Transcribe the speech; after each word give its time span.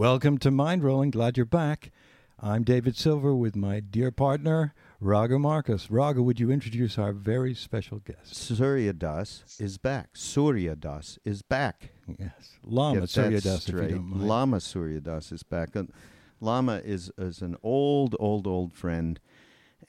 Welcome 0.00 0.38
to 0.38 0.50
Mind 0.50 0.82
Rolling. 0.82 1.10
Glad 1.10 1.36
you're 1.36 1.44
back. 1.44 1.90
I'm 2.38 2.64
David 2.64 2.96
Silver 2.96 3.34
with 3.34 3.54
my 3.54 3.80
dear 3.80 4.10
partner, 4.10 4.72
Raghu 4.98 5.38
Markus. 5.38 5.90
Raghu, 5.90 6.22
would 6.22 6.40
you 6.40 6.50
introduce 6.50 6.96
our 6.96 7.12
very 7.12 7.52
special 7.52 7.98
guest? 7.98 8.34
Surya 8.34 8.94
Das 8.94 9.44
is 9.60 9.76
back. 9.76 10.08
Surya 10.14 10.74
Das 10.74 11.18
is 11.22 11.42
back. 11.42 11.90
Yes, 12.18 12.56
Lama 12.64 13.00
Get 13.00 13.10
Surya 13.10 13.40
Das, 13.42 13.68
if 13.68 13.74
you 13.74 13.80
don't 13.88 14.08
mind. 14.08 14.26
Lama 14.26 14.60
Surya 14.60 15.00
Das 15.00 15.32
is 15.32 15.42
back. 15.42 15.76
And 15.76 15.92
Lama 16.40 16.80
is 16.82 17.12
is 17.18 17.42
an 17.42 17.58
old, 17.62 18.16
old, 18.18 18.46
old 18.46 18.72
friend, 18.72 19.20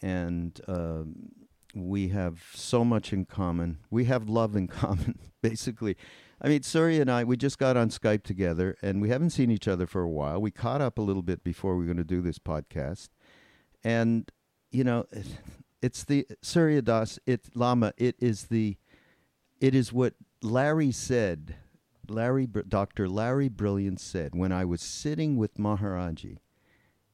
and 0.01 0.59
um, 0.67 1.31
we 1.73 2.09
have 2.09 2.43
so 2.53 2.83
much 2.83 3.13
in 3.13 3.23
common. 3.23 3.77
We 3.89 4.03
have 4.05 4.27
love 4.27 4.57
in 4.57 4.67
common, 4.81 5.19
basically. 5.41 5.95
I 6.43 6.47
mean, 6.47 6.63
Surya 6.63 7.01
and 7.01 7.11
I, 7.11 7.23
we 7.23 7.37
just 7.37 7.59
got 7.59 7.77
on 7.77 7.89
Skype 7.89 8.23
together, 8.23 8.75
and 8.81 8.99
we 8.99 9.09
haven't 9.09 9.29
seen 9.29 9.51
each 9.51 9.67
other 9.67 9.85
for 9.85 10.01
a 10.01 10.09
while. 10.09 10.41
We 10.41 10.49
caught 10.49 10.81
up 10.81 10.97
a 10.97 11.01
little 11.01 11.21
bit 11.21 11.43
before 11.43 11.75
we 11.75 11.81
were 11.81 11.93
going 11.93 11.97
to 11.97 12.03
do 12.03 12.21
this 12.21 12.39
podcast, 12.39 13.09
and 13.83 14.31
you 14.71 14.83
know, 14.83 15.05
it's 15.81 16.03
the 16.03 16.25
Surya 16.41 16.81
Das. 16.81 17.19
It 17.27 17.55
Lama. 17.55 17.93
It 17.97 18.15
is 18.19 18.45
the, 18.45 18.77
it 19.59 19.75
is 19.75 19.93
what 19.93 20.15
Larry 20.41 20.91
said. 20.91 21.55
Larry, 22.09 22.45
Dr. 22.45 23.07
Larry 23.07 23.47
Brilliant 23.47 23.99
said 24.01 24.35
when 24.35 24.51
I 24.51 24.65
was 24.65 24.81
sitting 24.81 25.37
with 25.37 25.55
Maharaji, 25.55 26.39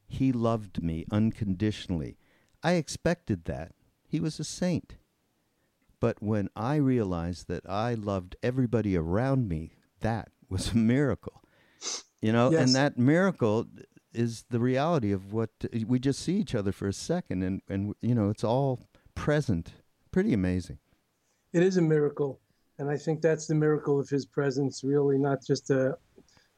he 0.08 0.32
loved 0.32 0.82
me 0.82 1.06
unconditionally. 1.12 2.18
I 2.64 2.74
expected 2.74 3.46
that. 3.46 3.74
He 4.08 4.20
was 4.20 4.40
a 4.40 4.44
saint. 4.44 4.96
But 6.00 6.22
when 6.22 6.50
I 6.56 6.76
realized 6.76 7.48
that 7.48 7.68
I 7.70 7.96
loved 7.96 8.36
everybody 8.44 8.96
around 8.96 9.48
me, 9.50 9.72
that 10.02 10.30
was 10.50 10.72
a 10.72 10.78
miracle. 10.78 11.42
You 12.22 12.32
know, 12.32 12.52
Yes. 12.52 12.62
and 12.68 12.76
that 12.76 12.98
miracle 12.98 13.66
is 14.14 14.46
the 14.50 14.60
reality 14.60 15.12
of 15.12 15.32
what 15.34 15.50
we 15.86 16.00
just 16.00 16.20
see 16.22 16.38
each 16.38 16.56
other 16.56 16.72
for 16.72 16.88
a 16.88 16.94
second 16.94 17.44
and 17.44 17.62
and 17.70 17.94
you 18.02 18.16
know, 18.16 18.30
it's 18.30 18.44
all 18.44 18.80
present. 19.16 19.74
Pretty 20.12 20.34
amazing. 20.34 20.80
It 21.54 21.62
is 21.64 21.78
a 21.78 21.82
miracle, 21.82 22.40
and 22.80 22.90
I 22.90 22.98
think 22.98 23.22
that's 23.22 23.46
the 23.48 23.54
miracle 23.56 24.00
of 24.00 24.10
his 24.10 24.26
presence. 24.26 24.84
Really, 24.84 25.18
not 25.20 25.46
just 25.46 25.68
the 25.68 25.98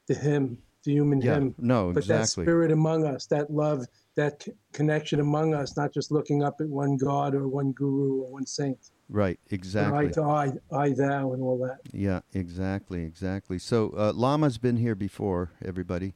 the 0.08 0.14
him, 0.16 0.58
the 0.84 0.94
human 0.94 1.20
Yeah. 1.22 1.36
him, 1.36 1.56
No, 1.58 1.92
but 1.92 2.08
that 2.08 2.30
spirit 2.30 2.72
among 2.72 3.06
us, 3.06 3.26
that 3.28 3.52
love, 3.52 3.86
that 4.16 4.44
c- 4.44 4.54
connection 4.72 5.20
among 5.20 5.54
us. 5.54 5.76
Not 5.76 5.94
just 5.94 6.12
looking 6.12 6.42
up 6.44 6.62
at 6.62 6.68
one 6.70 6.96
God 6.96 7.36
or 7.36 7.48
one 7.48 7.74
guru 7.74 8.22
or 8.24 8.32
one 8.32 8.46
saint, 8.46 8.92
Right, 9.10 9.40
exactly. 9.50 10.12
to 10.12 10.22
eye, 10.22 10.54
I 10.72 10.92
thou, 10.92 11.34
and 11.34 11.42
all 11.42 11.58
that. 11.60 11.80
Yeah, 11.92 12.20
exactly, 12.32 13.04
exactly. 13.04 13.58
So 13.58 13.92
uh, 13.98 14.14
Lama's 14.14 14.60
been 14.60 14.78
here 14.78 14.94
before, 14.94 15.52
everybody, 15.66 16.14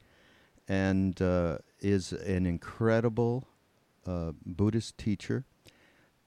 and 0.68 1.20
uh, 1.20 1.58
is 1.80 2.12
an 2.12 2.46
incredible 2.46 3.48
uh, 4.06 4.32
Buddhist 4.46 4.96
teacher, 4.96 5.44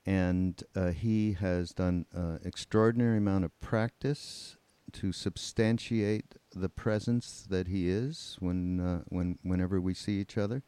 and 0.06 0.62
uh, 0.76 0.90
he 0.90 1.34
has 1.34 1.72
done 1.72 2.06
uh, 2.16 2.40
extraordinary 2.44 3.18
amount 3.18 3.46
of 3.46 3.58
practice 3.62 4.58
to 4.94 5.12
substantiate 5.14 6.36
the 6.54 6.70
presence 6.70 7.46
that 7.50 7.68
he 7.68 7.90
is 7.90 8.38
when 8.40 8.80
uh, 8.80 9.02
when 9.08 9.38
whenever 9.44 9.80
we 9.80 9.94
see 9.94 10.20
each 10.20 10.38
other, 10.38 10.64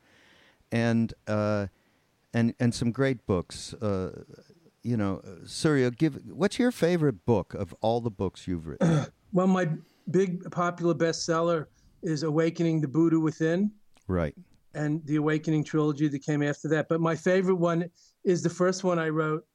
and 0.71 1.13
uh, 1.27 1.67
and 2.33 2.53
and 2.59 2.73
some 2.73 2.91
great 2.91 3.25
books. 3.25 3.73
Uh, 3.73 4.23
you 4.83 4.97
know, 4.97 5.21
uh, 5.25 5.45
Surya, 5.45 5.91
give 5.91 6.15
what's 6.31 6.57
your 6.59 6.71
favorite 6.71 7.25
book 7.25 7.53
of 7.53 7.73
all 7.81 8.01
the 8.01 8.11
books 8.11 8.47
you've 8.47 8.67
written? 8.67 9.05
Well, 9.31 9.45
my 9.45 9.69
big 10.09 10.49
popular 10.49 10.95
bestseller 10.95 11.67
is 12.01 12.23
Awakening 12.23 12.81
the 12.81 12.87
Buddha 12.87 13.19
Within. 13.19 13.69
right. 14.07 14.33
and 14.73 15.05
the 15.05 15.17
Awakening 15.17 15.63
trilogy 15.63 16.07
that 16.07 16.25
came 16.25 16.41
after 16.41 16.67
that. 16.69 16.89
But 16.89 16.99
my 16.99 17.15
favorite 17.15 17.57
one 17.57 17.91
is 18.23 18.41
the 18.41 18.49
first 18.49 18.83
one 18.83 18.97
I 18.97 19.09
wrote, 19.09 19.45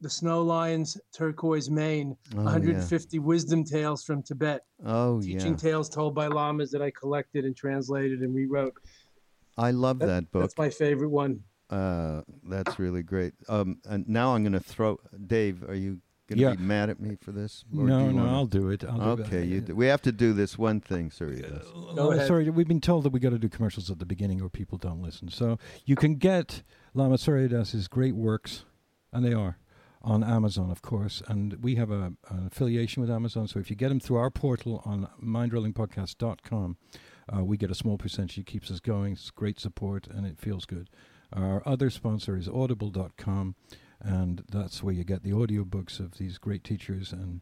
The 0.00 0.10
Snow 0.10 0.42
Lions, 0.42 0.98
Turquoise 1.12 1.70
Mane, 1.70 2.16
Oh, 2.36 2.42
150 2.42 3.20
wisdom 3.20 3.62
tales 3.62 4.02
from 4.02 4.20
Tibet, 4.20 4.62
Oh 4.84 5.20
teaching 5.22 5.52
yeah, 5.52 5.56
tales 5.58 5.88
told 5.88 6.12
by 6.16 6.26
lamas 6.26 6.72
that 6.72 6.82
I 6.82 6.90
collected 6.90 7.44
and 7.44 7.56
translated 7.56 8.18
and 8.22 8.34
rewrote. 8.34 8.74
I 9.56 9.70
love 9.70 10.00
That- 10.00 10.06
that 10.06 10.30
book. 10.32 10.42
That's 10.42 10.58
my 10.58 10.70
favorite 10.70 11.10
one. 11.10 11.38
Uh, 11.70 12.22
that's 12.48 12.78
really 12.78 13.02
great. 13.02 13.32
Um, 13.48 13.78
and 13.84 14.08
now 14.08 14.34
I'm 14.34 14.42
going 14.42 14.52
to 14.52 14.60
throw 14.60 14.98
Dave. 15.26 15.62
Are 15.68 15.74
you 15.74 16.00
going 16.28 16.36
to 16.38 16.42
Yeah. 16.42 16.54
be 16.54 16.62
mad 16.62 16.90
at 16.90 17.00
me 17.00 17.16
for 17.20 17.32
this? 17.32 17.64
Or 17.76 17.84
No, 17.84 18.10
no, 18.10 18.16
wanna- 18.22 18.32
I'll 18.32 18.46
do 18.46 18.68
it. 18.68 18.84
I'll 18.84 19.16
do 19.16 19.22
it. 19.22 19.26
Okay, 19.26 19.44
you 19.44 19.60
do. 19.60 19.74
we 19.74 19.86
have 19.86 20.02
to 20.02 20.12
do 20.12 20.32
this 20.32 20.56
one 20.58 20.80
thing, 20.80 21.10
Surya. 21.10 21.42
does. 21.42 21.66
Go 21.94 22.12
ahead. 22.12 22.26
Surya, 22.26 22.52
we've 22.52 22.68
been 22.68 22.80
told 22.80 23.04
that 23.04 23.10
we 23.12 23.20
got 23.20 23.30
to 23.30 23.38
do 23.38 23.48
commercials 23.48 23.90
at 23.90 23.98
the 23.98 24.06
beginning 24.06 24.40
or 24.42 24.48
people 24.48 24.78
don't 24.78 25.02
listen. 25.02 25.28
So 25.28 25.58
you 25.84 25.96
can 25.96 26.14
get 26.16 26.62
Lama 26.94 27.18
Surya 27.18 27.48
Das's 27.48 27.88
great 27.88 28.14
works, 28.14 28.64
and 29.12 29.24
they 29.24 29.32
are, 29.34 29.58
on 30.02 30.22
Amazon, 30.22 30.70
of 30.70 30.82
course. 30.82 31.22
And 31.28 31.62
we 31.62 31.74
have 31.76 31.90
a, 31.90 32.12
an 32.30 32.46
affiliation 32.46 33.00
with 33.00 33.10
Amazon. 33.10 33.48
So 33.48 33.58
if 33.58 33.68
you 33.70 33.76
get 33.76 33.88
them 33.88 34.00
through 34.00 34.16
our 34.16 34.30
portal 34.30 34.82
on 34.84 35.08
mindrollingpodcast.com, 35.22 36.76
uh, 37.34 37.44
we 37.44 37.56
get 37.56 37.70
a 37.70 37.74
small 37.74 37.96
percentage. 37.98 38.38
It 38.38 38.46
keeps 38.46 38.70
us 38.70 38.80
going. 38.80 39.14
It's 39.14 39.30
great 39.30 39.58
support, 39.58 40.06
and 40.06 40.26
it 40.26 40.38
feels 40.38 40.66
good. 40.66 40.90
Our 41.34 41.62
other 41.66 41.90
sponsor 41.90 42.36
is 42.36 42.48
audible.com. 42.48 43.54
And 44.00 44.42
that's 44.50 44.82
where 44.82 44.92
you 44.92 45.02
get 45.02 45.22
the 45.22 45.30
audiobooks 45.30 45.98
of 45.98 46.18
these 46.18 46.36
great 46.36 46.62
teachers 46.62 47.10
and 47.12 47.40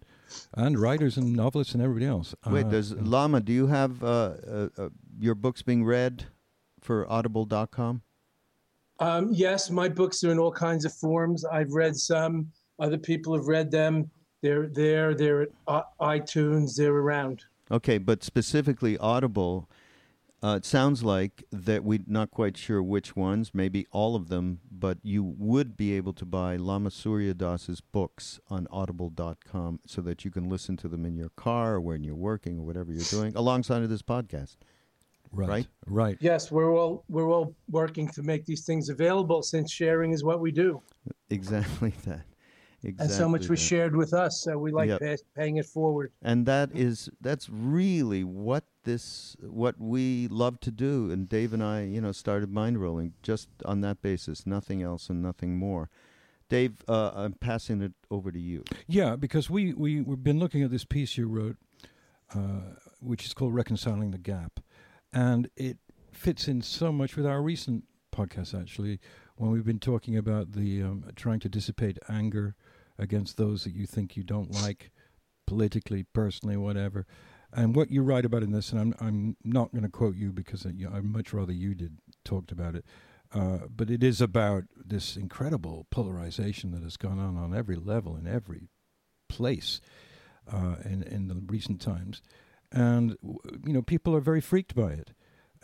and 0.54 0.78
writers 0.78 1.16
and 1.16 1.34
novelists 1.34 1.74
and 1.74 1.82
everybody 1.82 2.06
else. 2.06 2.34
Wait, 2.46 2.66
Uh, 2.66 2.70
does 2.70 2.92
Lama? 2.94 3.40
Do 3.40 3.52
you 3.52 3.66
have 3.66 4.02
uh, 4.04 4.06
uh, 4.06 4.68
uh, 4.78 4.88
your 5.18 5.34
books 5.34 5.62
being 5.62 5.84
read 5.84 6.26
for 6.80 7.10
Audible.com? 7.10 8.02
Um, 9.00 9.30
yes, 9.32 9.70
my 9.70 9.88
books 9.88 10.22
are 10.22 10.30
in 10.30 10.38
all 10.38 10.52
kinds 10.52 10.84
of 10.84 10.92
forms. 10.94 11.44
I've 11.44 11.72
read 11.72 11.96
some. 11.96 12.52
Other 12.78 12.98
people 12.98 13.34
have 13.34 13.48
read 13.48 13.70
them. 13.70 14.08
They're 14.42 14.68
there. 14.68 15.14
They're 15.14 15.42
at 15.42 15.48
uh, 15.66 15.82
iTunes. 16.00 16.76
They're 16.76 16.94
around. 16.94 17.44
Okay, 17.70 17.98
but 17.98 18.22
specifically 18.22 18.96
Audible, 18.98 19.68
uh, 20.42 20.56
it 20.56 20.64
sounds 20.64 21.04
like 21.04 21.44
that 21.52 21.84
we're 21.84 22.00
not 22.06 22.32
quite 22.32 22.56
sure 22.56 22.82
which 22.82 23.14
ones, 23.14 23.52
maybe 23.54 23.86
all 23.92 24.16
of 24.16 24.28
them, 24.28 24.58
but 24.70 24.98
you 25.02 25.22
would 25.22 25.76
be 25.76 25.94
able 25.94 26.12
to 26.14 26.24
buy 26.24 26.56
Lama 26.56 26.90
Surya 26.90 27.32
Das's 27.32 27.80
books 27.80 28.40
on 28.50 28.66
audible.com 28.70 29.78
so 29.86 30.00
that 30.02 30.24
you 30.24 30.32
can 30.32 30.48
listen 30.48 30.76
to 30.78 30.88
them 30.88 31.06
in 31.06 31.14
your 31.16 31.28
car 31.30 31.74
or 31.74 31.80
when 31.80 32.02
you're 32.02 32.16
working 32.16 32.58
or 32.58 32.62
whatever 32.62 32.90
you're 32.92 33.04
doing 33.04 33.32
alongside 33.36 33.82
of 33.82 33.88
this 33.88 34.02
podcast. 34.02 34.56
Right. 35.30 35.48
right? 35.48 35.66
Right. 35.86 36.18
Yes, 36.20 36.50
we're 36.50 36.74
all 36.74 37.04
we're 37.08 37.30
all 37.30 37.54
working 37.70 38.08
to 38.08 38.22
make 38.22 38.44
these 38.44 38.66
things 38.66 38.90
available 38.90 39.42
since 39.42 39.72
sharing 39.72 40.12
is 40.12 40.22
what 40.24 40.40
we 40.40 40.50
do. 40.50 40.82
Exactly 41.30 41.94
that. 42.04 42.26
Exactly. 42.84 43.04
and 43.04 43.12
so 43.12 43.28
much 43.28 43.48
was 43.48 43.60
shared 43.60 43.94
with 43.94 44.12
us. 44.12 44.42
So 44.42 44.58
we 44.58 44.72
like 44.72 44.88
Yep. 44.88 45.00
pa- 45.00 45.24
paying 45.36 45.56
it 45.56 45.66
forward. 45.66 46.12
and 46.22 46.46
that 46.46 46.70
is 46.74 47.08
that's 47.20 47.48
really 47.48 48.24
what 48.24 48.64
this 48.84 49.36
what 49.40 49.78
we 49.80 50.26
love 50.28 50.58
to 50.58 50.72
do 50.72 51.08
and 51.12 51.28
dave 51.28 51.52
and 51.52 51.62
i 51.62 51.82
you 51.84 52.00
know 52.00 52.10
started 52.10 52.50
mind 52.50 52.80
rolling 52.80 53.12
just 53.22 53.48
on 53.64 53.80
that 53.80 54.02
basis 54.02 54.44
nothing 54.44 54.82
else 54.82 55.08
and 55.08 55.22
nothing 55.22 55.56
more 55.56 55.88
Dave, 56.48 56.82
uh, 56.86 57.12
I'm 57.14 57.32
passing 57.32 57.80
it 57.80 57.92
over 58.10 58.30
to 58.30 58.38
you. 58.38 58.64
Yeah, 58.86 59.16
because 59.16 59.48
we, 59.48 59.72
we, 59.72 60.02
we've 60.02 60.22
been 60.22 60.38
looking 60.38 60.62
at 60.62 60.70
this 60.70 60.84
piece 60.84 61.16
you 61.16 61.26
wrote, 61.26 61.56
uh, 62.34 62.74
which 63.00 63.24
is 63.24 63.32
called 63.32 63.54
Reconciling 63.54 64.10
the 64.10 64.18
Gap. 64.18 64.60
And 65.14 65.48
it 65.56 65.78
fits 66.12 66.48
in 66.48 66.60
so 66.60 66.92
much 66.92 67.16
with 67.16 67.24
our 67.24 67.40
recent 67.40 67.84
podcast, 68.14 68.52
actually, 68.60 69.00
when 69.36 69.50
we've 69.50 69.64
been 69.64 69.78
talking 69.78 70.14
about 70.14 70.52
the 70.52 70.82
um, 70.82 71.04
trying 71.16 71.40
to 71.40 71.48
dissipate 71.48 71.98
anger 72.06 72.54
against 72.98 73.36
those 73.36 73.64
that 73.64 73.74
you 73.74 73.86
think 73.86 74.16
you 74.16 74.22
don't 74.22 74.50
like 74.50 74.90
politically, 75.46 76.02
personally, 76.02 76.56
whatever. 76.56 77.06
And 77.52 77.76
what 77.76 77.90
you 77.90 78.02
write 78.02 78.24
about 78.24 78.42
in 78.42 78.52
this, 78.52 78.72
and 78.72 78.80
I'm 78.80 78.94
I'm 79.00 79.36
not 79.44 79.72
going 79.72 79.82
to 79.82 79.90
quote 79.90 80.16
you 80.16 80.32
because 80.32 80.64
uh, 80.64 80.70
I'd 80.92 81.04
much 81.04 81.32
rather 81.32 81.52
you 81.52 81.74
did 81.74 81.98
talked 82.24 82.50
about 82.50 82.74
it. 82.74 82.84
Uh, 83.34 83.60
but 83.74 83.90
it 83.90 84.02
is 84.02 84.20
about 84.20 84.64
this 84.76 85.16
incredible 85.16 85.86
polarization 85.90 86.70
that 86.72 86.82
has 86.82 86.96
gone 86.96 87.18
on 87.18 87.36
on 87.36 87.54
every 87.54 87.76
level 87.76 88.16
in 88.16 88.26
every 88.26 88.68
place 89.28 89.80
uh, 90.50 90.76
in 90.84 91.02
in 91.02 91.28
the 91.28 91.42
recent 91.46 91.80
times, 91.80 92.22
and 92.70 93.16
you 93.22 93.72
know 93.72 93.82
people 93.82 94.16
are 94.16 94.20
very 94.20 94.40
freaked 94.40 94.74
by 94.74 94.92
it. 94.92 95.12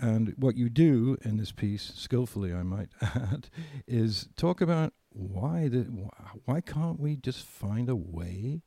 And 0.01 0.35
what 0.37 0.57
you 0.57 0.69
do 0.69 1.17
in 1.25 1.39
this 1.39 1.51
piece, 1.51 1.93
skillfully, 1.97 2.53
I 2.53 2.63
might 2.63 2.91
add, 3.01 3.49
is 3.87 4.29
talk 4.37 4.61
about 4.61 4.93
why 5.11 5.69
the 5.69 5.83
why 6.45 6.61
can't 6.61 7.01
we 7.01 7.17
just 7.17 7.45
find 7.45 7.89
a 7.89 7.97
way 7.97 8.63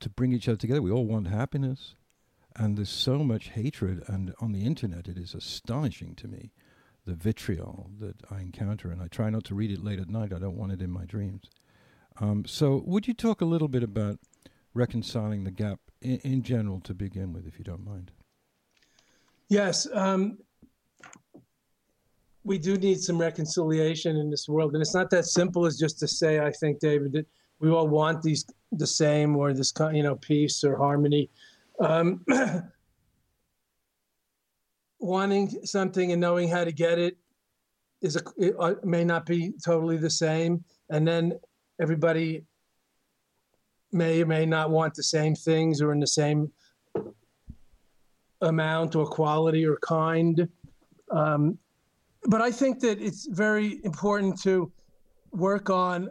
to 0.00 0.08
bring 0.08 0.32
each 0.32 0.48
other 0.48 0.56
together? 0.56 0.82
We 0.82 0.90
all 0.90 1.06
want 1.06 1.28
happiness, 1.28 1.94
and 2.56 2.76
there's 2.76 2.90
so 2.90 3.18
much 3.18 3.50
hatred, 3.50 4.02
and 4.06 4.34
on 4.40 4.52
the 4.52 4.64
internet, 4.64 5.08
it 5.08 5.16
is 5.16 5.34
astonishing 5.34 6.14
to 6.16 6.28
me 6.28 6.52
the 7.06 7.14
vitriol 7.14 7.90
that 7.98 8.16
I 8.30 8.40
encounter, 8.40 8.90
and 8.90 9.02
I 9.02 9.08
try 9.08 9.30
not 9.30 9.44
to 9.44 9.54
read 9.54 9.70
it 9.70 9.82
late 9.82 9.98
at 9.98 10.08
night. 10.08 10.32
I 10.32 10.38
don't 10.38 10.56
want 10.56 10.72
it 10.72 10.82
in 10.82 10.90
my 10.90 11.04
dreams. 11.04 11.44
Um, 12.20 12.44
so, 12.44 12.82
would 12.84 13.08
you 13.08 13.14
talk 13.14 13.40
a 13.40 13.46
little 13.46 13.68
bit 13.68 13.82
about 13.82 14.18
reconciling 14.74 15.44
the 15.44 15.50
gap 15.50 15.80
in, 16.02 16.18
in 16.18 16.42
general 16.42 16.80
to 16.80 16.94
begin 16.94 17.32
with, 17.32 17.46
if 17.46 17.58
you 17.58 17.64
don't 17.64 17.84
mind? 17.84 18.10
Yes. 19.48 19.86
Um, 19.92 20.38
we 22.44 22.58
do 22.58 22.76
need 22.76 23.00
some 23.00 23.18
reconciliation 23.18 24.16
in 24.16 24.30
this 24.30 24.48
world. 24.48 24.72
And 24.74 24.80
it's 24.80 24.94
not 24.94 25.10
that 25.10 25.26
simple 25.26 25.66
as 25.66 25.78
just 25.78 25.98
to 26.00 26.08
say, 26.08 26.40
I 26.40 26.50
think, 26.50 26.78
David, 26.78 27.12
that 27.12 27.26
we 27.58 27.70
all 27.70 27.88
want 27.88 28.22
these 28.22 28.44
the 28.72 28.86
same 28.86 29.36
or 29.36 29.52
this, 29.52 29.72
kind, 29.72 29.96
you 29.96 30.02
know, 30.02 30.16
peace 30.16 30.64
or 30.64 30.76
harmony. 30.76 31.28
Um, 31.80 32.24
wanting 35.00 35.48
something 35.64 36.12
and 36.12 36.20
knowing 36.20 36.48
how 36.48 36.64
to 36.64 36.72
get 36.72 36.98
it 36.98 37.16
is 38.02 38.16
a, 38.16 38.22
it 38.38 38.54
uh, 38.58 38.74
may 38.84 39.04
not 39.04 39.26
be 39.26 39.52
totally 39.64 39.96
the 39.96 40.10
same 40.10 40.62
and 40.90 41.06
then 41.08 41.32
everybody 41.80 42.44
may 43.92 44.22
or 44.22 44.26
may 44.26 44.46
not 44.46 44.70
want 44.70 44.94
the 44.94 45.02
same 45.02 45.34
things 45.34 45.80
or 45.80 45.92
in 45.92 46.00
the 46.00 46.06
same 46.06 46.50
amount 48.42 48.94
or 48.94 49.06
quality 49.06 49.66
or 49.66 49.76
kind 49.82 50.48
um, 51.10 51.58
but 52.24 52.40
i 52.40 52.50
think 52.50 52.80
that 52.80 53.00
it's 53.00 53.26
very 53.26 53.80
important 53.84 54.40
to 54.40 54.70
work 55.32 55.70
on 55.70 56.10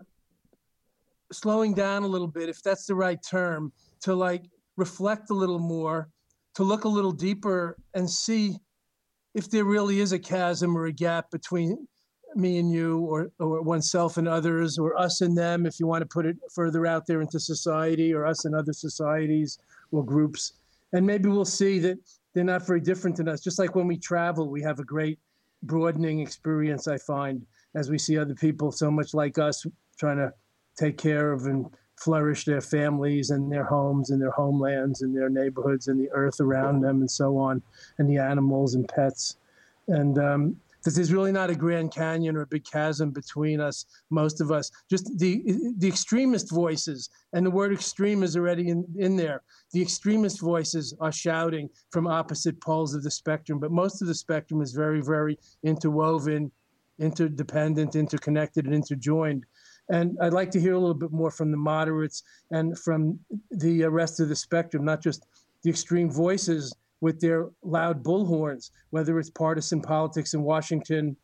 slowing 1.32 1.74
down 1.74 2.04
a 2.04 2.08
little 2.08 2.28
bit 2.28 2.50
if 2.50 2.62
that's 2.64 2.86
the 2.86 2.96
right 2.96 3.20
term 3.28 3.72
to 4.02 4.16
like 4.16 4.46
reflect 4.78 5.30
a 5.30 5.34
little 5.34 5.60
more 5.60 6.10
to 6.56 6.64
look 6.64 6.84
a 6.84 6.88
little 6.88 7.12
deeper 7.12 7.78
and 7.94 8.10
see 8.10 8.58
if 9.36 9.50
there 9.50 9.66
really 9.66 10.00
is 10.00 10.12
a 10.12 10.20
chasm 10.20 10.76
or 10.76 10.86
a 10.86 10.92
gap 10.92 11.30
between 11.32 11.88
me 12.36 12.58
and 12.58 12.72
you 12.72 13.00
or, 13.00 13.32
or 13.40 13.62
oneself 13.62 14.18
and 14.18 14.28
others 14.28 14.78
or 14.78 15.00
us 15.00 15.22
and 15.22 15.38
them 15.38 15.66
if 15.66 15.80
you 15.80 15.88
want 15.88 16.02
to 16.02 16.06
put 16.06 16.26
it 16.26 16.38
further 16.54 16.86
out 16.86 17.06
there 17.08 17.22
into 17.22 17.40
society 17.40 18.14
or 18.14 18.26
us 18.26 18.46
and 18.46 18.56
other 18.56 18.74
societies 18.74 19.60
or 19.92 20.04
groups. 20.04 20.54
And 20.94 21.06
maybe 21.06 21.30
we'll 21.30 21.46
see 21.46 21.80
that 21.80 21.98
they're 22.34 22.44
not 22.44 22.66
very 22.66 22.82
different 22.82 23.18
than 23.18 23.28
us. 23.28 23.42
Just 23.42 23.60
like 23.60 23.76
when 23.76 23.88
we 23.88 23.98
travel 23.98 24.50
we 24.50 24.62
have 24.62 24.80
a 24.80 24.84
great 24.84 25.20
broadening 25.64 26.20
experience 26.20 26.88
i 26.88 26.98
find 26.98 27.46
as 27.76 27.90
we 27.90 27.98
see 27.98 28.18
other 28.18 28.36
people 28.36 28.72
so 28.72 28.90
much 28.90 29.14
like 29.14 29.38
us 29.38 29.66
trying 29.98 30.18
to 30.18 30.34
take 30.78 30.98
care 30.98 31.32
of 31.32 31.46
and 31.46 31.66
flourish 32.00 32.46
their 32.46 32.62
families 32.62 33.30
and 33.30 33.52
their 33.52 33.66
homes 33.66 34.10
and 34.10 34.22
their 34.22 34.32
homelands 34.32 35.02
and 35.02 35.16
their 35.16 35.30
neighborhoods 35.30 35.88
and 35.88 36.00
the 36.00 36.10
earth 36.12 36.40
around 36.40 36.82
them 36.82 37.02
and 37.02 37.12
so 37.12 37.38
on, 37.38 37.62
and 37.98 38.10
the 38.10 38.18
animals 38.18 38.76
and 38.76 38.88
pets. 38.88 39.36
And 39.88 40.18
um, 40.18 40.56
this 40.84 40.98
is 40.98 41.12
really 41.12 41.32
not 41.32 41.50
a 41.50 41.56
Grand 41.56 41.94
Canyon 41.94 42.36
or 42.36 42.42
a 42.42 42.48
big 42.48 42.64
chasm 42.64 43.12
between 43.12 43.60
us, 43.60 43.86
most 44.10 44.42
of 44.42 44.52
us. 44.52 44.72
Just 44.90 45.18
the 45.18 45.44
the 45.78 45.88
extremist 45.88 46.52
voices, 46.52 47.10
and 47.34 47.46
the 47.46 47.52
word 47.52 47.74
extreme 47.74 48.24
is 48.24 48.36
already 48.38 48.70
in, 48.70 48.86
in 48.98 49.16
there. 49.16 49.44
The 49.74 49.82
extremist 49.82 50.40
voices 50.40 50.96
are 51.00 51.12
shouting 51.12 51.70
from 51.92 52.08
opposite 52.08 52.60
poles 52.62 52.94
of 52.94 53.04
the 53.04 53.12
spectrum, 53.12 53.60
but 53.60 53.72
most 53.72 54.02
of 54.02 54.08
the 54.08 54.16
spectrum 54.16 54.62
is 54.62 54.72
very, 54.72 55.02
very 55.02 55.38
interwoven, 55.64 56.52
interdependent, 57.00 57.96
interconnected, 57.96 58.66
and 58.66 58.74
interjoined. 58.74 59.44
And 59.90 60.18
I'd 60.22 60.34
like 60.34 60.52
to 60.52 60.60
hear 60.60 60.74
a 60.74 60.80
little 60.80 60.94
bit 60.94 61.12
more 61.12 61.32
from 61.32 61.52
the 61.52 61.58
moderates 61.58 62.24
and 62.52 62.78
from 62.78 63.20
the 63.52 63.86
uh, 63.86 63.90
rest 63.90 64.20
of 64.20 64.30
the 64.30 64.36
spectrum, 64.36 64.86
not 64.86 65.02
just 65.02 65.26
the 65.64 65.70
extreme 65.70 66.12
voices 66.12 66.76
with 67.02 67.20
their 67.20 67.50
loud 67.64 68.04
bullhorns, 68.04 68.72
whether 68.90 69.20
it's 69.20 69.30
partisan 69.30 69.82
politics 69.82 70.34
in 70.34 70.44
Washington 70.44 71.16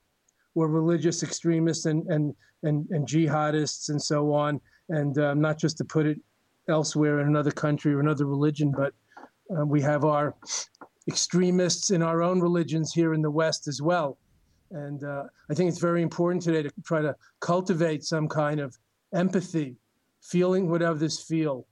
or 0.53 0.67
religious 0.67 1.21
extremists 1.21 1.85
and, 1.85 2.07
and, 2.07 2.33
and, 2.63 2.87
and 2.91 3.07
jihadists 3.07 3.89
and 3.89 4.01
so 4.01 4.33
on. 4.33 4.59
And 4.89 5.17
um, 5.17 5.41
not 5.41 5.57
just 5.57 5.77
to 5.77 5.85
put 5.85 6.05
it 6.05 6.19
elsewhere 6.69 7.19
in 7.19 7.27
another 7.27 7.51
country 7.51 7.93
or 7.93 7.99
another 7.99 8.25
religion, 8.25 8.71
but 8.75 8.93
uh, 9.55 9.65
we 9.65 9.81
have 9.81 10.05
our 10.05 10.35
extremists 11.07 11.91
in 11.91 12.01
our 12.01 12.23
own 12.23 12.39
religions 12.39 12.93
here 12.93 13.13
in 13.13 13.21
the 13.21 13.29
West 13.29 13.67
as 13.67 13.81
well. 13.81 14.17
And 14.71 15.03
uh, 15.03 15.23
I 15.49 15.53
think 15.53 15.69
it's 15.69 15.79
very 15.79 16.01
important 16.01 16.41
today 16.41 16.63
to 16.63 16.71
try 16.83 17.01
to 17.01 17.15
cultivate 17.39 18.03
some 18.03 18.27
kind 18.27 18.59
of 18.59 18.77
empathy, 19.13 19.75
feeling 20.21 20.69
what 20.69 20.81
others 20.81 21.21
feel, 21.21 21.67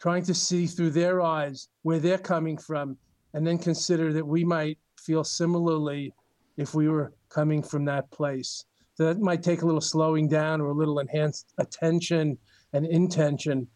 trying 0.00 0.22
to 0.24 0.34
see 0.34 0.66
through 0.66 0.90
their 0.90 1.20
eyes 1.20 1.68
where 1.82 1.98
they're 1.98 2.18
coming 2.18 2.56
from, 2.56 2.96
and 3.34 3.46
then 3.46 3.58
consider 3.58 4.12
that 4.12 4.26
we 4.26 4.44
might 4.44 4.78
feel 4.98 5.24
similarly 5.24 6.12
if 6.56 6.74
we 6.74 6.88
were 6.88 7.12
coming 7.28 7.62
from 7.62 7.84
that 7.86 8.10
place. 8.10 8.64
So 8.94 9.06
that 9.06 9.20
might 9.20 9.42
take 9.42 9.62
a 9.62 9.66
little 9.66 9.80
slowing 9.80 10.28
down 10.28 10.60
or 10.60 10.68
a 10.68 10.74
little 10.74 10.98
enhanced 10.98 11.52
attention 11.58 12.36
and 12.72 12.86
intention 12.86 13.66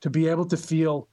to 0.00 0.10
be 0.10 0.28
able 0.28 0.46
to 0.46 0.56
feel 0.56 1.08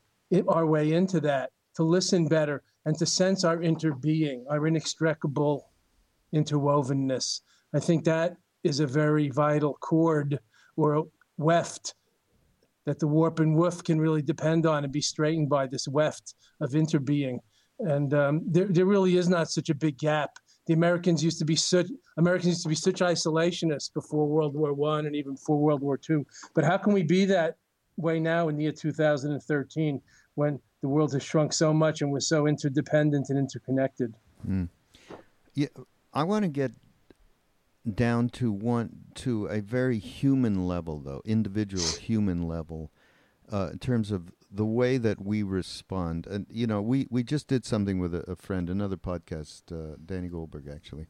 our 0.47 0.65
way 0.65 0.93
into 0.93 1.19
that, 1.21 1.51
to 1.75 1.83
listen 1.83 2.27
better, 2.27 2.63
and 2.85 2.97
to 2.97 3.05
sense 3.05 3.43
our 3.43 3.57
interbeing, 3.57 4.43
our 4.49 4.65
inextricable 4.65 5.69
interwovenness. 6.33 7.41
I 7.73 7.79
think 7.79 8.03
that 8.05 8.37
is 8.63 8.79
a 8.79 8.87
very 8.87 9.29
vital 9.29 9.73
cord 9.75 10.39
or 10.75 11.05
weft 11.37 11.95
that 12.85 12.99
the 12.99 13.07
warp 13.07 13.39
and 13.39 13.55
woof 13.55 13.83
can 13.83 13.99
really 13.99 14.21
depend 14.21 14.65
on 14.65 14.83
and 14.83 14.91
be 14.91 15.01
straightened 15.01 15.49
by 15.49 15.67
this 15.67 15.87
weft 15.87 16.33
of 16.61 16.71
interbeing. 16.71 17.39
And 17.79 18.13
um, 18.13 18.41
there, 18.45 18.65
there 18.65 18.85
really 18.85 19.17
is 19.17 19.29
not 19.29 19.49
such 19.49 19.69
a 19.69 19.75
big 19.75 19.97
gap. 19.97 20.31
The 20.67 20.73
Americans 20.73 21.23
used 21.23 21.39
to 21.39 21.45
be 21.45 21.55
such 21.55 21.87
Americans 22.17 22.47
used 22.47 22.63
to 22.63 22.69
be 22.69 22.75
such 22.75 22.99
isolationists 22.99 23.91
before 23.91 24.27
World 24.27 24.55
War 24.55 24.73
One 24.73 25.05
and 25.05 25.15
even 25.15 25.33
before 25.33 25.57
World 25.57 25.81
War 25.81 25.97
Two. 25.97 26.27
But 26.53 26.63
how 26.63 26.77
can 26.77 26.93
we 26.93 27.03
be 27.03 27.25
that 27.25 27.55
way 27.97 28.19
now 28.19 28.49
in 28.49 28.57
the 28.57 28.63
year 28.63 28.71
2013 28.71 30.01
when 30.35 30.59
the 30.81 30.87
world 30.87 31.13
has 31.13 31.23
shrunk 31.23 31.53
so 31.53 31.73
much 31.73 32.01
and 32.01 32.11
we're 32.11 32.19
so 32.19 32.47
interdependent 32.47 33.29
and 33.29 33.39
interconnected? 33.39 34.13
Mm. 34.47 34.69
Yeah, 35.55 35.67
I 36.13 36.23
want 36.23 36.43
to 36.43 36.49
get 36.49 36.71
down 37.95 38.29
to 38.29 38.51
one 38.51 39.05
to 39.15 39.47
a 39.47 39.61
very 39.61 39.99
human 39.99 40.67
level, 40.67 40.99
though 40.99 41.21
individual 41.25 41.83
human 41.83 42.47
level, 42.47 42.91
uh, 43.51 43.69
in 43.71 43.79
terms 43.79 44.11
of 44.11 44.31
the 44.51 44.65
way 44.65 44.97
that 44.97 45.23
we 45.23 45.43
respond. 45.43 46.27
And 46.27 46.47
you 46.49 46.67
know, 46.67 46.81
we 46.81 47.07
we 47.09 47.23
just 47.23 47.47
did 47.47 47.65
something 47.65 47.99
with 47.99 48.13
a, 48.13 48.29
a 48.29 48.35
friend, 48.35 48.69
another 48.69 48.97
podcast, 48.97 49.71
uh, 49.71 49.95
Danny 50.03 50.27
Goldberg, 50.27 50.67
actually, 50.67 51.07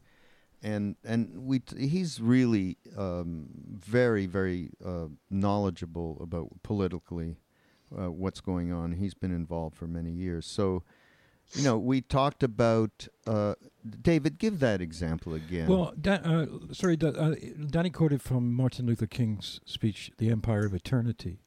and 0.62 0.96
and 1.04 1.46
we 1.46 1.60
t- 1.60 1.88
he's 1.88 2.20
really 2.20 2.76
um, 2.96 3.46
very 3.54 4.26
very 4.26 4.70
uh, 4.84 5.06
knowledgeable 5.30 6.18
about 6.20 6.48
politically 6.62 7.36
uh, 7.96 8.10
what's 8.10 8.40
going 8.40 8.72
on. 8.72 8.92
He's 8.92 9.14
been 9.14 9.34
involved 9.34 9.76
for 9.76 9.86
many 9.86 10.10
years, 10.10 10.46
so 10.46 10.82
you 11.54 11.64
know, 11.64 11.76
we 11.78 12.00
talked 12.00 12.42
about 12.42 13.08
uh, 13.26 13.54
David. 14.02 14.38
Give 14.38 14.60
that 14.60 14.80
example 14.80 15.34
again. 15.34 15.68
Well, 15.68 15.92
da- 16.00 16.20
uh, 16.24 16.46
sorry, 16.72 16.96
uh, 17.02 17.34
Danny 17.68 17.90
quoted 17.90 18.22
from 18.22 18.52
Martin 18.52 18.86
Luther 18.86 19.06
King's 19.06 19.60
speech, 19.64 20.12
"The 20.18 20.30
Empire 20.30 20.64
of 20.64 20.74
Eternity," 20.74 21.40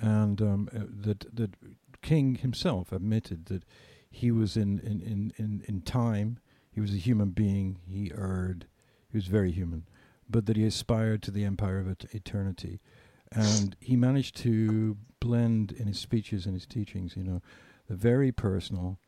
and 0.00 0.40
um, 0.40 0.68
uh, 0.74 0.80
that 1.06 1.34
that 1.34 1.54
King 2.02 2.34
himself 2.36 2.90
admitted 2.92 3.46
that 3.46 3.64
he 4.10 4.30
was 4.30 4.56
in 4.56 4.78
in, 4.80 5.00
in, 5.00 5.32
in 5.36 5.62
in 5.68 5.80
time. 5.82 6.38
He 6.72 6.80
was 6.80 6.92
a 6.94 6.98
human 6.98 7.30
being. 7.30 7.78
He 7.86 8.10
erred. 8.16 8.66
He 9.08 9.16
was 9.16 9.26
very 9.26 9.50
human, 9.52 9.86
but 10.28 10.46
that 10.46 10.56
he 10.56 10.64
aspired 10.64 11.22
to 11.24 11.30
the 11.30 11.44
empire 11.44 11.78
of 11.78 11.88
et- 11.90 12.06
eternity. 12.14 12.80
and 13.32 13.76
he 13.80 13.96
managed 13.96 14.36
to 14.38 14.96
blend 15.20 15.72
in 15.72 15.86
his 15.86 15.98
speeches 15.98 16.46
and 16.46 16.54
his 16.54 16.66
teachings, 16.66 17.16
you 17.16 17.22
know, 17.24 17.40
the 17.88 17.94
very 17.96 18.32
personal 18.32 18.98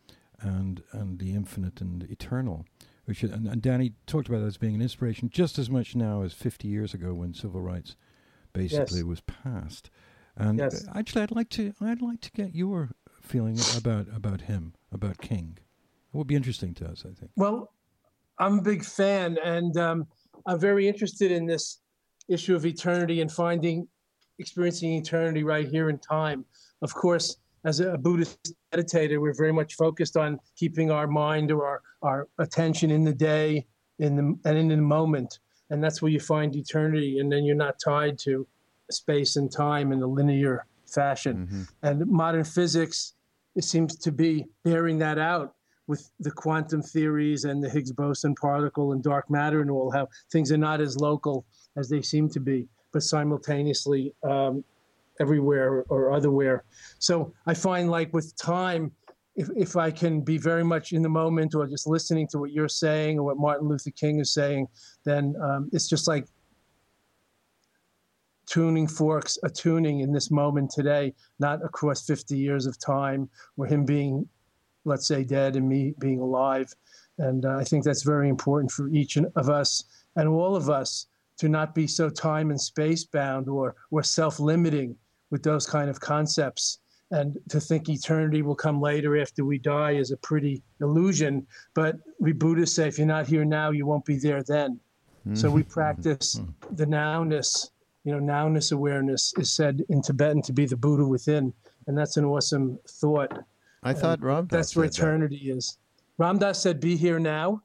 and 0.41 0.83
and 0.93 1.19
the 1.19 1.33
infinite 1.35 1.81
and 1.81 2.03
eternal. 2.05 2.67
Which 3.05 3.23
and, 3.25 3.49
and 3.49 3.61
Danny 3.63 3.95
talked 4.07 4.29
about 4.29 4.43
it 4.43 4.47
as 4.47 4.59
being 4.59 4.75
an 4.77 4.83
inspiration 4.83 5.29
just 5.31 5.59
as 5.59 5.69
much 5.71 5.97
now 5.97 6.23
as 6.23 6.33
50 6.33 6.69
years 6.69 6.95
ago 6.95 7.15
when 7.15 7.33
civil 7.35 7.61
rights 7.61 7.97
basically 8.53 8.99
Yes. 8.99 9.05
was 9.07 9.21
passed. 9.23 9.91
And 10.37 10.59
Yes. 10.59 10.87
uh, 10.87 10.93
actually, 10.95 11.23
I'd 11.23 11.31
like 11.31 11.51
to 11.51 11.73
I'd 11.81 12.03
like 12.03 12.21
to 12.23 12.31
get 12.33 12.55
your 12.55 12.91
feeling 13.21 13.59
about 13.77 14.07
about 14.15 14.43
him, 14.43 14.75
about 14.91 15.19
King. 15.21 15.59
It 16.13 16.17
would 16.17 16.27
be 16.27 16.35
interesting 16.35 16.75
to 16.75 16.89
us, 16.89 17.05
I 17.07 17.13
think. 17.13 17.31
Well, 17.37 17.73
I'm 18.39 18.59
a 18.59 18.63
big 18.63 18.85
fan, 18.85 19.39
and 19.45 19.77
um, 19.77 20.07
I'm 20.47 20.59
very 20.59 20.89
interested 20.89 21.31
in 21.31 21.47
this 21.47 21.81
issue 22.29 22.55
of 22.55 22.65
eternity 22.67 23.21
and 23.21 23.31
finding, 23.31 23.89
experiencing 24.39 24.93
eternity 24.95 25.45
right 25.45 25.69
here 25.69 25.89
in 25.89 25.99
time. 25.99 26.45
Of 26.83 26.95
course, 26.95 27.37
as 27.65 27.81
a 27.81 27.97
Buddhist 27.97 28.53
meditator, 28.75 29.21
we're 29.21 29.35
very 29.35 29.53
much 29.53 29.75
focused 29.75 30.17
on 30.17 30.39
keeping 30.57 30.91
our 30.91 31.07
mind 31.07 31.51
or 31.53 31.65
our, 31.67 31.83
our 32.03 32.29
attention 32.39 32.91
in 32.91 33.05
the 33.05 33.13
day, 33.15 33.67
in 33.99 34.17
the 34.17 34.39
and 34.49 34.59
in 34.59 34.69
the 34.69 34.77
moment, 34.77 35.39
and 35.71 35.83
that's 35.85 36.03
where 36.03 36.11
you 36.11 36.21
find 36.21 36.57
eternity, 36.57 37.19
and 37.19 37.31
then 37.31 37.45
you're 37.45 37.55
not 37.55 37.77
tied 37.83 38.19
to 38.21 38.47
space 38.93 39.37
and 39.37 39.51
time 39.51 39.93
in 39.93 40.03
a 40.03 40.07
linear 40.07 40.67
fashion. 40.87 41.49
Mhm. 41.51 41.69
And 41.83 42.07
modern 42.07 42.45
physics 42.45 43.15
it 43.55 43.65
seems 43.65 43.97
to 43.97 44.13
be 44.13 44.47
bearing 44.65 44.99
that 44.99 45.19
out 45.19 45.55
with 45.87 46.11
the 46.21 46.31
quantum 46.31 46.83
theories 46.83 47.45
and 47.45 47.63
the 47.63 47.69
Higgs 47.69 47.93
boson 47.93 48.35
particle 48.35 48.93
and 48.93 49.03
dark 49.03 49.29
matter 49.31 49.61
and 49.61 49.71
all, 49.71 49.91
how 49.91 50.09
things 50.31 50.53
are 50.53 50.57
not 50.57 50.81
as 50.81 50.97
local 50.97 51.45
as 51.77 51.89
they 51.89 52.01
seem 52.01 52.29
to 52.31 52.41
be, 52.41 52.69
but 52.93 53.03
simultaneously 53.03 54.15
um, 54.23 54.65
everywhere 55.21 55.85
or 55.89 56.13
otherwhere. 56.13 56.65
So 56.99 57.33
I 57.47 57.55
find 57.55 57.91
like 57.91 58.13
with 58.15 58.35
time, 58.37 58.93
if, 59.35 59.49
if 59.57 59.77
I 59.77 59.91
can 59.91 60.21
be 60.21 60.39
very 60.39 60.65
much 60.65 60.93
in 60.93 61.03
the 61.03 61.09
moment 61.09 61.55
or 61.55 61.67
just 61.67 61.87
listening 61.87 62.29
to 62.29 62.39
what 62.39 62.53
you're 62.53 62.69
saying 62.69 63.19
or 63.19 63.25
what 63.25 63.39
Martin 63.39 63.69
Luther 63.69 63.91
King 63.91 64.21
is 64.21 64.33
saying, 64.33 64.69
then 65.05 65.35
um, 65.43 65.69
it's 65.73 65.89
just 65.89 66.07
like 66.07 66.27
tuning 68.53 68.87
forks, 68.87 69.39
a 69.45 69.49
tuning 69.49 70.01
in 70.01 70.13
this 70.13 70.31
moment 70.31 70.71
today, 70.71 71.15
not 71.39 71.65
across 71.65 72.05
50 72.05 72.37
years 72.37 72.67
of 72.67 72.79
time 72.79 73.31
or 73.57 73.65
him 73.65 73.87
being, 73.87 74.29
let's 74.85 75.09
say, 75.09 75.25
dead 75.25 75.57
and 75.57 75.67
me 75.67 75.95
being 75.99 76.21
alive. 76.21 76.71
And 77.17 77.47
uh, 77.47 77.57
I 77.57 77.65
think 77.65 77.83
that's 77.83 78.03
very 78.03 78.29
important 78.29 78.71
for 78.71 78.89
each 78.89 79.17
of 79.17 79.49
us 79.49 79.85
and 80.17 80.29
all 80.29 80.55
of 80.55 80.69
us 80.69 81.07
to 81.39 81.49
not 81.49 81.75
be 81.75 81.87
so 81.87 82.11
time 82.11 82.51
and 82.51 82.61
space 82.61 83.05
bound 83.05 83.49
or, 83.49 83.75
or 83.91 84.03
self 84.03 84.39
limiting 84.39 84.97
with 85.31 85.43
those 85.43 85.67
kind 85.67 85.89
of 85.89 85.99
concepts. 86.01 86.79
And 87.11 87.39
to 87.49 87.59
think 87.59 87.89
eternity 87.89 88.43
will 88.43 88.55
come 88.55 88.83
later 88.83 89.19
after 89.19 89.47
we 89.47 89.59
die 89.59 89.93
is 89.93 90.11
a 90.11 90.17
pretty 90.19 90.63
illusion. 90.83 91.47
But 91.73 91.97
we 92.21 92.33
Buddhists 92.33 92.77
say 92.77 92.87
if 92.87 92.99
you're 92.99 93.07
not 93.07 93.27
here 93.27 93.47
now, 93.47 93.71
you 93.71 93.87
won't 93.87 94.05
be 94.05 94.19
there 94.19 94.43
then. 94.43 94.79
So 95.35 95.51
we 95.51 95.63
practice 95.63 96.41
the 96.73 96.85
nowness. 96.85 97.71
You 98.05 98.19
know, 98.19 98.33
nowness 98.33 98.73
awareness 98.73 99.33
is 99.39 99.53
said 99.53 99.83
in 99.89 100.03
Tibetan 100.03 100.43
to 100.43 100.53
be 100.53 100.67
the 100.67 100.77
Buddha 100.77 101.05
within, 101.07 101.53
and 101.87 101.97
that's 101.97 102.17
an 102.17 102.25
awesome 102.25 102.79
thought. 102.89 103.33
I 103.85 103.93
thought 103.93 104.21
Rob 104.23 104.49
That's 104.49 104.75
where 104.75 104.87
eternity 104.87 105.51
is. 105.51 105.79
Ram 106.19 106.39
Dass 106.39 106.61
said, 106.63 106.81
"Be 106.81 106.97
here 106.97 107.19
now." 107.19 107.63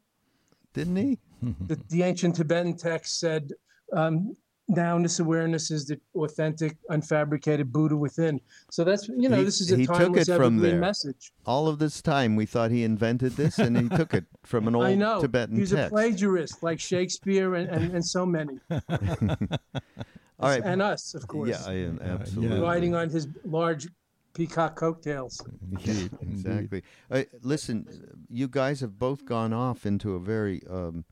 didn't 0.73 0.95
he? 0.95 1.17
The, 1.65 1.75
the 1.89 2.03
ancient 2.03 2.35
Tibetan 2.35 2.75
text 2.77 3.19
said, 3.19 3.51
um, 3.93 4.35
"Nowness 4.69 5.19
awareness 5.19 5.71
is 5.71 5.85
the 5.87 5.99
authentic, 6.13 6.77
unfabricated 6.91 7.71
Buddha 7.71 7.97
within." 7.97 8.39
So 8.69 8.83
that's 8.83 9.07
you 9.07 9.27
know, 9.29 9.37
He- 9.37 9.43
this 9.43 9.59
is 9.59 9.71
a 9.71 9.77
he 9.77 9.87
took 9.87 9.97
timeless, 9.97 10.29
it 10.29 10.37
from 10.37 10.57
there. 10.57 10.79
message. 10.79 11.31
All 11.47 11.67
of 11.67 11.79
this 11.79 11.99
time, 12.01 12.35
we 12.35 12.45
thought 12.45 12.69
he 12.69 12.83
invented 12.83 13.33
this, 13.33 13.57
and 13.57 13.75
he 13.75 13.89
took 13.89 14.13
it 14.13 14.25
from 14.43 14.67
an 14.67 14.75
old 14.77 14.85
I 14.85 14.93
know 14.93 15.19
Tibetan 15.19 15.57
he's 15.57 15.73
a 15.73 15.89
plagiarist, 15.89 16.61
like 16.61 16.79
Shakespeare 16.79 17.55
and, 17.55 17.69
and, 17.69 17.95
and 17.95 18.05
so 18.05 18.23
many, 18.25 18.59
All 20.39 20.49
right. 20.49 20.61
and 20.63 20.81
us, 20.81 21.15
of 21.15 21.27
course, 21.27 21.49
yeah, 21.49 21.63
I 21.65 21.73
am 21.73 21.99
absolutely. 22.01 22.59
riding 22.59 22.93
on 22.93 23.09
his 23.09 23.27
large 23.43 23.87
peacock 24.33 24.75
coattails. 24.75 25.43
Yeah, 25.83 26.07
exactly. 26.21 26.83
Uh, 27.09 27.23
listen, 27.41 27.87
you 28.29 28.47
guys 28.47 28.81
have 28.81 28.99
both 28.99 29.25
gone 29.25 29.51
off 29.51 29.85
into 29.85 30.13
a 30.13 30.19
very 30.19 30.61
um, 30.69 31.05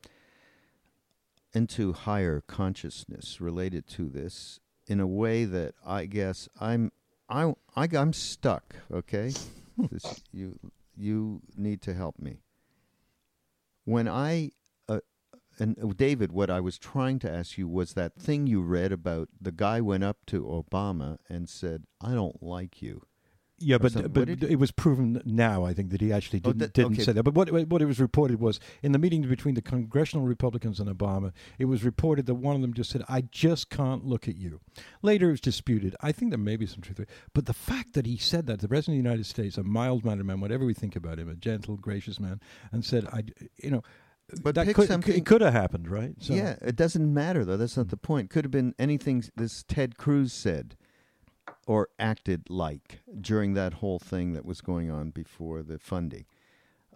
into 1.53 1.93
higher 1.93 2.41
consciousness 2.41 3.41
related 3.41 3.87
to 3.87 4.09
this 4.09 4.59
in 4.85 4.99
a 4.99 5.07
way 5.07 5.45
that 5.45 5.73
I 5.83 6.05
guess 6.05 6.47
I'm 6.61 6.91
I, 7.27 7.55
I 7.75 7.87
I'm 7.93 8.13
stuck. 8.13 8.75
Okay, 8.93 9.33
this, 9.91 10.21
you 10.31 10.59
you 10.95 11.41
need 11.57 11.81
to 11.83 11.95
help 11.95 12.19
me. 12.19 12.41
When 13.85 14.07
I 14.07 14.51
and 15.59 15.77
uh, 15.83 15.87
David, 15.95 16.31
what 16.31 16.49
I 16.49 16.59
was 16.59 16.77
trying 16.77 17.19
to 17.19 17.31
ask 17.31 17.57
you 17.57 17.67
was 17.67 17.93
that 17.93 18.15
thing 18.15 18.47
you 18.47 18.61
read 18.61 18.91
about 18.91 19.29
the 19.39 19.51
guy 19.51 19.81
went 19.81 20.03
up 20.03 20.25
to 20.27 20.43
Obama 20.43 21.17
and 21.29 21.47
said, 21.49 21.85
"I 22.01 22.13
don't 22.13 22.41
like 22.43 22.81
you." 22.81 23.03
Yeah, 23.57 23.77
but 23.77 23.93
something. 23.93 24.11
but 24.11 24.27
What 24.27 24.39
did 24.39 24.41
he- 24.49 24.53
it 24.55 24.59
was 24.59 24.71
proven 24.71 25.21
now. 25.23 25.63
I 25.63 25.73
think 25.73 25.89
that 25.91 26.01
he 26.01 26.11
actually 26.11 26.41
Oh, 26.43 26.49
didn't 26.49 26.59
that- 26.59 26.73
didn't 26.73 26.93
okay. 26.95 27.03
say 27.03 27.13
that. 27.13 27.23
But 27.23 27.35
what 27.35 27.49
what 27.69 27.81
it 27.81 27.85
was 27.85 28.01
reported 28.01 28.41
was 28.41 28.59
in 28.83 28.91
the 28.91 28.99
meeting 28.99 29.21
between 29.21 29.55
the 29.55 29.61
congressional 29.61 30.25
Republicans 30.27 30.81
and 30.81 30.89
Obama, 30.89 31.31
it 31.57 31.65
was 31.65 31.81
reported 31.85 32.25
that 32.25 32.35
one 32.35 32.57
of 32.57 32.61
them 32.61 32.73
just 32.73 32.89
said, 32.89 33.03
"I 33.07 33.21
just 33.21 33.69
can't 33.69 34.03
look 34.05 34.27
at 34.27 34.35
you." 34.35 34.59
Later, 35.01 35.29
it 35.29 35.31
was 35.31 35.39
disputed. 35.41 35.95
I 36.01 36.11
think 36.11 36.31
there 36.31 36.37
may 36.37 36.57
be 36.57 36.65
some 36.65 36.81
truth 36.81 36.99
it, 36.99 37.09
but 37.33 37.45
the 37.45 37.53
fact 37.53 37.93
that 37.93 38.05
he 38.05 38.17
said 38.17 38.45
that 38.47 38.59
the 38.59 38.67
president 38.67 38.99
of 38.99 39.03
the 39.03 39.09
United 39.09 39.25
States, 39.25 39.57
a 39.57 39.63
mild-mannered 39.63 40.25
man, 40.25 40.41
whatever 40.41 40.65
we 40.65 40.73
think 40.73 40.97
about 40.97 41.17
him, 41.17 41.29
a 41.29 41.35
gentle, 41.35 41.77
gracious 41.77 42.19
man, 42.19 42.41
and 42.73 42.83
said, 42.83 43.05
"I," 43.07 43.23
you 43.63 43.71
know. 43.71 43.83
But 44.41 44.55
that 44.55 44.73
could, 44.73 44.87
something- 44.87 45.15
it 45.15 45.25
could 45.25 45.41
have 45.41 45.53
happened, 45.53 45.89
right? 45.89 46.15
So- 46.19 46.33
Yeah, 46.33 46.55
it 46.61 46.75
doesn't 46.75 47.13
matter 47.13 47.45
though. 47.45 47.57
That's 47.57 47.77
not 47.77 47.89
the 47.89 47.97
point. 47.97 48.29
Could 48.29 48.45
have 48.45 48.51
been 48.51 48.73
anything 48.79 49.23
this 49.35 49.63
Ted 49.63 49.97
Cruz 49.97 50.33
said 50.33 50.75
or 51.67 51.89
acted 51.99 52.49
like 52.49 52.99
during 53.21 53.53
that 53.53 53.75
whole 53.75 53.99
thing 53.99 54.33
that 54.33 54.45
was 54.45 54.61
going 54.61 54.89
on 54.89 55.11
before 55.11 55.61
the 55.63 55.77
funding 55.79 56.25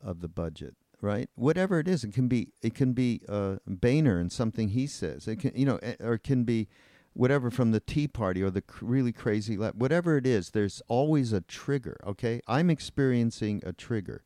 of 0.01 0.21
the 0.21 0.27
budget, 0.27 0.75
right? 1.01 1.29
Whatever 1.35 1.79
it 1.79 1.87
is, 1.87 2.03
it 2.03 2.13
can 2.13 2.27
be 2.27 2.51
it 2.63 2.73
can 2.73 2.93
be 2.93 3.21
uh, 3.29 3.57
Boehner 3.67 4.19
and 4.19 4.31
something 4.31 4.69
he 4.69 4.87
says. 4.87 5.27
It 5.27 5.37
can 5.37 5.51
you 5.55 5.65
know, 5.65 5.79
or 5.99 6.13
it 6.15 6.23
can 6.23 6.43
be 6.45 6.67
whatever 7.13 7.51
from 7.51 7.71
the 7.71 7.79
Tea 7.79 8.07
Party 8.07 8.41
or 8.41 8.49
the 8.49 8.63
really 8.81 9.11
crazy 9.11 9.55
left. 9.57 9.75
Whatever 9.75 10.17
it 10.17 10.25
is, 10.25 10.51
there's 10.51 10.81
always 10.87 11.31
a 11.33 11.41
trigger. 11.41 11.97
Okay, 12.05 12.41
I'm 12.47 12.69
experiencing 12.71 13.61
a 13.65 13.73
trigger 13.73 14.23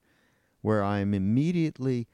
where 0.61 0.83
I'm 0.83 1.13
immediately 1.13 2.07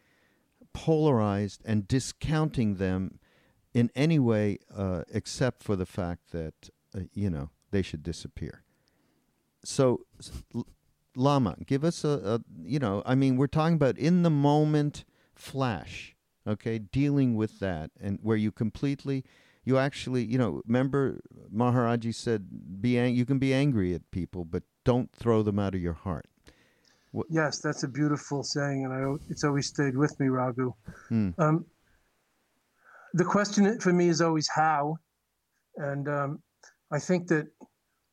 polarized 0.73 1.61
and 1.65 1.87
discounting 1.87 2.75
them 2.75 3.19
in 3.73 3.91
any 3.95 4.19
way 4.19 4.57
uh, 4.75 5.03
except 5.11 5.63
for 5.63 5.75
the 5.75 5.85
fact 5.85 6.31
that 6.31 6.69
uh, 6.95 7.01
you 7.13 7.29
know 7.29 7.49
they 7.71 7.81
should 7.81 8.03
disappear. 8.03 8.63
So, 9.63 10.05
Lama, 11.15 11.55
give 11.65 11.83
us 11.83 12.03
a, 12.03 12.09
a 12.09 12.41
you 12.63 12.79
know 12.79 13.03
I 13.05 13.15
mean 13.15 13.37
we're 13.37 13.47
talking 13.47 13.75
about 13.75 13.97
in 13.97 14.23
the 14.23 14.29
moment 14.29 15.05
flash, 15.35 16.15
okay, 16.47 16.79
dealing 16.79 17.35
with 17.35 17.59
that 17.59 17.91
and 17.99 18.19
where 18.21 18.37
you 18.37 18.51
completely 18.51 19.23
you 19.63 19.77
actually 19.77 20.23
you 20.23 20.37
know 20.37 20.61
remember 20.65 21.19
Maharaji 21.53 22.13
said 22.15 22.81
be 22.81 22.97
ang- 22.97 23.15
you 23.15 23.25
can 23.25 23.39
be 23.39 23.53
angry 23.53 23.93
at 23.93 24.09
people 24.11 24.45
but 24.45 24.63
don't 24.85 25.11
throw 25.11 25.43
them 25.43 25.59
out 25.59 25.75
of 25.75 25.81
your 25.81 25.93
heart. 25.93 26.27
Yes, 27.29 27.59
that's 27.59 27.83
a 27.83 27.87
beautiful 27.87 28.43
saying, 28.43 28.85
and 28.85 28.93
I, 28.93 29.23
it's 29.29 29.43
always 29.43 29.67
stayed 29.67 29.97
with 29.97 30.19
me, 30.19 30.27
Raghu. 30.27 30.73
Hmm. 31.07 31.29
Um, 31.37 31.65
the 33.13 33.25
question 33.25 33.79
for 33.79 33.91
me 33.91 34.09
is 34.09 34.21
always 34.21 34.47
how, 34.47 34.97
and 35.77 36.07
um, 36.07 36.43
I 36.91 36.99
think 36.99 37.27
that 37.29 37.47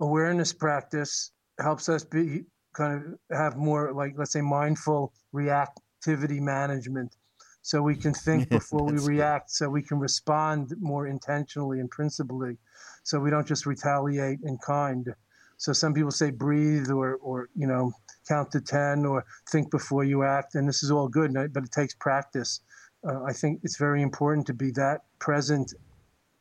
awareness 0.00 0.52
practice 0.52 1.32
helps 1.60 1.88
us 1.88 2.04
be 2.04 2.44
kind 2.74 3.02
of 3.30 3.36
have 3.36 3.56
more 3.56 3.92
like 3.92 4.12
let's 4.16 4.32
say 4.32 4.40
mindful 4.40 5.12
reactivity 5.34 6.40
management, 6.40 7.16
so 7.60 7.82
we 7.82 7.96
can 7.96 8.14
think 8.14 8.48
before 8.58 8.84
we 8.84 8.98
react, 8.98 9.50
so 9.50 9.68
we 9.68 9.82
can 9.82 9.98
respond 9.98 10.72
more 10.80 11.06
intentionally 11.06 11.80
and 11.80 11.90
principally, 11.90 12.56
so 13.04 13.20
we 13.20 13.28
don't 13.28 13.46
just 13.46 13.66
retaliate 13.66 14.38
in 14.42 14.56
kind. 14.64 15.14
So 15.58 15.72
some 15.72 15.94
people 15.94 16.10
say 16.10 16.30
breathe 16.30 16.90
or 16.90 17.16
or 17.16 17.48
you 17.54 17.66
know 17.66 17.92
count 18.28 18.50
to 18.52 18.60
10 18.60 19.06
or 19.06 19.24
think 19.50 19.70
before 19.70 20.04
you 20.04 20.24
act 20.24 20.54
and 20.54 20.68
this 20.68 20.82
is 20.82 20.90
all 20.90 21.08
good 21.08 21.32
but 21.52 21.64
it 21.64 21.72
takes 21.72 21.94
practice. 21.94 22.60
Uh, 23.06 23.22
i 23.24 23.32
think 23.32 23.60
it's 23.62 23.76
very 23.76 24.02
important 24.02 24.46
to 24.46 24.54
be 24.54 24.70
that 24.72 25.02
present 25.18 25.74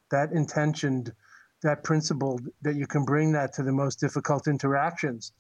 that 0.09 0.31
intentioned 0.31 1.13
that 1.61 1.83
principled 1.83 2.41
that 2.61 2.75
you 2.75 2.87
can 2.87 3.03
bring 3.03 3.31
that 3.31 3.53
to 3.53 3.63
the 3.63 3.71
most 3.71 3.99
difficult 3.99 4.47
interactions. 4.47 5.31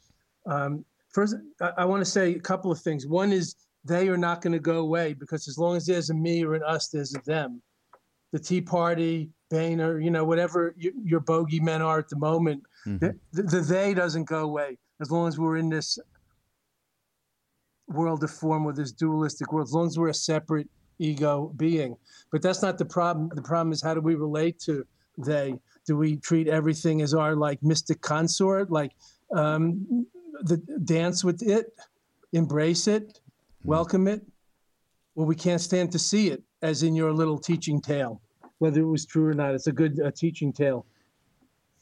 Um, 0.45 0.85
first 1.09 1.35
i, 1.61 1.71
I 1.79 1.85
want 1.85 2.03
to 2.03 2.09
say 2.09 2.35
a 2.35 2.39
couple 2.39 2.71
of 2.71 2.79
things. 2.79 3.07
One 3.07 3.31
is 3.31 3.55
they 3.83 4.07
are 4.09 4.17
not 4.17 4.41
going 4.41 4.53
to 4.53 4.59
go 4.59 4.77
away 4.79 5.13
because 5.13 5.47
as 5.47 5.57
long 5.57 5.75
as 5.77 5.85
there's 5.85 6.09
a 6.09 6.13
me 6.13 6.43
or 6.43 6.53
an 6.55 6.63
us 6.63 6.89
there's 6.89 7.15
a 7.15 7.21
them. 7.25 7.61
The 8.31 8.39
tea 8.39 8.61
party 8.61 9.29
Boehner, 9.49 9.99
you 9.99 10.09
know, 10.11 10.25
whatever 10.25 10.73
you, 10.77 10.91
your 11.03 11.21
bogeymen 11.21 11.81
are 11.81 11.99
at 11.99 12.09
the 12.09 12.17
moment, 12.17 12.63
Mm-hmm. 12.87 12.97
the, 12.99 13.19
the, 13.33 13.41
the 13.43 13.61
they 13.61 13.93
doesn't 13.95 14.25
go 14.25 14.43
away 14.43 14.77
as 15.01 15.09
long 15.09 15.27
as 15.27 15.39
we're 15.39 15.57
in 15.57 15.69
this 15.69 15.97
world 17.87 18.23
of 18.23 18.29
form 18.29 18.65
or 18.65 18.73
this 18.73 18.91
dualistic 18.91 19.51
world, 19.51 19.67
as 19.67 19.73
long 19.73 19.87
as 19.87 19.97
we're 19.97 20.09
a 20.09 20.13
separate 20.13 20.69
ego 20.99 21.51
being. 21.57 21.95
But 22.31 22.43
that's 22.43 22.61
not 22.61 22.77
the 22.77 22.85
problem. 22.85 23.29
The 23.33 23.41
problem 23.41 23.71
is 23.73 23.81
how 23.81 23.95
do 23.95 24.01
we 24.01 24.13
relate 24.15 24.59
to 24.61 24.85
they? 25.17 25.55
Do 25.87 25.97
we 25.97 26.17
treat 26.17 26.47
everything 26.47 27.01
as 27.01 27.13
our 27.13 27.35
like 27.35 27.61
mystic 27.63 28.01
consort, 28.01 28.71
like 28.71 28.91
um, 29.33 30.05
the 30.41 30.57
dance 30.83 31.23
with 31.23 31.41
it, 31.41 31.73
embrace 32.33 32.87
it, 32.87 33.19
welcome 33.63 34.07
it? 34.07 34.21
Well, 35.15 35.25
we 35.25 35.35
can't 35.35 35.61
stand 35.61 35.91
to 35.93 35.99
see 35.99 36.29
it, 36.29 36.43
as 36.61 36.83
in 36.83 36.93
your 36.93 37.13
little 37.13 37.39
teaching 37.39 37.81
tale, 37.81 38.21
whether 38.59 38.81
it 38.81 38.85
was 38.85 39.05
true 39.05 39.27
or 39.27 39.33
not. 39.33 39.53
It's 39.53 39.67
a 39.67 39.71
good 39.71 39.99
uh, 39.99 40.11
teaching 40.15 40.53
tale. 40.53 40.85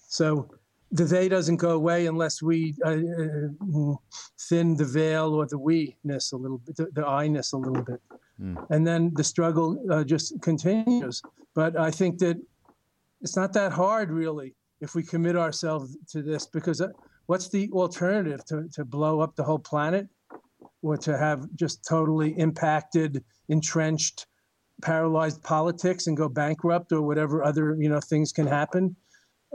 So 0.07 0.49
the 0.91 1.05
they 1.05 1.27
doesn't 1.27 1.57
go 1.57 1.71
away 1.71 2.05
unless 2.05 2.41
we 2.41 2.75
uh, 2.85 2.89
uh, 2.89 3.95
thin 4.47 4.75
the 4.75 4.85
veil 4.85 5.33
or 5.33 5.47
the 5.47 5.57
we-ness 5.57 6.31
a 6.33 6.37
little 6.37 6.59
bit, 6.59 6.75
the, 6.75 6.87
the 6.93 7.05
I-ness 7.05 7.53
a 7.53 7.57
little 7.57 7.83
bit. 7.83 8.01
And 8.69 8.85
then 8.85 9.11
the 9.15 9.23
struggle 9.23 9.83
uh, 9.91 10.03
just 10.03 10.41
continues. 10.41 11.21
But 11.55 11.77
I 11.77 11.91
think 11.91 12.19
that 12.19 12.37
it's 13.21 13.35
not 13.35 13.53
that 13.53 13.71
hard, 13.71 14.11
really, 14.11 14.53
if 14.81 14.95
we 14.95 15.03
commit 15.03 15.35
ourselves 15.35 15.95
to 16.09 16.21
this, 16.21 16.45
because 16.45 16.81
uh, 16.81 16.89
what's 17.27 17.49
the 17.49 17.69
alternative 17.71 18.43
to, 18.45 18.67
to 18.73 18.83
blow 18.83 19.21
up 19.21 19.35
the 19.35 19.43
whole 19.43 19.59
planet 19.59 20.07
or 20.81 20.97
to 20.97 21.17
have 21.17 21.47
just 21.55 21.85
totally 21.87 22.37
impacted, 22.37 23.23
entrenched, 23.49 24.27
paralyzed 24.83 25.41
politics 25.41 26.07
and 26.07 26.15
go 26.15 26.29
bankrupt 26.29 26.91
or 26.91 27.01
whatever 27.01 27.43
other 27.43 27.75
you 27.79 27.89
know 27.89 27.99
things 27.99 28.31
can 28.31 28.45
happen? 28.45 28.95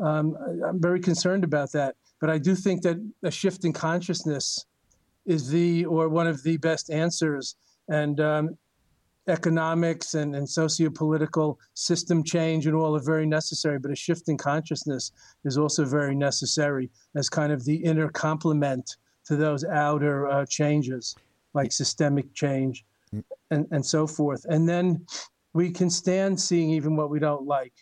Um, 0.02 0.36
I'm 0.66 0.80
very 0.80 1.00
concerned 1.00 1.44
about 1.44 1.72
that. 1.72 1.94
But 2.20 2.30
I 2.30 2.38
do 2.38 2.54
think 2.54 2.82
that 2.82 2.96
a 3.22 3.30
shift 3.30 3.64
in 3.64 3.72
consciousness 3.72 4.66
is 5.26 5.48
the 5.50 5.84
or 5.84 6.08
one 6.08 6.26
of 6.26 6.42
the 6.42 6.56
best 6.56 6.90
answers. 6.90 7.56
And 7.88 8.20
um, 8.20 8.56
economics 9.28 10.14
and, 10.14 10.34
and 10.34 10.48
socio-political 10.48 11.58
system 11.74 12.24
change 12.24 12.66
and 12.66 12.74
all 12.74 12.96
are 12.96 13.04
very 13.04 13.26
necessary, 13.26 13.78
but 13.78 13.90
a 13.90 13.96
shift 13.96 14.28
in 14.28 14.36
consciousness 14.38 15.12
is 15.44 15.58
also 15.58 15.84
very 15.84 16.14
necessary 16.14 16.90
as 17.14 17.28
kind 17.28 17.52
of 17.52 17.64
the 17.64 17.76
inner 17.76 18.08
complement 18.08 18.96
to 19.26 19.36
those 19.36 19.64
outer 19.64 20.28
uh, 20.28 20.46
changes, 20.46 21.14
like 21.54 21.72
systemic 21.72 22.32
change 22.34 22.84
and, 23.50 23.66
and 23.70 23.84
so 23.84 24.06
forth. 24.06 24.44
And 24.48 24.68
then 24.68 25.06
we 25.52 25.70
can 25.70 25.90
stand 25.90 26.40
seeing 26.40 26.70
even 26.70 26.96
what 26.96 27.10
we 27.10 27.18
don't 27.18 27.46
like 27.46 27.72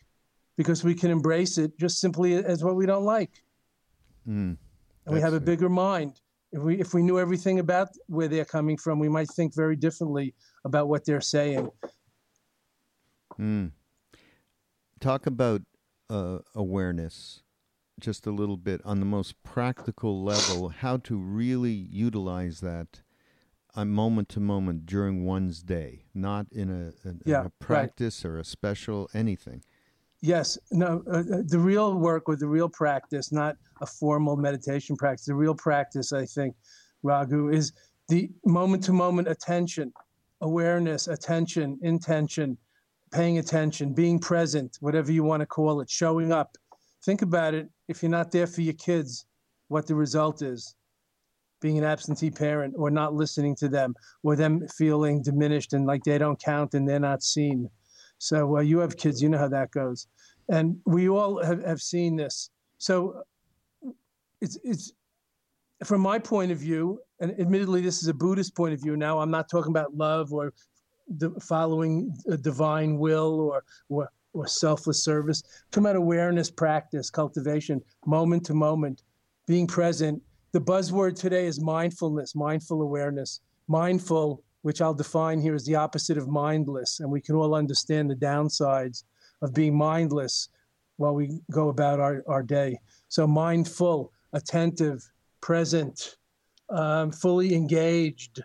because 0.57 0.85
we 0.85 0.95
can 0.95 1.11
embrace 1.11 1.59
it 1.59 1.79
just 1.79 2.01
simply 2.01 2.35
as 2.35 2.65
what 2.65 2.77
we 2.77 2.87
don't 2.87 3.05
like. 3.05 3.43
Mm. 4.29 4.57
And 5.05 5.15
we 5.15 5.21
have 5.21 5.35
a 5.35 5.41
bigger 5.41 5.69
mind. 5.69 6.21
If 6.53 6.63
we 6.63 6.81
if 6.81 6.95
we 6.95 7.03
knew 7.03 7.19
everything 7.19 7.59
about 7.59 7.89
where 8.07 8.29
they're 8.29 8.45
coming 8.45 8.77
from, 8.77 8.99
we 8.99 9.09
might 9.09 9.29
think 9.31 9.55
very 9.55 9.77
differently 9.77 10.35
about 10.65 10.89
what 10.89 11.05
they're 11.05 11.21
saying. 11.21 11.71
Mm. 13.39 13.73
Talk 15.01 15.27
about 15.27 15.63
uh, 16.09 16.39
awareness 16.55 17.43
just 17.99 18.27
a 18.27 18.31
little 18.31 18.57
bit 18.57 18.81
on 18.85 19.01
the 19.01 19.07
most 19.07 19.43
practical 19.43 20.23
level, 20.23 20.69
how 20.69 20.99
to 20.99 21.17
really 21.17 21.73
utilize 21.73 22.61
that 22.61 23.01
uh, 23.77 23.85
moment 23.85 24.29
to 24.31 24.41
moment 24.41 24.87
during 24.87 25.25
one's 25.25 25.63
day, 25.63 26.05
not 26.15 26.47
in 26.51 26.71
a, 26.71 27.09
in, 27.09 27.17
in 27.17 27.23
Yeah, 27.27 27.41
a 27.41 27.43
right. 27.43 27.53
practice 27.61 28.25
or 28.25 28.39
a 28.39 28.45
special 28.45 29.09
anything. 29.15 29.63
Yes, 30.23 30.59
no, 30.73 31.03
uh, 31.07 31.19
uh, 31.19 31.43
the 31.47 31.59
real 31.59 31.95
work 31.95 32.27
with 32.27 32.41
the 32.41 32.49
real 32.49 32.71
practice, 32.71 33.31
not 33.33 33.57
a 33.83 33.87
formal 33.87 34.37
meditation 34.37 34.97
practice. 34.97 35.27
The 35.27 35.35
real 35.35 35.55
practice, 35.55 36.13
I 36.13 36.25
think, 36.25 36.57
Raghu, 37.03 37.51
is 37.51 37.73
the 38.09 38.31
moment 38.45 38.83
to 38.85 38.93
moment 38.93 39.29
attention, 39.29 39.93
awareness, 40.41 41.07
attention, 41.09 41.79
intention, 41.83 42.57
paying 43.13 43.39
attention, 43.39 43.93
being 43.93 44.19
present, 44.19 44.79
whatever 44.81 45.13
you 45.13 45.23
want 45.23 45.41
to 45.41 45.47
call 45.47 45.81
it, 45.81 45.91
showing 45.91 46.33
up. 46.33 46.57
Think 47.05 47.23
about 47.23 47.55
it. 47.55 47.69
If 47.87 48.03
you're 48.03 48.11
not 48.11 48.33
there 48.33 48.47
for 48.47 48.63
your 48.63 48.75
kids, 48.75 49.27
what 49.69 49.87
the 49.87 49.95
result 49.95 50.43
is 50.43 50.75
being 51.61 51.79
an 51.79 51.85
absentee 51.85 52.31
parent 52.31 52.75
or 52.77 52.91
not 52.91 53.15
listening 53.15 53.55
to 53.57 53.69
them 53.69 53.95
or 54.23 54.37
them 54.37 54.67
feeling 54.77 55.23
diminished 55.23 55.73
and 55.73 55.87
like 55.87 56.05
they 56.05 56.19
don't 56.19 56.41
count 56.41 56.75
and 56.75 56.89
they're 56.89 57.01
not 57.01 57.23
seen. 57.23 57.69
So 58.19 58.59
uh, 58.59 58.61
you 58.61 58.79
have 58.79 58.97
kids, 58.97 59.23
you 59.23 59.29
know 59.29 59.39
how 59.39 59.49
that 59.49 59.71
goes, 59.71 60.07
and 60.49 60.79
we 60.87 61.09
all 61.09 61.43
have, 61.43 61.63
have 61.65 61.81
seen 61.81 62.17
this. 62.17 62.51
So 62.79 63.23
it's 64.41 64.59
it's 64.65 64.93
from 65.85 66.01
my 66.01 66.19
point 66.19 66.53
of 66.53 66.59
view, 66.59 67.01
and 67.21 67.39
admittedly 67.39 67.81
this 67.81 68.03
is 68.03 68.09
a 68.09 68.15
Buddhist 68.15 68.55
point 68.57 68.75
of 68.75 68.81
view. 68.81 68.97
Now 68.97 69.19
I'm 69.19 69.31
not 69.31 69.51
talking 69.51 69.71
about 69.71 69.95
love 69.95 70.33
or 70.33 70.53
the 71.09 71.31
following 71.41 72.15
a 72.29 72.37
divine 72.37 72.99
will 72.99 73.41
or 73.41 73.63
or, 73.89 74.11
or 74.33 74.47
selfless 74.47 75.05
service. 75.05 75.43
Talking 75.71 75.87
about 75.87 75.97
awareness, 75.97 76.51
practice, 76.51 77.11
cultivation, 77.11 77.83
moment 78.07 78.45
to 78.47 78.55
moment, 78.55 79.03
being 79.47 79.67
present. 79.67 80.23
The 80.53 80.61
buzzword 80.61 81.19
today 81.19 81.47
is 81.47 81.61
mindfulness, 81.61 82.35
mindful 82.35 82.83
awareness, 82.83 83.41
mindful 83.69 84.43
which 84.63 84.81
I'll 84.81 84.95
define 84.95 85.41
here 85.41 85.55
as 85.55 85.65
the 85.65 85.77
opposite 85.77 86.19
of 86.19 86.29
mindless. 86.29 87.01
And 87.01 87.11
we 87.11 87.21
can 87.21 87.35
all 87.35 87.55
understand 87.55 88.11
the 88.11 88.17
downsides 88.17 89.05
of 89.43 89.55
being 89.55 89.77
mindless 89.77 90.49
while 90.97 91.15
we 91.15 91.41
go 91.53 91.69
about 91.69 92.01
our, 92.01 92.25
our 92.27 92.43
day. 92.43 92.79
So, 93.09 93.27
mindful, 93.27 94.13
attentive, 94.33 95.03
present, 95.41 96.17
um, 96.71 97.13
fully 97.13 97.55
engaged, 97.55 98.43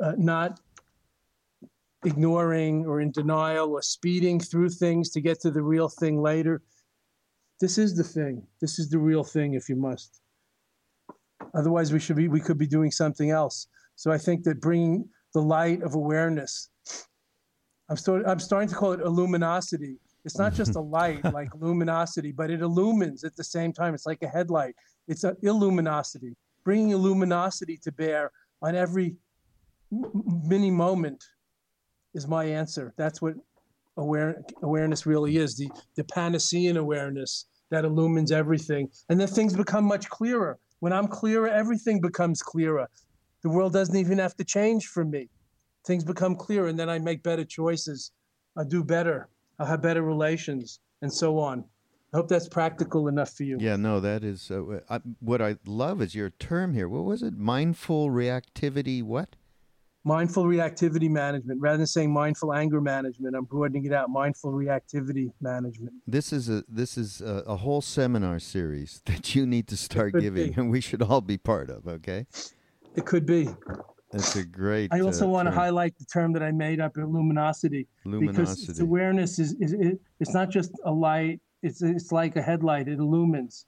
uh, 0.00 0.12
not 0.16 0.60
ignoring 2.04 2.86
or 2.86 3.00
in 3.00 3.10
denial 3.10 3.70
or 3.70 3.82
speeding 3.82 4.38
through 4.38 4.70
things 4.70 5.10
to 5.10 5.20
get 5.20 5.40
to 5.40 5.50
the 5.50 5.62
real 5.62 5.88
thing 5.88 6.20
later. 6.20 6.62
This 7.60 7.78
is 7.78 7.96
the 7.96 8.04
thing. 8.04 8.46
This 8.60 8.78
is 8.78 8.90
the 8.90 8.98
real 8.98 9.24
thing 9.24 9.54
if 9.54 9.68
you 9.68 9.76
must. 9.76 10.20
Otherwise, 11.56 11.92
we 11.92 11.98
should 11.98 12.16
be 12.16 12.28
we 12.28 12.40
could 12.40 12.58
be 12.58 12.66
doing 12.66 12.90
something 12.90 13.30
else. 13.30 13.66
So 13.96 14.12
I 14.12 14.18
think 14.18 14.44
that 14.44 14.60
bringing 14.60 15.08
the 15.32 15.42
light 15.42 15.82
of 15.82 15.94
awareness. 15.94 16.70
I'm, 17.88 17.96
start, 17.96 18.24
I'm 18.26 18.40
starting 18.40 18.68
to 18.68 18.74
call 18.74 18.92
it 18.92 19.00
illuminosity. 19.00 19.96
It's 20.24 20.38
not 20.38 20.54
just 20.54 20.76
a 20.76 20.80
light 20.98 21.22
like 21.32 21.48
luminosity, 21.54 22.32
but 22.32 22.50
it 22.50 22.60
illumines 22.60 23.22
at 23.22 23.36
the 23.36 23.44
same 23.44 23.72
time. 23.72 23.94
It's 23.94 24.06
like 24.06 24.22
a 24.22 24.28
headlight. 24.28 24.74
It's 25.08 25.24
a 25.24 25.34
illuminosity, 25.44 26.34
bringing 26.64 26.90
illuminosity 26.90 27.80
to 27.82 27.92
bear 27.92 28.30
on 28.62 28.74
every 28.74 29.16
m- 29.92 30.42
mini 30.44 30.70
moment 30.70 31.22
is 32.14 32.26
my 32.26 32.44
answer. 32.44 32.94
That's 32.96 33.22
what 33.22 33.34
aware, 33.96 34.42
awareness 34.62 35.06
really 35.06 35.36
is 35.36 35.56
the, 35.56 35.70
the 35.96 36.04
Panacean 36.04 36.76
awareness 36.78 37.46
that 37.70 37.84
illumines 37.84 38.32
everything. 38.32 38.88
And 39.08 39.20
then 39.20 39.28
things 39.28 39.54
become 39.54 39.84
much 39.84 40.08
clearer. 40.08 40.58
When 40.80 40.92
I'm 40.92 41.08
clearer, 41.08 41.48
everything 41.48 42.00
becomes 42.00 42.42
clearer. 42.42 42.88
The 43.42 43.50
world 43.50 43.72
doesn't 43.72 43.96
even 43.96 44.18
have 44.18 44.36
to 44.36 44.44
change 44.44 44.86
for 44.86 45.04
me. 45.04 45.28
Things 45.86 46.04
become 46.04 46.36
clearer, 46.36 46.66
and 46.66 46.78
then 46.78 46.90
I 46.90 46.98
make 46.98 47.22
better 47.22 47.44
choices. 47.44 48.12
I 48.56 48.64
do 48.64 48.82
better. 48.82 49.28
I'll 49.58 49.66
have 49.66 49.82
better 49.82 50.02
relations, 50.02 50.80
and 51.02 51.12
so 51.12 51.38
on. 51.38 51.64
I 52.12 52.18
hope 52.18 52.28
that's 52.28 52.48
practical 52.48 53.08
enough 53.08 53.30
for 53.32 53.44
you. 53.44 53.56
Yeah, 53.60 53.76
no, 53.76 54.00
that 54.00 54.24
is 54.24 54.50
uh, 54.50 54.80
I, 54.88 55.00
what 55.20 55.42
I 55.42 55.56
love 55.66 56.00
is 56.00 56.14
your 56.14 56.30
term 56.30 56.74
here. 56.74 56.88
What 56.88 57.04
was 57.04 57.22
it? 57.22 57.36
Mindful 57.36 58.10
reactivity. 58.10 59.02
What? 59.02 59.36
Mindful 60.06 60.44
reactivity 60.44 61.10
management. 61.10 61.60
Rather 61.60 61.78
than 61.78 61.86
saying 61.88 62.12
mindful 62.12 62.54
anger 62.54 62.80
management, 62.80 63.34
I'm 63.34 63.44
broadening 63.44 63.86
it 63.86 63.92
out. 63.92 64.08
Mindful 64.08 64.52
reactivity 64.52 65.32
management. 65.40 65.94
This 66.06 66.32
is 66.32 66.48
a 66.48 66.62
this 66.68 66.96
is 66.96 67.20
a, 67.20 67.42
a 67.44 67.56
whole 67.56 67.80
seminar 67.80 68.38
series 68.38 69.02
that 69.06 69.34
you 69.34 69.44
need 69.46 69.66
to 69.66 69.76
start 69.76 70.12
giving, 70.12 70.52
be. 70.52 70.54
and 70.60 70.70
we 70.70 70.80
should 70.80 71.02
all 71.02 71.20
be 71.20 71.36
part 71.36 71.70
of. 71.70 71.88
Okay, 71.88 72.24
It 72.94 73.04
could 73.04 73.26
be. 73.26 73.48
that's 74.12 74.36
a 74.36 74.44
great. 74.44 74.92
I 74.92 75.00
also 75.00 75.24
uh, 75.24 75.30
want 75.30 75.48
to 75.48 75.52
highlight 75.52 75.98
the 75.98 76.04
term 76.04 76.32
that 76.34 76.42
I 76.44 76.52
made 76.52 76.78
up, 76.78 76.96
luminosity, 76.96 77.88
luminosity 78.04 78.36
because 78.42 78.68
it's 78.68 78.78
awareness 78.78 79.40
is, 79.40 79.54
is 79.54 79.72
it, 79.72 80.00
it's 80.20 80.32
not 80.32 80.50
just 80.50 80.70
a 80.84 80.92
light. 80.92 81.40
It's 81.64 81.82
it's 81.82 82.12
like 82.12 82.36
a 82.36 82.42
headlight. 82.42 82.86
It 82.86 83.00
illumines. 83.00 83.66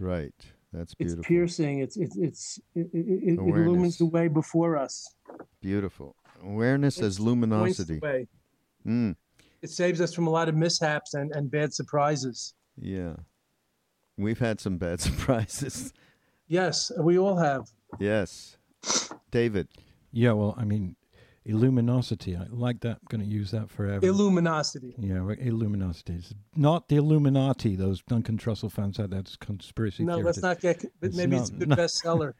Right, 0.00 0.34
that's 0.72 0.94
beautiful. 0.94 1.20
It's 1.20 1.28
piercing. 1.28 1.80
It's 1.80 1.96
it's 1.96 2.16
it's 2.16 2.60
it, 2.74 2.88
it, 2.92 3.06
it, 3.06 3.32
it 3.32 3.38
illumines 3.38 3.98
the 3.98 4.06
way 4.06 4.28
before 4.28 4.76
us. 4.76 5.14
Beautiful. 5.60 6.14
Awareness 6.42 6.98
It 6.98 7.04
as 7.04 7.20
luminosity. 7.20 8.00
Mm, 8.86 9.14
It 9.62 9.68
saves 9.70 10.00
us 10.00 10.14
from 10.14 10.26
a 10.26 10.30
lot 10.30 10.48
of 10.48 10.54
mishaps 10.54 11.12
and, 11.14 11.30
and 11.32 11.50
bad 11.50 11.74
surprises. 11.74 12.54
yeah, 12.80 13.16
we've 14.16 14.38
had 14.38 14.60
some 14.60 14.78
bad 14.78 15.00
surprises. 15.08 15.92
Yes, 16.48 16.90
we 16.98 17.18
all 17.18 17.36
have. 17.36 17.68
yes, 17.98 18.56
David. 19.30 19.68
Yeah, 20.12 20.32
well, 20.32 20.54
I 20.56 20.64
mean, 20.64 20.96
Illuminosity. 21.48 22.38
I 22.38 22.46
like 22.50 22.80
that. 22.80 22.98
I'm 23.00 23.06
going 23.08 23.22
to 23.22 23.26
use 23.26 23.50
that 23.52 23.70
forever. 23.70 24.06
Illuminosity. 24.06 24.94
Yeah, 24.98 25.18
right, 25.22 25.40
Illuminosity. 25.40 26.18
It's 26.18 26.34
not 26.54 26.88
the 26.88 26.96
Illuminati. 26.96 27.76
Those 27.76 28.02
Duncan 28.02 28.36
Trussell 28.38 28.70
fans 28.70 29.00
out 29.00 29.10
there. 29.10 29.20
That's 29.22 29.36
conspiracy 29.36 30.04
No, 30.04 30.14
theory. 30.16 30.24
let's 30.26 30.42
not 30.42 30.60
get. 30.60 30.84
It's 31.00 31.16
maybe 31.16 31.36
not- 31.36 31.40
it's 31.40 31.50
a 31.50 31.54
good 31.54 31.68
no. 31.68 31.76
bestseller. 31.76 32.34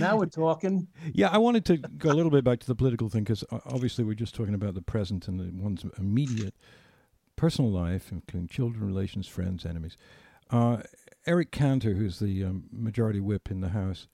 now 0.00 0.16
we're 0.16 0.26
talking. 0.26 0.88
Yeah, 1.12 1.28
I 1.28 1.38
wanted 1.38 1.64
to 1.66 1.76
go 1.76 2.10
a 2.10 2.14
little 2.14 2.30
bit 2.30 2.44
back 2.44 2.60
to 2.60 2.66
the 2.66 2.74
political 2.74 3.08
thing 3.08 3.24
because 3.24 3.44
obviously 3.66 4.04
we're 4.04 4.14
just 4.14 4.34
talking 4.34 4.54
about 4.54 4.74
the 4.74 4.82
present 4.82 5.28
and 5.28 5.38
the 5.38 5.50
one's 5.62 5.84
immediate 5.98 6.54
personal 7.36 7.70
life, 7.70 8.10
including 8.12 8.48
children, 8.48 8.86
relations, 8.86 9.26
friends, 9.26 9.66
enemies. 9.66 9.96
Uh, 10.50 10.78
Eric 11.26 11.50
Cantor, 11.52 11.94
who's 11.94 12.18
the 12.18 12.44
um, 12.44 12.64
majority 12.72 13.20
whip 13.20 13.50
in 13.50 13.60
the 13.60 13.70
House, 13.70 14.08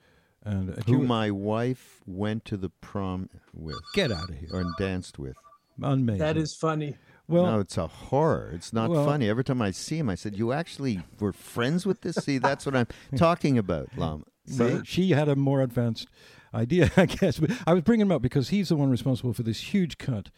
and 0.44 0.70
uh, 0.70 0.82
Who 0.86 0.92
you- 0.92 1.04
my 1.04 1.30
wife 1.30 2.00
went 2.06 2.44
to 2.46 2.56
the 2.56 2.70
prom 2.70 3.28
with 3.52 3.76
get 3.94 4.10
out 4.12 4.30
of 4.30 4.36
here, 4.36 4.48
or 4.52 4.64
danced 4.78 5.18
with. 5.18 5.36
amazing. 5.82 6.18
That 6.18 6.36
is 6.36 6.54
funny. 6.54 6.96
well. 7.28 7.46
no, 7.46 7.60
it's 7.60 7.76
a 7.76 7.86
horror. 7.86 8.50
It's 8.54 8.72
not 8.72 8.90
Well- 8.90 9.04
funny. 9.04 9.28
Every 9.28 9.44
time 9.44 9.60
I 9.62 9.70
see 9.70 9.98
him, 9.98 10.08
I 10.08 10.14
said, 10.14 10.36
"You 10.36 10.52
actually 10.52 11.00
were 11.20 11.32
friends 11.32 11.84
with 11.86 12.00
this." 12.02 12.16
See, 12.16 12.38
that's 12.38 12.64
what 12.66 12.74
I'm 12.76 12.86
talking 13.16 13.58
about, 13.58 13.88
Lama. 13.96 14.24
See? 14.46 14.58
Well, 14.64 14.82
she 14.84 15.10
had 15.10 15.28
a 15.28 15.36
more 15.36 15.60
advanced 15.62 16.08
idea, 16.54 16.90
I 16.96 17.04
guess. 17.06 17.38
But 17.38 17.50
I 17.66 17.74
was 17.74 17.82
bringing 17.82 18.06
him 18.06 18.12
up 18.12 18.22
because 18.22 18.48
he's 18.48 18.70
the 18.70 18.76
one 18.76 18.90
responsible 18.90 19.32
for 19.34 19.42
this 19.42 19.60
huge 19.74 19.98
cut 19.98 20.30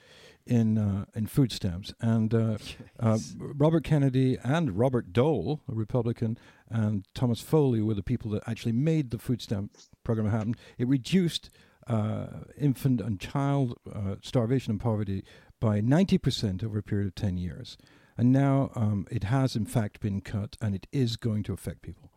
in 0.50 0.76
uh, 0.76 1.04
in 1.14 1.26
food 1.26 1.52
stamps. 1.52 1.94
And 2.00 2.34
uh, 2.34 2.58
uh, 3.00 3.18
Robert 3.38 3.84
Kennedy 3.84 4.36
and 4.42 4.76
Robert 4.76 5.12
Dole, 5.12 5.60
a 5.70 5.74
Republican, 5.74 6.36
and 6.68 7.06
Thomas 7.14 7.40
Foley 7.40 7.80
were 7.80 7.94
the 7.94 8.02
people 8.02 8.30
that 8.32 8.42
actually 8.46 8.72
made 8.72 9.10
the 9.10 9.18
food 9.18 9.40
stamp 9.40 9.76
program 10.04 10.28
happen. 10.28 10.56
It 10.76 10.88
reduced 10.88 11.50
uh, 11.86 12.26
infant 12.58 13.00
and 13.00 13.18
child 13.18 13.78
uh, 13.90 14.16
starvation 14.22 14.72
and 14.72 14.80
poverty 14.80 15.24
by 15.60 15.80
90% 15.80 16.64
over 16.64 16.78
a 16.78 16.82
period 16.82 17.06
of 17.06 17.14
10 17.14 17.36
years. 17.36 17.76
And 18.16 18.32
now 18.32 18.70
um, 18.74 19.06
it 19.10 19.24
has, 19.24 19.56
in 19.56 19.66
fact, 19.66 20.00
been 20.00 20.20
cut 20.20 20.56
and 20.60 20.74
it 20.74 20.86
is 20.92 21.16
going 21.16 21.42
to 21.44 21.52
affect 21.52 21.82
people. 21.82 22.10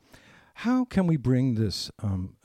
How 0.55 0.85
can 0.85 1.07
we 1.07 1.17
bring 1.17 1.55
this 1.55 1.91
um, 2.01 2.35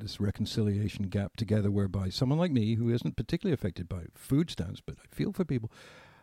this 0.00 0.20
reconciliation 0.20 1.06
gap 1.06 1.36
together, 1.36 1.70
whereby 1.70 2.08
someone 2.08 2.38
like 2.38 2.50
me, 2.50 2.74
who 2.74 2.90
isn't 2.90 3.16
particularly 3.16 3.54
affected 3.54 3.88
by 3.88 4.04
food 4.14 4.50
stamps, 4.50 4.80
but 4.84 4.96
I 5.02 5.14
feel 5.14 5.32
for 5.32 5.44
people, 5.44 5.70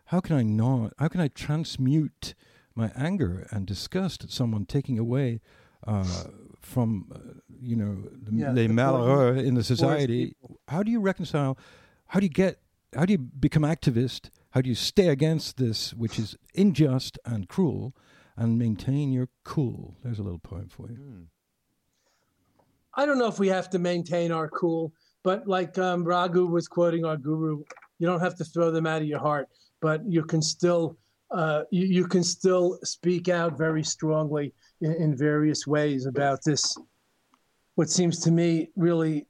how 0.06 0.20
can 0.20 0.36
I 0.36 0.44
not? 0.44 0.94
How 1.00 1.08
can 1.08 1.22
I 1.22 1.28
transmute 1.30 2.34
my 2.76 2.92
anger 2.96 3.48
and 3.52 3.66
disgust 3.66 4.24
at 4.24 4.32
someone 4.32 4.66
taking 4.66 5.00
away 5.00 5.42
uh, 5.86 6.26
from 6.60 7.12
uh, 7.14 7.40
you 7.62 7.76
know 7.76 8.04
the, 8.12 8.32
Yeah, 8.34 8.52
les 8.52 8.68
the 8.68 8.74
malheureux 8.74 9.38
in 9.38 9.56
the 9.56 9.64
society? 9.64 10.36
How 10.68 10.84
do 10.84 10.92
you 10.92 11.00
reconcile? 11.00 11.58
How 12.08 12.20
do 12.20 12.26
you 12.26 12.32
get? 12.32 12.60
How 12.96 13.06
do 13.06 13.14
you 13.14 13.18
become 13.18 13.64
activist? 13.64 14.30
How 14.52 14.62
do 14.62 14.70
you 14.70 14.76
stay 14.76 15.10
against 15.10 15.58
this, 15.58 15.94
which 15.94 16.18
is 16.18 16.38
unjust 16.56 17.20
and 17.26 17.48
cruel? 17.48 17.94
and 18.38 18.60
maintain 18.60 19.12
your 19.12 19.30
cool. 19.44 19.96
There's 20.04 20.20
a 20.20 20.24
little 20.24 20.40
poem 20.40 20.70
for 20.70 20.90
you. 20.92 20.98
Hmm. 20.98 21.22
I 22.98 23.06
don't 23.06 23.20
know 23.20 23.28
if 23.28 23.40
we 23.40 23.48
have 23.48 23.70
to 23.70 23.80
maintain 23.80 24.32
our 24.32 24.50
cool, 24.50 24.92
but 25.24 25.48
like 25.48 25.78
um, 25.78 26.04
Raghu 26.04 26.48
was 26.48 26.68
quoting 26.68 27.06
our 27.06 27.16
guru, 27.16 27.64
you 28.00 28.08
don't 28.08 28.20
have 28.20 28.36
to 28.38 28.44
throw 28.44 28.72
them 28.72 28.88
out 28.88 29.02
of 29.02 29.08
your 29.08 29.20
heart, 29.20 29.48
but 29.82 30.02
you 30.06 30.24
can 30.24 30.42
still 30.42 30.98
uh, 31.30 31.64
you, 31.72 31.86
you 31.86 32.08
can 32.08 32.24
still 32.24 32.80
speak 32.84 33.28
out 33.28 33.58
very 33.58 33.84
strongly 33.84 34.54
in, 34.82 34.94
in 34.94 35.18
various 35.18 35.68
ways 35.68 36.06
about 36.06 36.40
this. 36.44 36.78
What 37.76 37.90
seems 37.90 38.20
to 38.22 38.32
me 38.32 38.70
really 38.76 39.28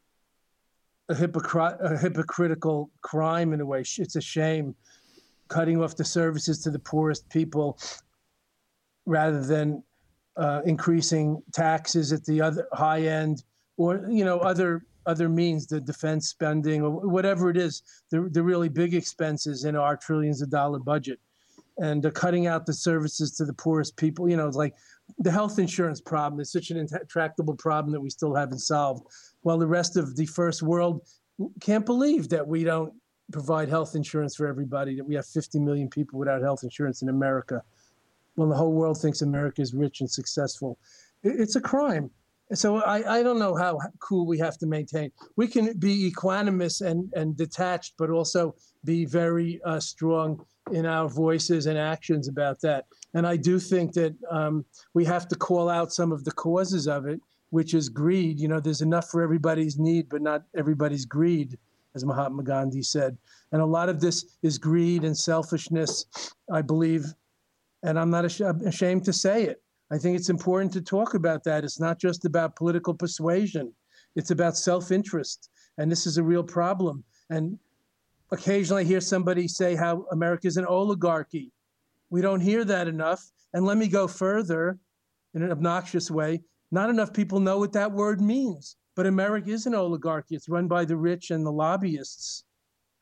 a, 1.10 1.14
a 1.14 1.98
hypocritical 1.98 2.90
crime 3.02 3.54
in 3.54 3.62
a 3.62 3.66
way. 3.66 3.80
It's 3.80 4.16
a 4.16 4.22
shame 4.22 4.76
cutting 5.48 5.82
off 5.82 5.96
the 5.96 6.04
services 6.04 6.62
to 6.64 6.72
the 6.72 6.80
poorest 6.80 7.28
people 7.30 7.80
rather 9.06 9.42
than 9.44 9.84
uh, 10.36 10.62
increasing 10.66 11.42
taxes 11.54 12.12
at 12.12 12.24
the 12.26 12.42
other 12.42 12.68
high 12.74 13.02
end 13.02 13.44
or 13.78 14.06
you 14.10 14.26
know 14.26 14.40
other 14.40 14.86
other 15.06 15.30
means 15.30 15.66
the 15.68 15.80
defense 15.80 16.28
spending 16.28 16.82
or 16.82 16.90
whatever 16.90 17.50
it 17.50 17.58
is 17.58 17.84
the, 18.10 18.28
the 18.32 18.44
really 18.44 18.70
big 18.70 18.94
expenses 18.94 19.64
in 19.64 19.76
our 19.76 19.96
trillions 19.96 20.42
of 20.42 20.50
dollar 20.50 20.80
budget 20.80 21.20
and 21.80 22.06
uh, 22.06 22.12
cutting 22.12 22.48
out 22.48 22.66
the 22.66 22.74
services 22.74 23.32
to 23.36 23.46
the 23.46 23.54
poorest 23.54 23.96
people 23.96 24.30
you 24.30 24.36
know 24.36 24.48
it's 24.48 24.58
like 24.58 24.74
the 25.20 25.32
health 25.32 25.60
insurance 25.60 26.02
problem 26.02 26.40
is 26.40 26.52
such 26.52 26.72
an 26.72 26.78
intractable 26.78 27.56
problem 27.56 27.92
that 27.92 28.02
we 28.02 28.10
still 28.10 28.36
haven't 28.36 28.60
solved 28.60 29.06
while 29.42 29.58
the 29.58 29.68
rest 29.68 29.96
of 29.96 30.16
the 30.16 30.26
first 30.26 30.62
world 30.62 31.02
can't 31.62 31.86
believe 31.86 32.30
that 32.30 32.46
we 32.46 32.64
don't 32.64 32.94
provide 33.32 33.70
health 33.70 33.96
insurance 33.96 34.36
for 34.36 34.48
everybody 34.48 34.96
that 34.96 35.06
we 35.06 35.16
have 35.16 35.26
50 35.26 35.60
million 35.60 35.90
people 35.90 36.18
without 36.18 36.42
health 36.42 36.64
insurance 36.64 37.02
in 37.02 37.10
america 37.10 37.62
when 38.38 38.50
the 38.50 38.56
whole 38.56 38.72
world 38.72 39.00
thinks 39.02 39.22
America 39.24 39.62
is 39.62 39.74
rich 39.74 40.00
and 40.00 40.10
successful. 40.10 40.78
It's 41.24 41.56
a 41.56 41.62
crime. 41.62 42.12
So 42.54 42.78
I, 42.78 43.20
I 43.20 43.24
don't 43.24 43.40
know 43.40 43.56
how 43.56 43.78
cool 44.00 44.26
we 44.26 44.38
have 44.40 44.58
to 44.60 44.68
maintain. 44.68 45.12
We 45.36 45.48
can 45.48 45.78
be 45.78 46.10
equanimous 46.10 46.80
and, 46.82 47.12
and 47.14 47.36
detached, 47.36 47.96
but 47.98 48.10
also 48.10 48.56
be 48.86 49.04
very 49.06 49.60
uh, 49.66 49.82
strong 49.82 50.46
in 50.72 50.86
our 50.86 51.10
voices 51.10 51.66
and 51.66 51.78
actions 51.78 52.30
about 52.30 52.62
that. 52.62 52.86
And 53.14 53.28
I 53.28 53.36
do 53.36 53.60
think 53.60 53.94
that 53.94 54.16
um, 54.32 54.64
we 54.94 55.04
have 55.04 55.28
to 55.28 55.36
call 55.36 55.70
out 55.70 55.92
some 55.92 56.14
of 56.14 56.24
the 56.24 56.32
causes 56.32 56.88
of 56.88 57.06
it, 57.06 57.20
which 57.50 57.74
is 57.74 57.90
greed. 57.90 58.40
You 58.40 58.48
know, 58.48 58.62
there's 58.62 58.82
enough 58.82 59.10
for 59.10 59.22
everybody's 59.22 59.78
need, 59.78 60.08
but 60.08 60.22
not 60.22 60.44
everybody's 60.56 61.06
greed, 61.06 61.58
as 61.96 62.06
Mahatma 62.06 62.44
Gandhi 62.44 62.82
said. 62.82 63.18
And 63.52 63.62
a 63.62 63.66
lot 63.66 63.90
of 63.90 64.00
this 64.00 64.38
is 64.42 64.58
greed 64.58 65.04
and 65.04 65.18
selfishness, 65.18 66.06
I 66.52 66.62
believe, 66.62 67.14
and 67.84 68.00
I'm 68.00 68.10
not 68.10 68.24
ashamed 68.24 69.04
to 69.06 69.14
say 69.14 69.44
it. 69.44 69.62
I 69.92 69.98
think 69.98 70.18
it's 70.18 70.30
important 70.30 70.74
to 70.74 70.82
talk 70.82 71.14
about 71.14 71.44
that. 71.46 71.64
It's 71.64 71.80
not 71.80 72.00
just 72.00 72.26
about 72.26 72.56
political 72.56 72.94
persuasion, 72.94 73.74
it's 74.16 74.32
about 74.32 74.58
self 74.58 74.92
interest. 74.92 75.50
And 75.78 75.92
this 75.92 76.08
is 76.08 76.18
a 76.18 76.24
real 76.24 76.44
problem. 76.44 77.04
And 77.30 77.60
occasionally 78.32 78.84
I 78.84 78.86
hear 78.86 79.02
somebody 79.02 79.48
say 79.48 79.76
how 79.76 80.06
America 80.12 80.48
is 80.48 80.58
an 80.58 80.66
oligarchy. 80.66 81.52
We 82.10 82.22
don't 82.22 82.42
hear 82.42 82.66
that 82.66 82.88
enough. 82.88 83.32
And 83.54 83.66
let 83.66 83.78
me 83.78 83.88
go 83.88 84.08
further 84.08 84.80
in 85.34 85.44
an 85.44 85.52
obnoxious 85.52 86.10
way. 86.10 86.42
Not 86.72 86.90
enough 86.90 87.14
people 87.14 87.40
know 87.40 87.60
what 87.60 87.74
that 87.74 87.92
word 87.92 88.22
means. 88.22 88.76
But 88.96 89.06
America 89.06 89.52
is 89.52 89.68
an 89.68 89.76
oligarchy. 89.76 90.36
It's 90.36 90.50
run 90.50 90.68
by 90.68 90.84
the 90.84 90.98
rich 90.98 91.30
and 91.30 91.46
the 91.46 91.52
lobbyists 91.52 92.44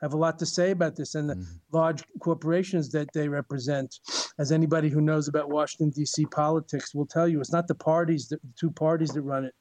have 0.02 0.14
a 0.14 0.18
lot 0.18 0.38
to 0.40 0.46
say 0.46 0.72
about 0.72 0.96
this 0.96 1.16
and 1.16 1.30
the 1.30 1.36
Mhm. 1.36 1.46
large 1.72 2.04
corporations 2.20 2.90
that 2.92 3.12
they 3.14 3.30
represent. 3.30 4.00
As 4.38 4.52
anybody 4.52 4.90
who 4.90 5.02
knows 5.02 5.28
about 5.28 5.50
Washington 5.50 5.90
D.C. 5.92 6.26
politics 6.28 6.94
will 6.94 7.06
tell 7.06 7.28
you, 7.28 7.40
it's 7.40 7.54
not 7.54 7.68
the 7.68 7.76
parties, 7.76 8.28
that, 8.28 8.42
the 8.42 8.54
two 8.60 8.72
parties 8.72 9.12
that 9.12 9.22
run 9.22 9.46
it. 9.46 9.56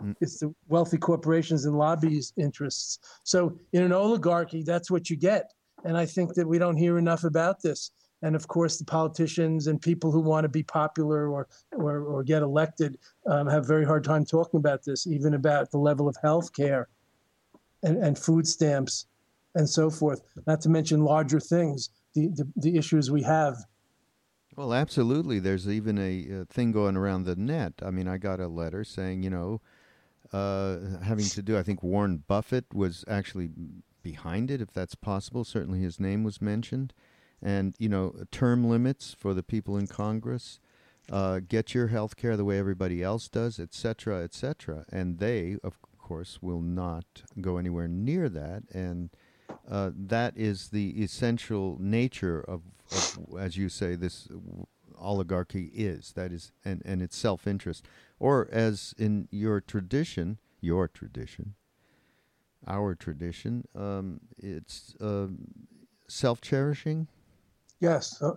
Mm. 0.00 0.16
It's 0.20 0.40
the 0.40 0.54
wealthy 0.68 0.98
corporations 0.98 1.64
and 1.64 1.78
lobbies 1.78 2.32
interests. 2.36 2.98
So 3.24 3.58
in 3.72 3.82
an 3.82 3.92
oligarchy, 3.92 4.62
that's 4.62 4.90
what 4.90 5.08
you 5.08 5.16
get. 5.16 5.52
And 5.84 5.96
I 5.96 6.06
think 6.06 6.34
that 6.34 6.48
we 6.48 6.58
don't 6.58 6.76
hear 6.76 6.98
enough 6.98 7.24
about 7.24 7.62
this. 7.62 7.92
And 8.22 8.34
of 8.34 8.48
course, 8.48 8.78
the 8.78 8.84
politicians 8.84 9.66
and 9.66 9.80
people 9.80 10.10
who 10.10 10.20
want 10.20 10.44
to 10.44 10.48
be 10.48 10.62
popular 10.62 11.28
or 11.30 11.48
or, 11.72 12.00
or 12.00 12.24
get 12.24 12.42
elected 12.42 12.98
um, 13.26 13.46
have 13.46 13.64
a 13.64 13.66
very 13.66 13.84
hard 13.84 14.04
time 14.04 14.24
talking 14.24 14.58
about 14.58 14.84
this, 14.84 15.06
even 15.06 15.34
about 15.34 15.70
the 15.70 15.78
level 15.78 16.08
of 16.08 16.16
health 16.22 16.52
care 16.52 16.88
and, 17.82 17.98
and 17.98 18.18
food 18.18 18.46
stamps 18.46 19.06
and 19.56 19.68
so 19.68 19.90
forth, 19.90 20.20
not 20.46 20.60
to 20.60 20.68
mention 20.68 21.00
larger 21.02 21.40
things, 21.40 21.90
the, 22.14 22.28
the, 22.28 22.46
the 22.56 22.76
issues 22.76 23.10
we 23.10 23.22
have. 23.22 23.56
Well, 24.56 24.72
absolutely. 24.72 25.38
There's 25.40 25.68
even 25.68 25.98
a, 25.98 26.42
uh 26.42 26.44
thing 26.48 26.72
going 26.72 26.96
around 26.96 27.24
the 27.24 27.36
net. 27.36 27.74
I 27.82 27.90
mean, 27.90 28.08
I 28.08 28.18
got 28.18 28.40
a 28.40 28.48
letter 28.48 28.84
saying, 28.84 29.22
you 29.24 29.30
know, 29.30 29.60
uh, 30.32 30.78
having 31.02 31.26
to 31.26 31.42
do, 31.42 31.58
I 31.58 31.62
think 31.62 31.82
Warren 31.82 32.22
Buffett 32.28 32.66
was 32.72 33.04
actually 33.08 33.50
behind 34.02 34.50
it, 34.50 34.60
if 34.60 34.72
that's 34.72 34.94
possible. 34.94 35.44
Certainly 35.44 35.80
his 35.80 35.98
name 35.98 36.22
was 36.24 36.40
mentioned. 36.40 36.94
And, 37.42 37.74
you 37.78 37.88
know, 37.88 38.14
term 38.30 38.64
limits 38.64 39.14
for 39.18 39.34
the 39.34 39.42
people 39.42 39.76
in 39.76 39.86
Congress. 39.86 40.58
Uh, 41.12 41.40
get 41.46 41.74
your 41.74 41.88
health 41.88 42.16
care 42.16 42.36
the 42.36 42.44
way 42.44 42.58
everybody 42.58 43.02
else 43.02 43.28
does, 43.28 43.60
et 43.60 43.74
cetera, 43.74 44.24
et 44.24 44.34
cetera. 44.34 44.84
And 44.90 45.18
they, 45.18 45.56
of 45.62 45.78
course, 45.98 46.38
will 46.40 46.62
not 46.62 47.22
go 47.40 47.58
anywhere 47.58 47.88
near 47.88 48.28
that. 48.30 48.62
And 48.72 49.10
uh, 49.68 49.90
that 49.94 50.36
is 50.36 50.68
the 50.68 51.02
essential 51.02 51.76
nature 51.80 52.40
of, 52.40 52.62
of, 52.92 53.18
as 53.38 53.56
you 53.56 53.68
say, 53.68 53.94
this 53.94 54.28
oligarchy 54.98 55.70
is. 55.74 56.12
That 56.12 56.32
is, 56.32 56.52
and, 56.64 56.82
and 56.84 57.02
it's 57.02 57.16
self 57.16 57.46
interest. 57.46 57.86
Or 58.18 58.48
as 58.50 58.94
in 58.98 59.28
your 59.30 59.60
tradition, 59.60 60.38
your 60.60 60.88
tradition, 60.88 61.54
our 62.66 62.94
tradition, 62.94 63.64
um, 63.74 64.20
it's 64.38 64.96
um 65.00 65.38
self 66.08 66.40
cherishing. 66.40 67.08
Yes, 67.80 68.20
uh, 68.22 68.32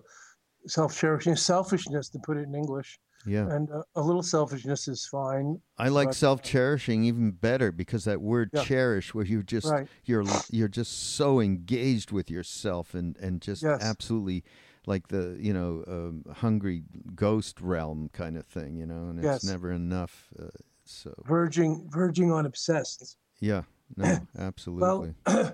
self 0.67 0.97
cherishing, 0.97 1.35
selfishness, 1.35 2.09
to 2.09 2.19
put 2.19 2.37
it 2.37 2.41
in 2.41 2.55
English. 2.55 2.99
Yeah. 3.25 3.47
And 3.49 3.69
uh, 3.71 3.83
a 3.95 4.01
little 4.01 4.23
selfishness 4.23 4.87
is 4.87 5.05
fine. 5.05 5.59
I 5.77 5.89
like 5.89 6.09
but- 6.09 6.15
self-cherishing 6.15 7.03
even 7.03 7.31
better 7.31 7.71
because 7.71 8.05
that 8.05 8.21
word 8.21 8.49
Yeah. 8.53 8.63
cherish 8.63 9.13
where 9.13 9.25
you 9.25 9.43
just 9.43 9.67
Right. 9.67 9.87
you're 10.05 10.23
you're 10.49 10.67
just 10.69 11.15
so 11.15 11.39
engaged 11.41 12.11
with 12.11 12.29
yourself 12.31 12.93
and 12.93 13.17
and 13.17 13.41
just 13.41 13.61
Yes. 13.63 13.81
absolutely 13.81 14.43
like 14.87 15.09
the 15.09 15.37
you 15.39 15.53
know 15.53 15.83
um, 15.87 16.23
hungry 16.37 16.83
ghost 17.13 17.59
realm 17.61 18.09
kind 18.13 18.37
of 18.37 18.45
thing 18.45 18.77
you 18.77 18.85
know 18.85 19.09
and 19.09 19.21
Yes. 19.21 19.37
it's 19.37 19.45
never 19.45 19.71
enough 19.71 20.29
uh, 20.41 20.47
so 20.85 21.13
Verging, 21.27 21.87
verging 21.91 22.31
on 22.31 22.45
obsessed. 22.45 23.17
yeah 23.41 23.63
no 23.97 24.19
absolutely 24.39 25.13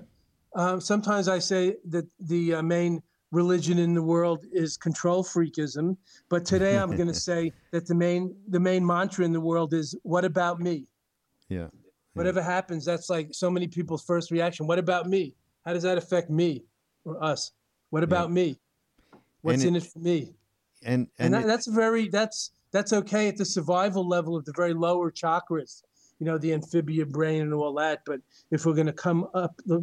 Um, 0.57 0.79
sometimes 0.79 1.27
I 1.27 1.39
say 1.39 1.75
that 1.89 2.05
the 2.17 2.53
uh, 2.55 2.61
main 2.61 3.03
religion 3.35 3.77
in 3.77 3.93
the 3.93 4.01
world 4.01 4.45
is 4.51 4.77
control 4.77 5.23
freakism, 5.23 5.97
but 6.29 6.45
today 6.45 6.77
I'm 6.77 6.95
going 6.95 7.07
to 7.15 7.21
say 7.29 7.53
that 7.71 7.85
the 7.85 7.93
main 7.93 8.33
the 8.47 8.59
main 8.59 8.83
mantra 8.85 9.25
in 9.25 9.33
the 9.33 9.41
world 9.41 9.73
is 9.73 9.95
"What 10.03 10.25
about 10.25 10.59
me?" 10.59 10.87
yeah 11.49 11.67
Whatever 12.13 12.41
happens, 12.41 12.85
that's 12.85 13.09
like 13.09 13.27
so 13.33 13.51
many 13.51 13.67
people's 13.67 14.01
first 14.05 14.31
reaction. 14.31 14.65
What 14.67 14.79
about 14.79 15.05
me? 15.15 15.35
How 15.65 15.73
does 15.73 15.83
that 15.83 15.97
affect 15.97 16.29
me 16.29 16.63
or 17.03 17.21
us? 17.21 17.51
What 17.89 18.03
about 18.03 18.31
me? 18.31 18.57
What's 19.41 19.63
it- 19.63 19.67
in 19.67 19.75
it 19.75 19.83
for 19.83 19.99
me? 19.99 20.19
and 20.83 21.01
and, 21.01 21.07
and 21.19 21.33
that, 21.33 21.43
it- 21.43 21.47
that's 21.47 21.67
very 21.67 22.07
that's 22.07 22.51
that's 22.71 22.93
okay 22.93 23.27
at 23.27 23.35
the 23.37 23.45
survival 23.57 24.07
level 24.07 24.33
of 24.37 24.45
the 24.45 24.53
very 24.61 24.73
lower 24.73 25.09
chakras 25.11 25.83
you 26.19 26.25
know 26.27 26.37
the 26.37 26.51
amphibia 26.53 27.05
brain 27.05 27.41
and 27.41 27.53
all 27.53 27.73
that 27.73 27.97
but 28.05 28.19
if 28.51 28.65
we're 28.65 28.73
going 28.81 28.91
to 28.95 28.99
come 29.07 29.21
up 29.33 29.53
the 29.65 29.77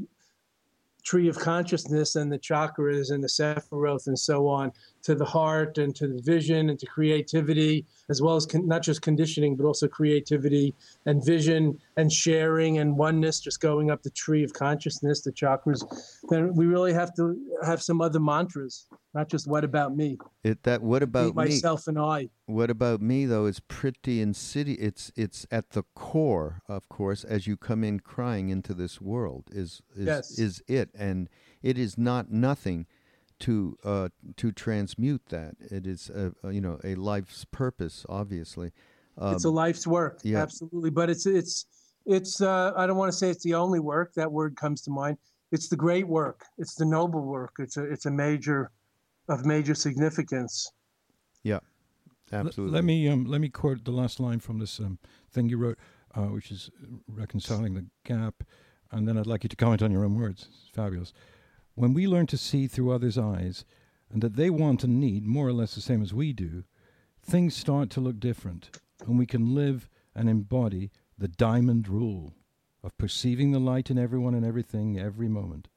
tree 1.05 1.29
of 1.29 1.38
consciousness 1.38 2.17
and 2.17 2.33
the 2.33 2.38
chakras 2.38 3.11
and 3.11 3.23
the 3.23 3.29
sephiroth 3.29 4.07
and 4.07 4.19
so 4.19 4.47
on 4.47 4.73
to 5.03 5.15
the 5.15 5.25
heart 5.25 5.79
and 5.79 5.95
to 5.97 6.07
the 6.07 6.21
vision 6.23 6.71
and 6.71 6.79
to 6.79 6.87
creativity 6.87 7.85
as 8.09 8.23
well 8.23 8.37
as 8.37 8.47
con- 8.47 8.67
not 8.67 8.83
just 8.83 9.03
conditioning 9.03 9.57
but 9.57 9.65
also 9.65 9.88
creativity 9.88 10.75
and 11.07 11.25
vision 11.25 11.79
and 11.97 12.12
sharing 12.12 12.79
and 12.79 12.97
oneness 12.97 13.41
just 13.41 13.61
going 13.61 13.91
up 13.91 14.03
the 14.03 14.11
tree 14.11 14.45
of 14.45 14.53
consciousness 14.53 15.23
the 15.23 15.33
chakras 15.33 15.83
then 16.31 16.55
we 16.55 16.67
really 16.67 16.93
have 16.93 17.15
to 17.15 17.37
have 17.65 17.83
some 17.83 18.01
other 18.01 18.21
mantras 18.21 18.87
not 19.15 19.29
just 19.29 19.47
what 19.47 19.65
about 19.65 19.95
me 19.97 20.17
it 20.45 20.62
that 20.62 20.83
what 20.83 21.03
about 21.03 21.29
me 21.37 21.45
myself 21.45 21.87
and 21.87 21.99
I. 21.99 22.29
What 22.47 22.71
about 22.71 23.01
me 23.01 23.27
though 23.27 23.47
is 23.47 23.61
pretty 23.61 24.21
insidious. 24.21 24.79
It's 24.81 25.12
it's 25.17 25.47
at 25.51 25.71
the 25.71 25.85
core, 25.95 26.61
of 26.69 26.88
course, 26.88 27.23
as 27.25 27.47
you 27.47 27.57
come 27.57 27.85
in 27.85 28.01
crying 28.01 28.49
into 28.49 28.75
this 28.75 29.01
world 29.01 29.45
is 29.53 29.81
is 29.95 30.07
Yes. 30.07 30.38
is 30.38 30.62
it, 30.67 30.91
and 30.95 31.29
it 31.62 31.79
is 31.79 31.97
not 31.97 32.31
nothing 32.33 32.87
to 33.42 33.76
uh, 33.85 34.09
to 34.37 34.52
transmute 34.52 35.22
that. 35.28 35.57
It 35.61 35.87
is 35.87 36.11
a, 36.11 36.33
a, 36.44 36.52
you 36.52 36.61
know 36.61 36.78
a 36.85 36.94
life's 36.94 37.44
purpose, 37.44 38.07
obviously. 38.09 38.72
Um, 39.18 39.35
it's 39.35 39.44
a 39.44 39.50
life's 39.50 39.87
work, 39.87 40.20
yeah. 40.22 40.38
absolutely. 40.38 40.90
But 40.90 41.11
it's 41.11 41.26
it's 41.26 41.66
it's. 42.07 42.40
Uh, 42.40 42.72
I 42.76 42.87
don't 42.87 42.96
want 42.96 43.11
to 43.12 43.18
say 43.18 43.31
it's 43.31 43.44
the 43.44 43.55
only 43.55 43.81
work. 43.81 44.14
That 44.14 44.31
word 44.31 44.57
comes 44.57 44.81
to 44.83 44.90
mind. 44.90 45.18
It's 45.50 45.68
the 45.68 45.76
great 45.76 46.07
work. 46.07 46.44
It's 46.59 46.74
the 46.74 46.87
noble 46.87 47.22
work. 47.22 47.55
It's 47.59 47.76
a 47.76 47.85
it's 47.85 48.07
a 48.07 48.11
major 48.11 48.70
of 49.28 49.44
major 49.44 49.74
significance. 49.74 50.72
yeah, 51.42 51.61
L- 52.33 52.46
absolutely. 52.46 52.74
Let 52.74 52.85
me 52.85 53.09
um, 53.09 53.24
let 53.24 53.40
me 53.40 53.48
quote 53.48 53.85
the 53.85 53.90
last 53.90 54.20
line 54.20 54.38
from 54.38 54.61
this 54.61 54.78
um, 54.78 54.98
thing 55.33 55.48
you 55.48 55.59
wrote, 55.59 55.78
uh, 56.14 56.26
which 56.26 56.52
is 56.52 56.70
reconciling 57.09 57.74
the 57.74 57.87
gap, 58.05 58.44
and 58.92 59.09
then 59.09 59.18
I'd 59.18 59.26
like 59.26 59.42
you 59.42 59.48
to 59.48 59.57
comment 59.57 59.83
on 59.83 59.90
your 59.90 60.05
own 60.05 60.14
words. 60.14 60.46
It's 60.48 60.70
fabulous. 60.72 61.12
When 61.75 61.95
we 61.95 62.07
learn 62.07 62.27
to 62.29 62.37
see 62.37 62.67
through 62.67 62.93
others' 62.93 63.19
eyes, 63.19 63.65
and 64.11 64.23
that 64.23 64.37
they 64.37 64.51
want 64.51 64.85
and 64.85 65.01
need 65.01 65.27
more 65.27 65.49
or 65.49 65.53
less 65.53 65.75
the 65.75 65.81
same 65.81 66.03
as 66.03 66.13
we 66.13 66.33
do, 66.33 66.65
things 67.23 67.57
start 67.57 67.89
to 67.91 68.01
look 68.01 68.21
different, 68.21 68.79
and 69.07 69.19
we 69.19 69.27
can 69.27 69.55
live 69.55 69.89
and 70.15 70.29
embody 70.29 70.91
the 71.17 71.29
diamond 71.29 71.89
rule 71.89 72.35
of 72.85 72.97
perceiving 72.99 73.53
the 73.53 73.59
light 73.59 73.91
in 73.91 73.99
everyone 73.99 74.35
and 74.35 74.45
everything 74.45 74.99
every 74.99 75.29
moment. 75.29 75.69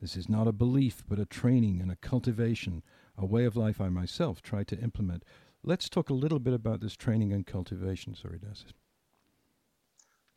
This 0.00 0.16
is 0.16 0.28
not 0.28 0.46
a 0.46 0.52
belief, 0.52 1.02
but 1.08 1.18
a 1.18 1.24
training 1.24 1.80
and 1.80 1.90
a 1.90 1.96
cultivation, 1.96 2.82
a 3.16 3.24
way 3.24 3.44
of 3.44 3.56
life 3.56 3.80
I 3.80 3.88
myself 3.88 4.42
try 4.42 4.64
to 4.64 4.78
implement. 4.78 5.24
Let's 5.62 5.88
talk 5.88 6.10
a 6.10 6.14
little 6.14 6.38
bit 6.38 6.54
about 6.54 6.80
this 6.80 6.94
training 6.94 7.32
and 7.32 7.46
cultivation, 7.46 8.14
Surya 8.14 8.38
Das. 8.38 8.64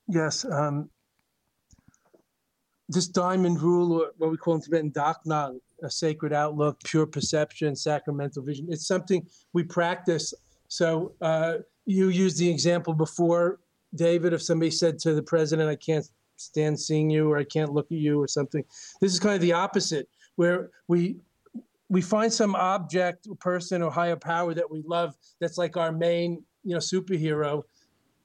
Yes. 0.07 0.45
Um, 0.45 0.89
this 2.91 3.07
diamond 3.07 3.61
rule, 3.61 3.93
or 3.93 4.11
what 4.17 4.31
we 4.31 4.37
call 4.37 4.55
in 4.55 4.61
Tibetan 4.61 4.91
dakna, 4.91 5.57
a 5.83 5.89
sacred 5.89 6.33
outlook, 6.33 6.79
pure 6.83 7.05
perception, 7.05 7.75
sacramental 7.75 8.43
vision. 8.43 8.67
It's 8.69 8.87
something 8.87 9.25
we 9.53 9.63
practice. 9.63 10.33
So 10.67 11.13
uh, 11.21 11.53
you 11.85 12.09
used 12.09 12.37
the 12.37 12.49
example 12.49 12.93
before, 12.93 13.59
David, 13.95 14.33
if 14.33 14.41
somebody 14.41 14.71
said 14.71 14.99
to 14.99 15.13
the 15.13 15.23
president, 15.23 15.69
I 15.69 15.75
can't 15.75 16.05
stand 16.37 16.79
seeing 16.79 17.09
you 17.09 17.31
or 17.31 17.37
I 17.37 17.43
can't 17.43 17.73
look 17.73 17.87
at 17.87 17.97
you 17.97 18.21
or 18.21 18.27
something. 18.27 18.63
This 18.99 19.11
is 19.13 19.19
kind 19.19 19.35
of 19.35 19.41
the 19.41 19.53
opposite, 19.53 20.07
where 20.35 20.69
we 20.87 21.17
we 21.89 22.01
find 22.01 22.31
some 22.31 22.55
object, 22.55 23.27
person, 23.39 23.81
or 23.81 23.91
higher 23.91 24.15
power 24.15 24.53
that 24.53 24.71
we 24.71 24.81
love 24.87 25.13
that's 25.41 25.57
like 25.57 25.75
our 25.75 25.91
main, 25.91 26.41
you 26.63 26.73
know, 26.73 26.79
superhero, 26.79 27.63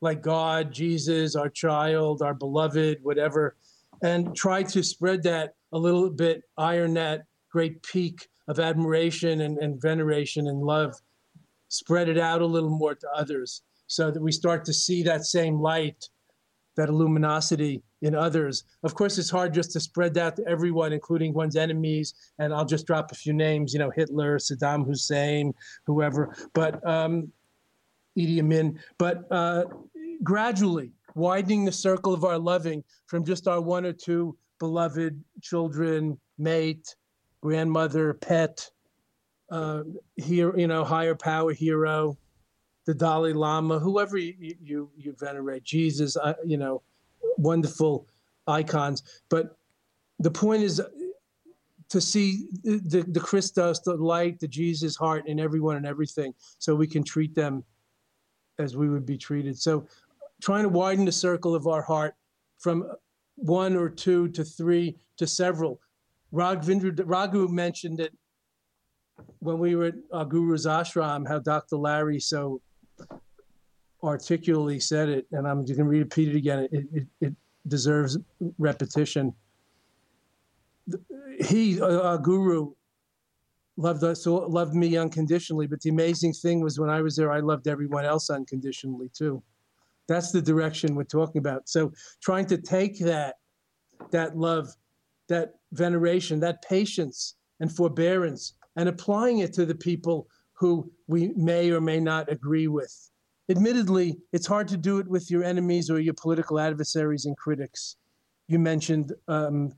like 0.01 0.23
God, 0.23 0.73
Jesus, 0.73 1.35
our 1.35 1.49
child, 1.49 2.23
our 2.23 2.35
beloved, 2.35 2.99
whatever, 3.03 3.57
and 4.03 4.35
try 4.37 4.63
to 4.63 4.83
spread 4.83 5.23
that 5.25 5.55
a 5.73 5.79
little 5.79 6.11
bit, 6.11 6.43
iron 6.57 6.95
that 6.95 7.23
great 7.51 7.83
peak 7.83 8.29
of 8.49 8.59
admiration 8.59 9.41
and, 9.43 9.59
and 9.59 9.81
veneration 9.81 10.47
and 10.49 10.61
love, 10.61 10.95
spread 11.69 12.09
it 12.09 12.19
out 12.19 12.43
a 12.43 12.47
little 12.47 12.71
more 12.71 12.95
to 12.95 13.09
others 13.15 13.63
so 13.87 14.11
that 14.11 14.21
we 14.21 14.33
start 14.33 14.65
to 14.65 14.73
see 14.73 15.03
that 15.03 15.25
same 15.25 15.61
light, 15.61 16.09
that 16.77 16.93
luminosity 16.93 17.83
in 18.03 18.15
others. 18.15 18.65
Of 18.83 18.95
course, 18.95 19.19
it's 19.19 19.31
hard 19.31 19.55
just 19.55 19.73
to 19.73 19.81
spread 19.81 20.15
that 20.15 20.37
to 20.37 20.47
everyone, 20.47 20.93
including 20.93 21.33
one's 21.33 21.57
enemies. 21.57 22.15
And 22.39 22.53
I'll 22.53 22.65
just 22.67 22.87
drop 22.87 23.11
a 23.11 23.15
few 23.15 23.33
names, 23.33 23.73
you 23.73 23.79
know, 23.79 23.91
Hitler, 23.91 24.39
Saddam 24.39 24.87
Hussein, 24.87 25.55
whoever. 25.87 26.37
But 26.53 26.87
um, 26.87 27.33
Idi 28.19 28.39
Amin, 28.39 28.79
but 28.99 29.27
uh, 29.31 29.65
gradually 30.23 30.93
widening 31.17 31.65
the 31.65 31.73
circle 31.73 32.13
of 32.15 32.25
our 32.25 32.39
loving 32.39 32.85
from 33.07 33.25
just 33.25 33.49
our 33.49 33.61
one 33.61 33.85
or 33.87 33.93
two 33.93 34.37
beloved 34.61 35.23
children, 35.43 36.19
mate, 36.39 36.95
grandmother, 37.41 38.15
pet, 38.15 38.71
uh, 39.51 39.83
here, 40.17 40.57
you 40.57 40.67
know, 40.67 40.85
higher 40.85 41.15
power 41.15 41.53
hero, 41.53 42.17
the 42.85 42.95
Dalai 42.95 43.33
Lama, 43.33 43.79
whoever 43.79 44.19
you 44.19 44.35
you, 44.63 44.91
you 44.97 45.17
venerate, 45.19 45.65
Jesus, 45.65 46.17
uh, 46.17 46.35
you 46.45 46.57
know, 46.57 46.83
wonderful 47.39 48.07
icons. 48.47 49.03
But 49.29 49.57
the 50.19 50.31
point 50.31 50.63
is 50.63 50.83
to 51.89 52.01
see 52.01 52.47
the, 52.63 53.05
the 53.09 53.21
Christos, 53.21 53.81
the 53.81 53.95
light, 53.95 54.41
the 54.41 54.49
Jesus 54.49 54.97
heart 54.97 55.29
in 55.29 55.41
everyone 55.41 55.77
and 55.77 55.87
everything, 55.87 56.35
so 56.59 56.75
we 56.75 56.87
can 56.87 57.05
treat 57.05 57.35
them 57.35 57.65
as 58.59 58.77
we 58.77 58.89
would 58.89 59.07
be 59.07 59.19
treated. 59.19 59.59
So, 59.59 59.87
trying 60.43 60.63
to 60.65 60.69
widen 60.69 61.05
the 61.05 61.13
circle 61.13 61.55
of 61.55 61.67
our 61.67 61.83
heart 61.83 62.15
from 62.59 62.85
one 63.37 63.77
or 63.77 63.89
two 63.89 64.29
to 64.29 64.45
three 64.45 64.97
to 65.17 65.27
several. 65.27 65.81
Raghu 66.33 67.49
mentioned 67.49 68.01
it 68.01 68.13
when 69.39 69.59
we 69.59 69.75
were 69.75 69.87
at 69.87 69.95
our 70.13 70.25
guru's 70.25 70.67
ashram, 70.67 71.27
how 71.27 71.39
Dr. 71.39 71.77
Larry 71.77 72.21
so 72.21 72.61
articulately 74.03 74.81
said 74.81 75.09
it, 75.09 75.27
and 75.33 75.47
I'm 75.47 75.65
going 75.65 75.77
to 75.79 75.85
repeat 75.85 76.29
it 76.29 76.37
again. 76.37 76.69
It, 76.71 76.85
it, 76.93 77.07
it 77.21 77.35
deserves 77.67 78.19
repetition. 78.59 79.35
He, 81.41 81.81
uh, 81.81 82.01
our 82.03 82.19
guru, 82.19 82.73
loved 83.77 84.05
us, 84.05 84.27
loved 84.27 84.75
me 84.75 84.97
unconditionally. 84.97 85.67
But 85.67 85.81
the 85.81 85.91
amazing 85.91 86.33
thing 86.33 86.61
was 86.61 86.79
when 86.79 86.91
I 86.91 87.01
was 87.01 87.17
there, 87.17 87.33
I 87.33 87.41
loved 87.41 87.69
everyone 87.69 88.05
else 88.05 88.31
unconditionally 88.31 89.11
too. 89.15 89.43
That's 90.09 90.31
the 90.33 90.43
direction 90.43 90.95
we're 90.95 91.05
talking 91.05 91.39
about. 91.39 91.69
So 91.69 91.93
trying 92.23 92.47
to 92.47 92.59
take 92.59 92.99
that, 93.01 93.37
that 94.11 94.37
love, 94.37 94.69
that 95.29 95.55
veneration, 95.73 96.41
that 96.41 96.63
patience 96.63 97.35
and 97.61 97.75
forbearance, 97.75 98.55
and 98.77 98.89
applying 98.89 99.39
it 99.39 99.53
to 99.55 99.67
the 99.67 99.75
people 99.75 100.29
who 100.53 100.91
we 101.07 101.33
may 101.37 101.71
or 101.71 101.81
may 101.81 102.01
not 102.01 102.31
agree 102.31 102.69
with. 102.69 103.11
Admittedly, 103.49 104.19
it's 104.33 104.47
hard 104.47 104.69
to 104.69 104.77
do 104.77 104.99
it 104.99 105.09
with 105.09 105.31
your 105.31 105.45
enemies 105.45 105.91
or 105.91 106.01
your 106.01 106.15
political 106.15 106.59
adversaries 106.59 107.27
and 107.27 107.37
critics. 107.37 107.97
You 108.49 108.59
mentioned 108.59 109.13
um, 109.29 109.73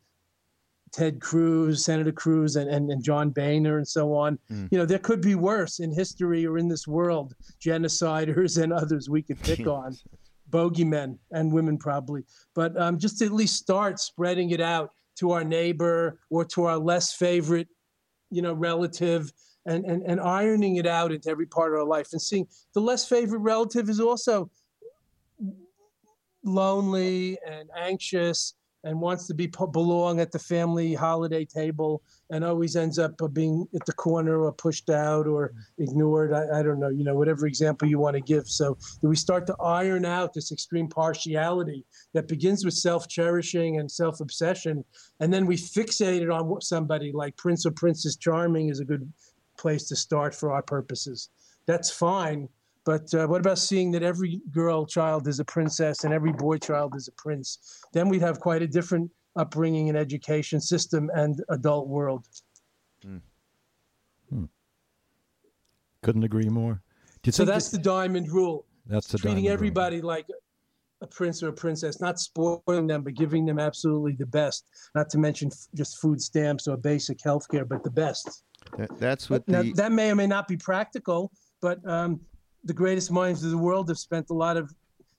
Ted 0.92 1.20
Cruz, 1.20 1.84
Senator 1.84 2.12
Cruz, 2.12 2.56
and, 2.56 2.68
and, 2.70 2.90
and 2.90 3.02
John 3.02 3.30
Boehner, 3.30 3.78
and 3.78 3.86
so 3.86 4.14
on. 4.14 4.38
Mm. 4.50 4.68
You 4.70 4.78
know, 4.78 4.86
there 4.86 4.98
could 4.98 5.20
be 5.20 5.34
worse 5.34 5.80
in 5.80 5.92
history 5.92 6.46
or 6.46 6.58
in 6.58 6.68
this 6.68 6.86
world, 6.86 7.34
genociders 7.60 8.56
and 8.62 8.72
others 8.72 9.08
we 9.08 9.22
could 9.22 9.40
pick 9.40 9.66
on, 9.66 9.96
bogeymen 10.50 11.18
and 11.32 11.52
women 11.52 11.78
probably. 11.78 12.24
But 12.54 12.80
um, 12.80 12.98
just 12.98 13.18
to 13.18 13.26
at 13.26 13.32
least 13.32 13.56
start 13.56 14.00
spreading 14.00 14.50
it 14.50 14.60
out 14.60 14.92
to 15.16 15.32
our 15.32 15.44
neighbor 15.44 16.20
or 16.30 16.44
to 16.44 16.64
our 16.64 16.78
less 16.78 17.12
favorite, 17.12 17.68
you 18.30 18.42
know, 18.42 18.52
relative, 18.52 19.32
and, 19.66 19.84
and, 19.84 20.02
and 20.02 20.20
ironing 20.20 20.76
it 20.76 20.86
out 20.86 21.12
into 21.12 21.28
every 21.28 21.46
part 21.46 21.72
of 21.72 21.78
our 21.78 21.86
life 21.86 22.08
and 22.12 22.22
seeing 22.22 22.46
the 22.72 22.80
less 22.80 23.06
favorite 23.06 23.40
relative 23.40 23.90
is 23.90 24.00
also 24.00 24.50
lonely 26.44 27.38
and 27.46 27.68
anxious 27.76 28.54
and 28.88 28.98
wants 28.98 29.26
to 29.26 29.34
be 29.34 29.46
belong 29.46 30.18
at 30.18 30.32
the 30.32 30.38
family 30.38 30.94
holiday 30.94 31.44
table 31.44 32.02
and 32.30 32.42
always 32.42 32.74
ends 32.74 32.98
up 32.98 33.20
uh, 33.20 33.28
being 33.28 33.68
at 33.74 33.84
the 33.84 33.92
corner 33.92 34.40
or 34.40 34.50
pushed 34.50 34.88
out 34.88 35.26
or 35.26 35.48
mm-hmm. 35.50 35.82
ignored. 35.82 36.32
I, 36.32 36.60
I, 36.60 36.62
don't 36.62 36.80
know, 36.80 36.88
you 36.88 37.04
know, 37.04 37.14
whatever 37.14 37.46
example 37.46 37.86
you 37.86 37.98
want 37.98 38.14
to 38.14 38.22
give. 38.22 38.48
So 38.48 38.78
we 39.02 39.14
start 39.14 39.46
to 39.48 39.56
iron 39.62 40.06
out 40.06 40.32
this 40.32 40.52
extreme 40.52 40.88
partiality 40.88 41.84
that 42.14 42.28
begins 42.28 42.64
with 42.64 42.74
self-cherishing 42.74 43.78
and 43.78 43.90
self-obsession, 43.90 44.82
and 45.20 45.32
then 45.32 45.44
we 45.44 45.56
fixate 45.56 46.22
it 46.22 46.30
on 46.30 46.60
somebody 46.62 47.12
like 47.12 47.36
Prince 47.36 47.66
or 47.66 47.72
Princess 47.72 48.16
Charming 48.16 48.70
is 48.70 48.80
a 48.80 48.86
good 48.86 49.12
place 49.58 49.86
to 49.88 49.96
start 49.96 50.34
for 50.34 50.50
our 50.50 50.62
purposes. 50.62 51.28
That's 51.66 51.90
fine. 51.90 52.48
But 52.88 53.12
uh, 53.12 53.26
what 53.26 53.42
about 53.42 53.58
seeing 53.58 53.90
that 53.90 54.02
every 54.02 54.40
girl 54.50 54.86
child 54.86 55.28
is 55.28 55.40
a 55.40 55.44
princess 55.44 56.04
and 56.04 56.14
every 56.14 56.32
boy 56.32 56.56
child 56.56 56.96
is 56.96 57.06
a 57.06 57.12
prince? 57.12 57.82
Then 57.92 58.08
we'd 58.08 58.22
have 58.22 58.40
quite 58.40 58.62
a 58.62 58.66
different 58.66 59.10
upbringing 59.36 59.90
and 59.90 59.98
education 59.98 60.58
system 60.58 61.10
and 61.14 61.44
adult 61.50 61.88
world. 61.88 62.26
Hmm. 63.02 63.18
Hmm. 64.30 64.44
Couldn't 66.02 66.24
agree 66.24 66.48
more. 66.48 66.80
so 67.28 67.44
that's 67.44 67.68
that, 67.68 67.76
the 67.76 67.82
diamond 67.82 68.32
rule. 68.32 68.64
That's 68.86 69.08
the 69.08 69.18
treating 69.18 69.48
everybody 69.48 69.96
rule. 69.96 70.06
like 70.06 70.26
a 71.02 71.06
prince 71.08 71.42
or 71.42 71.48
a 71.48 71.52
princess, 71.52 72.00
not 72.00 72.18
spoiling 72.18 72.86
them, 72.86 73.02
but 73.02 73.12
giving 73.12 73.44
them 73.44 73.58
absolutely 73.58 74.12
the 74.12 74.24
best. 74.24 74.64
Not 74.94 75.10
to 75.10 75.18
mention 75.18 75.50
f- 75.52 75.66
just 75.74 76.00
food 76.00 76.22
stamps 76.22 76.66
or 76.66 76.78
basic 76.78 77.22
health 77.22 77.50
care, 77.50 77.66
but 77.66 77.84
the 77.84 77.90
best. 77.90 78.44
That, 78.78 78.98
that's 78.98 79.28
what 79.28 79.46
now, 79.46 79.62
that 79.74 79.92
may 79.92 80.10
or 80.10 80.14
may 80.14 80.26
not 80.26 80.48
be 80.48 80.56
practical, 80.56 81.30
but 81.60 81.86
um, 81.86 82.22
the 82.64 82.74
greatest 82.74 83.10
minds 83.10 83.44
of 83.44 83.50
the 83.50 83.58
world 83.58 83.88
have 83.88 83.98
spent 83.98 84.30
a 84.30 84.34
lot 84.34 84.56
of 84.56 84.72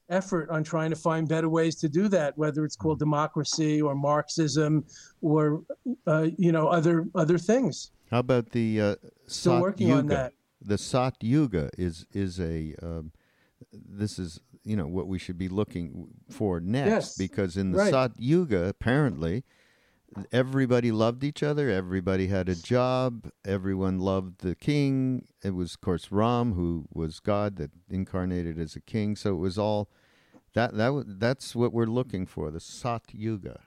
effort 0.09 0.49
on 0.49 0.63
trying 0.63 0.89
to 0.89 0.95
find 0.95 1.27
better 1.27 1.49
ways 1.49 1.75
to 1.75 1.89
do 1.89 2.07
that, 2.07 2.37
whether 2.37 2.65
it's 2.65 2.75
called 2.75 2.99
democracy 2.99 3.81
or 3.81 3.95
Marxism 3.95 4.83
or 5.21 5.63
uh, 6.07 6.27
you 6.37 6.51
know 6.51 6.67
other 6.67 7.07
other 7.15 7.37
things. 7.37 7.91
How 8.11 8.19
about 8.19 8.51
the 8.51 8.81
uh, 8.81 8.95
still 9.27 9.53
Sat 9.53 9.61
working 9.61 9.87
Yuga? 9.87 9.99
on 9.99 10.07
that? 10.07 10.33
The 10.61 10.77
Sat 10.77 11.15
Yuga 11.21 11.69
is 11.77 12.05
is 12.11 12.39
a 12.39 12.75
um, 12.81 13.11
this 13.71 14.19
is 14.19 14.39
you 14.63 14.75
know 14.75 14.87
what 14.87 15.07
we 15.07 15.19
should 15.19 15.37
be 15.37 15.47
looking 15.47 16.07
for 16.29 16.59
next 16.59 16.89
yes, 16.89 17.17
because 17.17 17.55
in 17.57 17.71
the 17.71 17.77
right. 17.77 17.91
Sat 17.91 18.11
Yuga 18.17 18.67
apparently 18.67 19.43
everybody 20.31 20.91
loved 20.91 21.23
each 21.23 21.43
other. 21.43 21.69
Everybody 21.69 22.27
had 22.27 22.49
a 22.49 22.55
job. 22.55 23.29
Everyone 23.45 23.99
loved 23.99 24.41
the 24.41 24.55
king. 24.55 25.27
It 25.43 25.51
was, 25.51 25.75
of 25.75 25.81
course, 25.81 26.11
Ram, 26.11 26.53
who 26.53 26.85
was 26.93 27.19
God 27.19 27.57
that 27.57 27.71
incarnated 27.89 28.59
as 28.59 28.75
a 28.75 28.81
king. 28.81 29.15
So 29.15 29.33
it 29.33 29.39
was 29.39 29.57
all 29.57 29.89
that. 30.53 30.75
That 30.75 31.03
that's 31.19 31.55
what 31.55 31.73
we're 31.73 31.85
looking 31.85 32.25
for. 32.25 32.51
The 32.51 32.59
Sat 32.59 33.03
Yuga. 33.11 33.61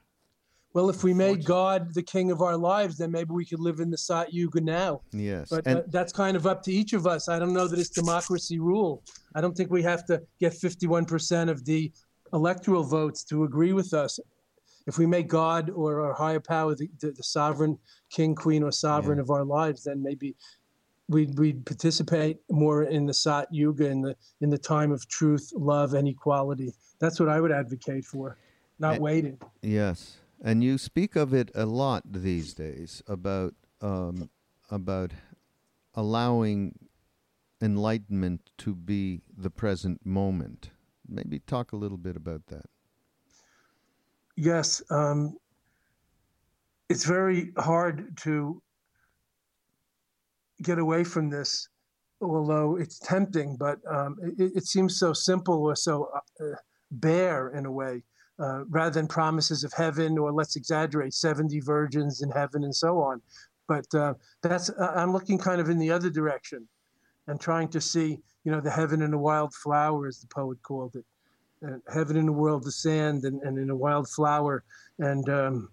Well, 0.73 0.89
if 0.89 1.03
we 1.03 1.13
made 1.13 1.45
God 1.45 1.93
the 1.93 2.01
king 2.01 2.31
of 2.31 2.41
our 2.41 2.57
lives, 2.57 2.97
then 2.97 3.11
maybe 3.11 3.31
we 3.31 3.45
could 3.45 3.59
live 3.59 3.79
in 3.79 3.91
the 3.91 3.97
Sat 3.97 4.33
Yuga 4.33 4.59
now. 4.59 5.01
Yes, 5.11 5.49
but 5.49 5.67
and, 5.67 5.79
uh, 5.79 5.83
that's 5.89 6.11
kind 6.11 6.35
of 6.35 6.47
up 6.47 6.63
to 6.63 6.71
each 6.71 6.93
of 6.93 7.05
us. 7.05 7.29
I 7.29 7.37
don't 7.37 7.53
know 7.53 7.67
that 7.67 7.77
it's 7.77 7.89
democracy 7.89 8.57
rule. 8.59 9.03
I 9.35 9.41
don't 9.41 9.55
think 9.55 9.69
we 9.69 9.83
have 9.83 10.03
to 10.05 10.23
get 10.39 10.53
fifty-one 10.53 11.05
percent 11.05 11.51
of 11.51 11.63
the 11.63 11.91
electoral 12.33 12.83
votes 12.83 13.23
to 13.25 13.43
agree 13.43 13.73
with 13.73 13.93
us 13.93 14.19
if 14.85 14.97
we 14.97 15.05
make 15.05 15.27
God 15.27 15.69
or 15.69 16.01
our 16.01 16.13
higher 16.13 16.39
power 16.39 16.75
the, 16.75 16.89
the, 16.99 17.11
the 17.11 17.23
sovereign 17.23 17.77
king, 18.09 18.35
queen, 18.35 18.63
or 18.63 18.71
sovereign 18.71 19.17
yeah. 19.17 19.23
of 19.23 19.29
our 19.29 19.45
lives, 19.45 19.83
then 19.83 20.03
maybe 20.03 20.35
we'd, 21.07 21.37
we'd 21.37 21.65
participate 21.65 22.37
more 22.49 22.83
in 22.83 23.05
the 23.05 23.13
Sat 23.13 23.47
Yuga, 23.51 23.87
in 23.87 24.01
the 24.01 24.15
in 24.41 24.49
the 24.49 24.57
time 24.57 24.91
of 24.91 25.07
truth, 25.07 25.51
love, 25.55 25.93
and 25.93 26.07
equality. 26.07 26.73
That's 26.99 27.19
what 27.19 27.29
I 27.29 27.39
would 27.39 27.51
advocate 27.51 28.05
for, 28.05 28.37
not 28.79 28.95
and, 28.95 29.03
waiting. 29.03 29.37
Yes, 29.61 30.17
and 30.43 30.63
you 30.63 30.77
speak 30.77 31.15
of 31.15 31.33
it 31.33 31.51
a 31.55 31.65
lot 31.65 32.03
these 32.05 32.53
days 32.53 33.01
about 33.07 33.53
um, 33.81 34.29
about 34.69 35.11
allowing 35.95 36.77
enlightenment 37.61 38.51
to 38.57 38.75
be 38.75 39.21
the 39.37 39.49
present 39.49 40.05
moment. 40.05 40.71
Maybe 41.07 41.39
talk 41.39 41.71
a 41.71 41.75
little 41.75 41.97
bit 41.97 42.15
about 42.15 42.47
that 42.47 42.65
yes, 44.35 44.81
um, 44.89 45.37
it's 46.89 47.05
very 47.05 47.51
hard 47.57 48.17
to 48.17 48.61
get 50.61 50.79
away 50.79 51.03
from 51.03 51.29
this, 51.29 51.67
although 52.21 52.77
it's 52.77 52.99
tempting, 52.99 53.57
but 53.57 53.79
um, 53.89 54.17
it, 54.37 54.51
it, 54.55 54.65
seems 54.65 54.99
so 54.99 55.13
simple 55.13 55.63
or 55.63 55.75
so 55.75 56.09
uh, 56.39 56.45
bare 56.91 57.49
in 57.49 57.65
a 57.65 57.71
way. 57.71 58.03
Uh, 58.39 58.63
rather 58.69 58.89
than 58.89 59.07
promises 59.07 59.63
of 59.63 59.71
heaven 59.73 60.17
or 60.17 60.31
let's 60.31 60.55
exaggerate 60.55 61.13
70 61.13 61.59
virgins 61.59 62.23
in 62.23 62.31
heaven 62.31 62.63
and 62.63 62.75
so 62.75 62.99
on 62.99 63.21
but 63.67 63.85
uh, 63.93 64.15
that's 64.41 64.71
i'm 64.79 65.13
looking 65.13 65.37
kind 65.37 65.61
of 65.61 65.69
in 65.69 65.77
the 65.77 65.91
other 65.91 66.09
direction 66.09 66.67
and 67.27 67.39
trying 67.39 67.67
to 67.67 67.79
see 67.79 68.17
you 68.43 68.51
know 68.51 68.59
the 68.59 68.71
heaven 68.71 69.03
and 69.03 69.13
the 69.13 69.17
wild 69.19 69.53
flower 69.53 70.07
as 70.07 70.19
the 70.19 70.25
poet 70.27 70.57
called 70.63 70.95
it 70.95 71.05
uh, 71.65 71.77
heaven 71.93 72.17
in 72.17 72.25
the 72.25 72.31
world 72.31 72.65
of 72.65 72.73
sand 72.73 73.23
and, 73.23 73.41
and 73.43 73.57
in 73.57 73.69
a 73.69 73.75
wild 73.75 74.09
flower 74.09 74.63
and 74.99 75.27
um, 75.29 75.69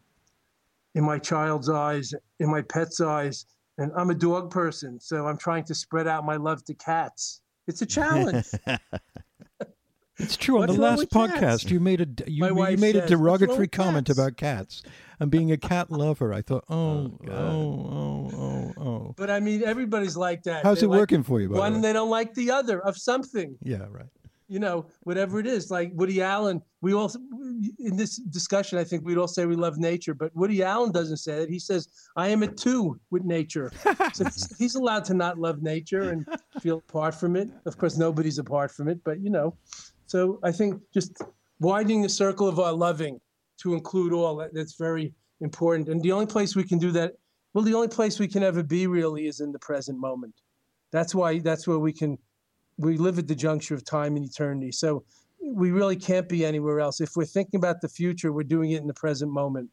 in 0.95 1.05
my 1.05 1.19
child's 1.19 1.69
eyes 1.69 2.15
in 2.39 2.51
my 2.51 2.63
pet's 2.63 3.01
eyes 3.01 3.47
and 3.79 3.93
i'm 3.97 4.11
a 4.11 4.15
dog 4.15 4.51
person 4.51 4.99
so 5.01 5.27
i'm 5.27 5.39
trying 5.39 5.65
to 5.65 5.75
spread 5.75 6.07
out 6.07 6.25
my 6.25 6.37
love 6.37 6.65
to 6.65 6.75
cats 6.75 7.43
it's 7.67 7.83
a 7.83 7.87
challenge 7.87 8.47
It's 10.23 10.37
true. 10.37 10.61
On 10.61 10.67
the 10.67 10.75
last 10.75 11.09
podcast, 11.09 11.41
cats? 11.41 11.71
you 11.71 11.81
made 11.81 12.01
a 12.01 12.31
you, 12.31 12.47
you 12.47 12.77
made 12.77 12.97
a 12.97 13.07
derogatory 13.07 13.69
comment 13.69 14.07
cats? 14.07 14.19
about 14.19 14.37
cats 14.37 14.83
and 15.19 15.31
being 15.31 15.51
a 15.51 15.57
cat 15.57 15.91
lover. 15.91 16.33
I 16.35 16.43
thought, 16.43 16.65
oh, 16.69 17.19
oh, 17.27 17.31
oh, 17.31 18.31
oh, 18.33 18.75
oh. 18.77 18.83
oh, 18.83 19.15
But 19.17 19.31
I 19.31 19.41
mean, 19.41 19.65
everybody's 19.65 20.17
like 20.17 20.43
that. 20.43 20.63
How's 20.63 20.81
They're 20.81 20.89
it 20.89 20.91
like 20.91 21.01
working 21.01 21.23
for 21.23 21.41
you? 21.41 21.49
Buddy? 21.49 21.61
One, 21.61 21.73
the 21.75 21.81
they 21.81 21.93
don't 21.93 22.11
like 22.11 22.35
the 22.35 22.51
other 22.51 22.81
of 22.81 22.99
something. 22.99 23.57
Yeah, 23.63 23.87
right 23.91 24.07
you 24.51 24.59
know, 24.59 24.87
whatever 25.03 25.39
it 25.39 25.47
is. 25.47 25.71
Like 25.71 25.93
Woody 25.95 26.21
Allen, 26.21 26.61
we 26.83 26.93
all 26.93 27.11
in 27.79 27.97
this 27.97 28.17
discussion, 28.17 28.79
I 28.79 28.85
think 28.85 29.05
we'd 29.05 29.17
all 29.17 29.29
say 29.29 29.47
we 29.47 29.55
love 29.55 29.79
nature, 29.79 30.13
but 30.13 30.35
Woody 30.35 30.63
Allen 30.63 30.91
doesn't 30.91 31.19
say 31.19 31.45
it. 31.45 31.49
He 31.49 31.61
says, 31.61 31.89
"I 32.17 32.29
am 32.29 32.43
at 32.43 32.57
two 32.57 32.99
with 33.11 33.23
nature." 33.25 33.71
so 34.13 34.25
he's 34.59 34.75
allowed 34.75 35.05
to 35.05 35.15
not 35.15 35.39
love 35.39 35.63
nature 35.63 36.11
and 36.11 36.27
feel 36.61 36.79
apart 36.79 37.15
from 37.15 37.37
it. 37.37 37.49
Of 37.65 37.79
course, 37.79 37.97
nobody's 37.97 38.39
apart 38.39 38.73
from 38.73 38.89
it, 38.89 38.99
but 39.05 39.21
you 39.21 39.31
know. 39.31 39.57
So 40.07 40.41
I 40.43 40.51
think 40.51 40.83
just 40.93 41.23
widening 41.61 42.03
the 42.03 42.09
circle 42.09 42.49
of 42.49 42.59
our 42.59 42.73
loving 42.73 43.21
to 43.59 43.75
include 43.75 44.13
all 44.13 44.45
that's 44.53 44.75
very 44.75 45.15
important. 45.41 45.89
And 45.89 46.03
the 46.03 46.13
only 46.13 46.27
place 46.27 46.57
we 46.57 46.65
can 46.65 46.79
do 46.79 46.91
that, 46.93 47.13
well, 47.55 47.63
the 47.63 47.75
only 47.75 47.89
place 47.89 48.19
we 48.19 48.27
can 48.27 48.43
ever 48.43 48.65
be 48.65 48.89
really 48.89 49.29
is 49.29 49.39
in 49.39 49.53
the 49.53 49.59
present 49.61 49.99
moment. 49.99 50.35
That's 50.91 51.15
why. 51.15 51.39
That's 51.39 51.69
where 51.69 51.79
we 51.79 51.93
can 51.93 52.19
we 52.81 52.97
live 52.97 53.19
at 53.19 53.29
the 53.29 53.35
juncture 53.35 53.75
of 53.75 53.85
time 53.85 54.17
and 54.17 54.25
eternity. 54.25 54.73
So 54.73 55.05
we 55.43 55.71
really 55.71 55.97
can't 55.97 56.29
be 56.29 56.45
anywhere 56.45 56.81
else. 56.81 57.01
If 57.01 57.11
we're 57.15 57.27
thinking 57.27 57.59
about 57.59 57.81
the 57.83 57.89
future, 57.89 58.33
we're 58.33 58.43
doing 58.43 58.71
it 58.71 58.81
in 58.81 58.87
the 58.87 58.95
present 58.95 59.31
moment. 59.31 59.69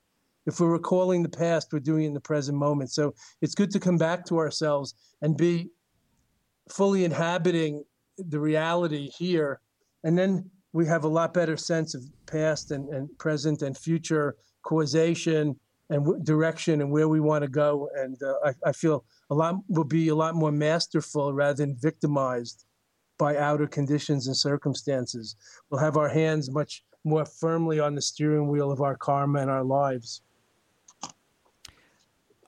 If 0.46 0.60
we're 0.60 0.72
recalling 0.72 1.24
the 1.24 1.30
past, 1.30 1.70
we're 1.72 1.80
doing 1.80 2.04
it 2.04 2.08
in 2.08 2.14
the 2.14 2.20
present 2.20 2.58
moment. 2.58 2.92
So 2.92 3.14
it's 3.42 3.56
good 3.56 3.72
to 3.72 3.80
come 3.80 3.98
back 3.98 4.26
to 4.26 4.38
ourselves 4.38 4.94
and 5.22 5.38
be 5.38 5.70
fully 6.70 7.06
inhabiting 7.06 7.84
the 8.18 8.40
reality 8.40 9.10
here. 9.18 9.62
And 10.04 10.18
then 10.18 10.50
we 10.74 10.86
have 10.88 11.06
a 11.06 11.10
lot 11.10 11.34
better 11.34 11.56
sense 11.56 11.96
of 11.96 12.04
past 12.26 12.72
and, 12.72 12.90
and 12.90 13.10
present 13.18 13.62
and 13.62 13.78
future 13.78 14.36
causation 14.64 15.56
and 15.90 16.04
w- 16.06 16.24
direction 16.24 16.82
and 16.82 16.92
where 16.92 17.08
we 17.08 17.22
want 17.22 17.44
to 17.44 17.50
go. 17.50 17.90
And 17.96 18.18
uh, 18.22 18.34
I, 18.46 18.70
I 18.70 18.72
feel 18.74 19.06
a 19.30 19.36
lot 19.36 19.56
will 19.70 19.86
be 19.86 20.10
a 20.10 20.16
lot 20.16 20.36
more 20.36 20.52
masterful 20.52 21.34
rather 21.34 21.66
than 21.66 21.78
victimized 21.80 22.66
by 23.18 23.38
outer 23.38 23.68
conditions 23.68 24.28
and 24.28 24.36
circumstances. 24.36 25.36
We'll 25.70 25.82
have 25.82 25.98
our 25.98 26.10
hands 26.10 26.52
much 26.52 26.84
more 27.04 27.26
firmly 27.26 27.80
on 27.80 27.96
the 27.96 28.02
steering 28.02 28.48
wheel 28.50 28.72
of 28.72 28.82
our 28.82 28.96
karma 28.96 29.40
and 29.40 29.50
our 29.50 29.64
lives. 29.64 30.22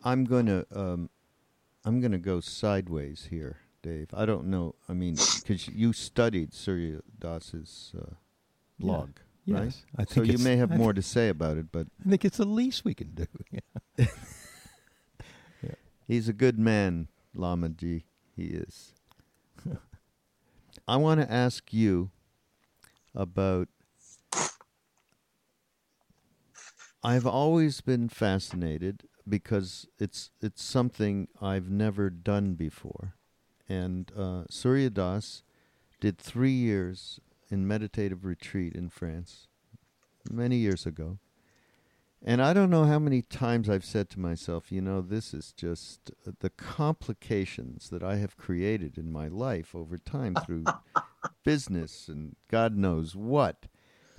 I'm 0.04 0.26
gonna 0.26 0.66
um, 0.74 1.10
I'm 1.84 2.02
gonna 2.02 2.20
go 2.20 2.40
sideways 2.40 3.28
here, 3.30 3.58
Dave. 3.82 4.10
I 4.14 4.26
don't 4.26 4.48
know. 4.48 4.76
I 4.88 4.94
mean, 4.94 5.16
because 5.16 5.68
you 5.68 5.94
studied 5.94 6.54
Surya 6.54 7.02
Das's 7.18 7.94
uh, 7.98 8.14
blog, 8.80 9.10
yeah. 9.46 9.56
right? 9.58 9.66
Yes, 9.66 9.84
I 9.98 10.06
so 10.06 10.22
you 10.24 10.38
may 10.38 10.56
have 10.56 10.72
I 10.72 10.78
more 10.78 10.94
th- 10.94 11.04
to 11.04 11.10
say 11.10 11.30
about 11.30 11.58
it, 11.58 11.72
but 11.72 11.88
I 12.06 12.10
think 12.10 12.24
it's 12.24 12.38
the 12.38 12.46
least 12.46 12.86
we 12.86 12.94
can 12.94 13.12
do. 13.12 13.26
yeah. 13.98 14.08
He's 16.08 16.28
a 16.28 16.34
good 16.34 16.58
man, 16.58 17.08
Lama 17.36 17.70
Ji. 17.70 18.06
He 18.36 18.46
is. 18.46 18.94
I 20.90 20.96
want 20.96 21.22
to 21.22 21.32
ask 21.32 21.72
you 21.72 22.10
about. 23.14 23.68
I've 27.04 27.28
always 27.28 27.80
been 27.80 28.10
fascinated 28.10 29.04
because 29.28 29.86
it's 30.00 30.32
it's 30.42 30.64
something 30.64 31.28
I've 31.40 31.70
never 31.70 32.10
done 32.10 32.56
before. 32.56 33.14
And 33.70 34.12
uh, 34.18 34.46
Surya 34.50 34.90
Das 34.90 35.44
did 36.02 36.18
three 36.18 36.54
years 36.54 37.20
in 37.52 37.68
meditative 37.68 38.26
retreat 38.26 38.74
in 38.74 38.90
France 38.90 39.48
many 40.28 40.56
years 40.56 40.88
ago. 40.88 41.20
And 42.24 42.42
I 42.42 42.54
don't 42.54 42.70
know 42.70 42.84
how 42.84 43.00
many 43.00 43.22
times 43.22 43.70
I've 43.70 43.86
said 43.86 44.10
to 44.10 44.20
myself, 44.20 44.72
you 44.72 44.82
know, 44.82 45.02
this 45.02 45.34
is 45.34 45.54
just 45.54 46.12
uh, 46.28 46.32
the 46.40 46.50
complications 46.50 47.90
that 47.90 48.04
I 48.04 48.18
have 48.18 48.36
created 48.36 48.98
in 48.98 49.12
my 49.12 49.30
life 49.30 49.74
over 49.74 49.98
time 49.98 50.36
through 50.46 50.66
business 51.46 52.10
and 52.10 52.36
God 52.50 52.76
knows 52.76 53.16
what, 53.16 53.68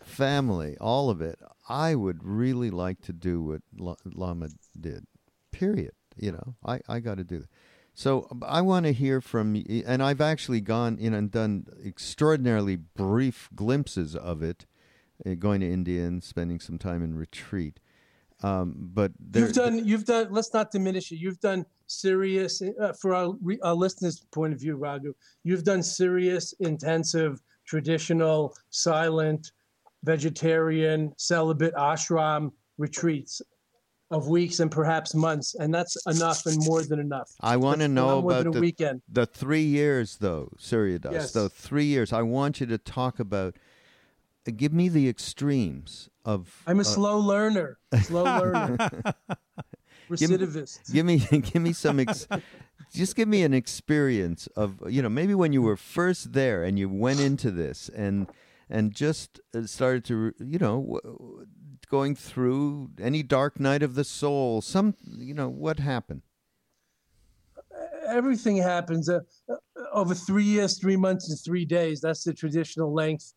family, 0.03 0.77
all 0.81 1.11
of 1.11 1.21
it. 1.21 1.39
I 1.69 1.95
would 1.95 2.25
really 2.25 2.71
like 2.71 3.03
to 3.03 3.13
do 3.13 3.43
what 3.43 3.63
Lama 4.05 4.49
did, 4.79 5.07
period. 5.53 5.93
You 6.17 6.33
know, 6.33 6.55
I, 6.65 6.81
I 6.89 7.01
got 7.01 7.19
to 7.19 7.25
do 7.25 7.41
that. 7.41 7.49
So 7.95 8.27
um, 8.31 8.43
I 8.47 8.63
want 8.63 8.87
to 8.87 8.93
hear 8.93 9.21
from 9.21 9.55
you, 9.55 9.83
and 9.87 10.03
I've 10.03 10.21
actually 10.21 10.61
gone 10.61 10.97
in 10.99 11.13
and 11.13 11.31
done 11.31 11.67
extraordinarily 11.85 12.77
brief 12.77 13.49
glimpses 13.55 14.17
of 14.17 14.43
it, 14.43 14.67
uh, 15.27 15.35
going 15.35 15.61
to 15.61 15.71
India 15.71 16.05
and 16.05 16.25
spending 16.25 16.61
some 16.61 16.79
time 16.79 17.03
in 17.03 17.15
retreat. 17.15 17.79
Um, 18.43 18.74
but 18.76 19.12
there, 19.18 19.45
you've 19.45 19.55
done, 19.55 19.86
you've 19.86 20.05
done. 20.05 20.28
Let's 20.30 20.55
not 20.55 20.70
diminish 20.70 21.12
it. 21.12 21.16
You've 21.16 21.41
done 21.41 21.66
serious 21.86 22.62
uh, 22.62 22.93
for 22.95 23.14
our, 23.14 23.34
our 23.62 23.74
listeners' 23.74 24.24
point 24.32 24.53
of 24.53 24.61
view, 24.61 24.76
Raghu. 24.76 25.12
You've 25.45 25.64
done 25.64 25.82
serious, 25.82 26.55
intensive, 26.61 27.41
traditional, 27.66 28.57
silent, 28.70 29.53
vegetarian, 30.05 31.12
celibate 31.18 31.74
ashram 31.74 32.53
retreats 32.78 33.43
of 34.11 34.26
weeks 34.26 34.59
and 34.59 34.70
perhaps 34.70 35.14
months, 35.14 35.55
and 35.55 35.72
that's 35.72 35.97
enough 36.07 36.47
and 36.47 36.57
more 36.64 36.82
than 36.82 36.99
enough. 36.99 37.30
I 37.41 37.57
want 37.57 37.80
to 37.80 37.88
know 37.88 38.18
about 38.18 38.53
the, 38.53 38.61
weekend. 38.61 39.03
the 39.09 39.26
three 39.26 39.62
years, 39.62 40.16
though, 40.16 40.51
Surya 40.59 40.99
Das. 40.99 41.12
Yes. 41.12 41.32
Though 41.32 41.49
three 41.49 41.84
years, 41.84 42.12
I 42.12 42.22
want 42.22 42.61
you 42.61 42.66
to 42.66 42.78
talk 42.78 43.20
about. 43.20 43.57
Give 44.57 44.72
me 44.72 44.88
the 44.88 45.09
extremes 45.09 46.09
of. 46.24 46.62
I'm 46.66 46.78
a 46.78 46.80
uh, 46.80 46.84
slow 46.84 47.18
learner. 47.18 47.78
Slow 48.03 48.24
learner. 48.24 48.76
Recidivist. 50.11 50.93
Give 50.93 51.07
me, 51.07 51.18
give 51.18 51.32
me, 51.32 51.38
give 51.41 51.62
me 51.62 51.72
some. 51.72 52.01
Ex- 52.01 52.26
just 52.93 53.14
give 53.16 53.28
me 53.28 53.43
an 53.43 53.55
experience 53.55 54.47
of 54.49 54.82
you 54.88 55.03
know 55.03 55.09
maybe 55.09 55.34
when 55.34 55.53
you 55.53 55.62
were 55.62 55.76
first 55.76 56.32
there 56.32 56.64
and 56.64 56.78
you 56.78 56.88
went 56.88 57.20
into 57.20 57.51
this 57.51 57.88
and 57.91 58.26
and 58.68 58.95
just 58.95 59.41
uh, 59.55 59.66
started 59.66 60.05
to 60.05 60.32
you 60.38 60.59
know 60.59 61.01
going 61.88 62.14
through 62.14 62.91
any 63.01 63.22
dark 63.22 63.61
night 63.61 63.82
of 63.82 63.95
the 63.95 64.05
soul 64.05 64.61
some 64.61 64.95
you 65.18 65.34
know 65.34 65.49
what 65.49 65.78
happened 65.78 66.22
everything 68.09 68.57
happens 68.57 69.09
uh, 69.09 69.20
uh, 69.49 69.55
over 69.93 70.14
three 70.14 70.45
years 70.45 70.78
three 70.78 70.97
months 70.97 71.30
and 71.30 71.38
three 71.45 71.64
days 71.64 72.01
that's 72.01 72.24
the 72.24 72.34
traditional 72.34 72.93
length 72.93 73.34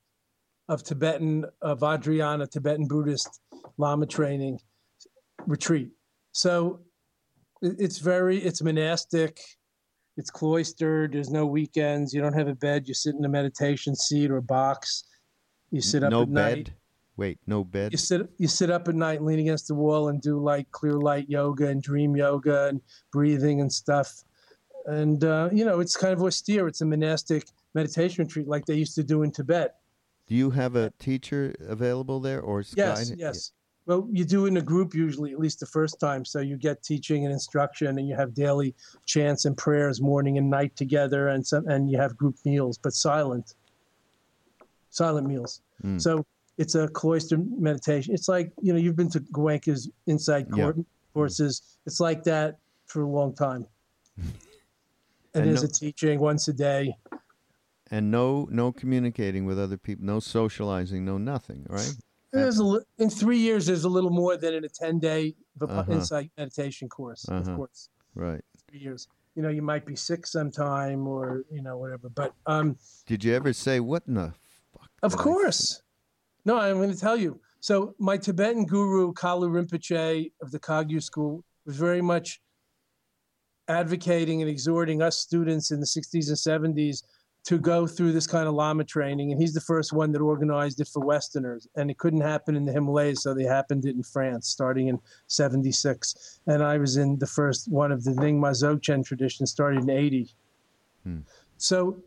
of 0.70 0.84
tibetan 0.84 1.46
of 1.62 1.80
vajrayana 1.80 2.50
tibetan 2.50 2.88
buddhist 2.88 3.42
lama 3.78 4.06
training 4.06 4.60
retreat. 5.46 5.90
So 6.32 6.82
it's 7.62 8.00
very 8.00 8.38
it's 8.38 8.62
monastic 8.62 9.40
it's 10.18 10.30
cloistered 10.30 11.14
there's 11.14 11.30
no 11.32 11.46
weekends 11.46 12.14
you 12.14 12.22
don't 12.22 12.34
have 12.34 12.50
a 12.50 12.56
bed 12.56 12.88
you 12.88 12.94
sit 12.94 13.16
in 13.16 13.24
a 13.24 13.30
meditation 13.30 13.96
seat 13.96 14.30
or 14.30 14.42
box 14.42 15.06
you 15.72 15.82
sit 15.82 16.04
up 16.04 16.12
at 16.12 16.12
night. 16.12 16.30
no 16.30 16.42
at 16.42 16.50
bed? 16.50 16.58
Night 16.58 16.72
wait 17.16 17.40
no 17.48 17.64
bed? 17.64 17.92
You 17.92 17.98
sit 17.98 18.30
you 18.38 18.48
sit 18.48 18.70
up 18.70 18.88
at 18.88 18.96
night 18.96 19.24
lean 19.24 19.40
against 19.40 19.68
the 19.68 19.76
wall 19.76 20.10
and 20.10 20.22
do 20.22 20.40
like 20.40 20.70
clear 20.72 20.94
light 20.94 21.30
yoga 21.30 21.68
and 21.68 21.82
dream 21.82 22.16
yoga 22.16 22.68
and 22.68 22.82
breathing 23.12 23.62
and 23.62 23.72
stuff. 23.72 24.24
And 24.86 25.24
uh, 25.24 25.50
you 25.54 25.64
know 25.64 25.80
it's 25.80 25.96
kind 25.96 26.14
of 26.14 26.22
austere 26.22 26.68
it's 26.68 26.82
a 26.82 26.86
monastic 26.86 27.48
meditation 27.74 28.26
retreat 28.26 28.48
like 28.48 28.66
they 28.66 28.76
used 28.76 28.96
to 28.96 29.04
do 29.04 29.24
in 29.24 29.32
tibet 29.32 29.76
do 30.28 30.36
you 30.36 30.50
have 30.52 30.76
a 30.76 30.92
teacher 31.00 31.54
available 31.68 32.20
there 32.20 32.42
or 32.42 32.62
is 32.62 32.74
yes 32.76 33.12
yes. 33.18 33.52
Well 33.86 34.08
you 34.12 34.24
do 34.24 34.46
in 34.46 34.56
a 34.58 34.62
group 34.62 34.94
usually 34.94 35.34
at 35.34 35.40
least 35.40 35.60
the 35.60 35.66
first 35.66 36.00
time. 36.00 36.24
So 36.24 36.40
you 36.40 36.56
get 36.58 36.84
teaching 36.84 37.26
and 37.26 37.34
instruction 37.34 37.98
and 38.00 38.08
you 38.08 38.16
have 38.16 38.34
daily 38.34 38.74
chants 39.06 39.44
and 39.46 39.58
prayers 39.58 40.02
morning 40.02 40.38
and 40.38 40.50
night 40.50 40.76
together 40.76 41.30
and 41.30 41.46
some 41.46 41.68
and 41.68 41.90
you 41.92 41.98
have 41.98 42.16
group 42.16 42.36
meals 42.46 42.78
but 42.78 42.94
silent. 42.94 43.56
Silent 44.90 45.28
meals. 45.28 45.62
Mm. 45.84 46.00
so 46.00 46.26
it's 46.58 46.76
a 46.76 46.88
cloister 46.88 47.38
meditation. 47.38 48.14
It's 48.14 48.30
like 48.30 48.52
you 48.62 48.72
know 48.74 48.80
you've 48.80 48.96
been 48.96 49.10
to 49.10 49.20
Goenka's 49.20 49.90
inside 50.08 50.48
Yeah. 50.50 50.64
court 50.64 50.78
courses. 51.14 51.62
It's 51.86 52.00
like 52.00 52.24
that 52.24 52.60
for 52.86 53.02
a 53.02 53.08
long 53.10 53.34
time. 53.36 53.66
And, 55.36 55.48
there's 55.48 55.64
a 55.64 55.68
teaching 55.68 56.20
once 56.20 56.48
a 56.48 56.54
day 56.54 56.96
and 57.92 58.10
no 58.12 58.48
no 58.52 58.72
communicating 58.72 59.46
with 59.46 59.60
other 59.60 59.78
people 59.78 60.06
no 60.06 60.20
socializing 60.20 61.04
no 61.06 61.18
nothing 61.18 61.66
right 61.70 61.94
there's 62.32 62.60
a, 62.60 62.80
in 62.98 63.10
three 63.10 63.38
years 63.38 63.66
there's 63.66 63.84
a 63.84 63.90
little 63.90 64.10
more 64.10 64.38
than 64.38 64.54
in 64.54 64.64
a 64.64 64.70
10 64.70 65.00
day 65.00 65.36
Uh-huh. 65.62 65.84
insight 65.92 66.32
meditation 66.38 66.88
course 66.90 67.26
Uh-huh. 67.30 67.40
of 67.42 67.56
course 67.56 67.90
right 68.16 68.44
three 68.70 68.80
years. 68.80 69.08
You 69.36 69.42
know, 69.42 69.50
you 69.50 69.64
might 69.64 69.84
be 69.86 69.96
sick 69.96 70.28
sometime 70.28 71.08
or, 71.08 71.44
you 71.52 71.64
know, 71.64 71.76
whatever. 71.78 72.08
But 72.10 72.34
um 72.46 72.78
did 73.08 73.24
you 73.24 73.34
ever 73.34 73.52
say 73.54 73.80
what 73.80 74.04
in 74.08 74.14
the 74.16 74.34
fuck 74.74 74.90
of 75.02 75.18
course. 75.18 75.82
No, 76.46 76.58
I'm 76.60 76.80
gonna 76.80 76.96
tell 76.96 77.18
you. 77.18 77.40
So 77.60 77.96
my 77.98 78.18
Tibetan 78.18 78.66
guru, 78.66 79.14
Kalu 79.14 79.48
Rinpoche 79.56 80.32
of 80.44 80.52
the 80.52 80.60
Kagyu 80.60 81.02
school, 81.02 81.44
was 81.66 81.78
very 81.78 82.02
much 82.02 82.42
advocating 83.68 84.42
and 84.42 84.50
exhorting 84.50 85.02
us 85.02 85.18
students 85.18 85.72
in 85.72 85.80
the 85.80 85.86
60s 85.86 86.28
and 86.28 86.38
70s 86.76 87.04
to 87.46 87.58
go 87.58 87.86
through 87.86 88.14
this 88.14 88.26
kind 88.26 88.48
of 88.48 88.54
Lama 88.54 88.84
training. 88.86 89.32
And 89.32 89.42
he's 89.42 89.54
the 89.54 89.62
first 89.62 89.92
one 89.92 90.12
that 90.14 90.22
organized 90.22 90.80
it 90.80 90.88
for 90.88 91.06
Westerners. 91.06 91.68
And 91.76 91.92
it 91.92 91.98
couldn't 91.98 92.22
happen 92.22 92.56
in 92.56 92.64
the 92.66 92.72
Himalayas, 92.72 93.22
so 93.22 93.34
they 93.34 93.44
happened 93.44 93.86
it 93.86 93.96
in 93.96 94.04
France 94.04 94.48
starting 94.48 94.88
in 94.88 95.00
76. 95.28 96.40
And 96.48 96.64
I 96.64 96.78
was 96.78 96.98
in 96.98 97.20
the 97.20 97.28
first 97.28 97.70
one 97.70 97.92
of 97.92 98.04
the 98.04 98.12
Nyingma 98.12 98.52
Dzogchen 98.52 99.06
tradition 99.06 99.46
started 99.46 99.84
in 99.84 99.90
80. 99.90 100.30
Hmm. 101.04 101.18
So 101.58 102.02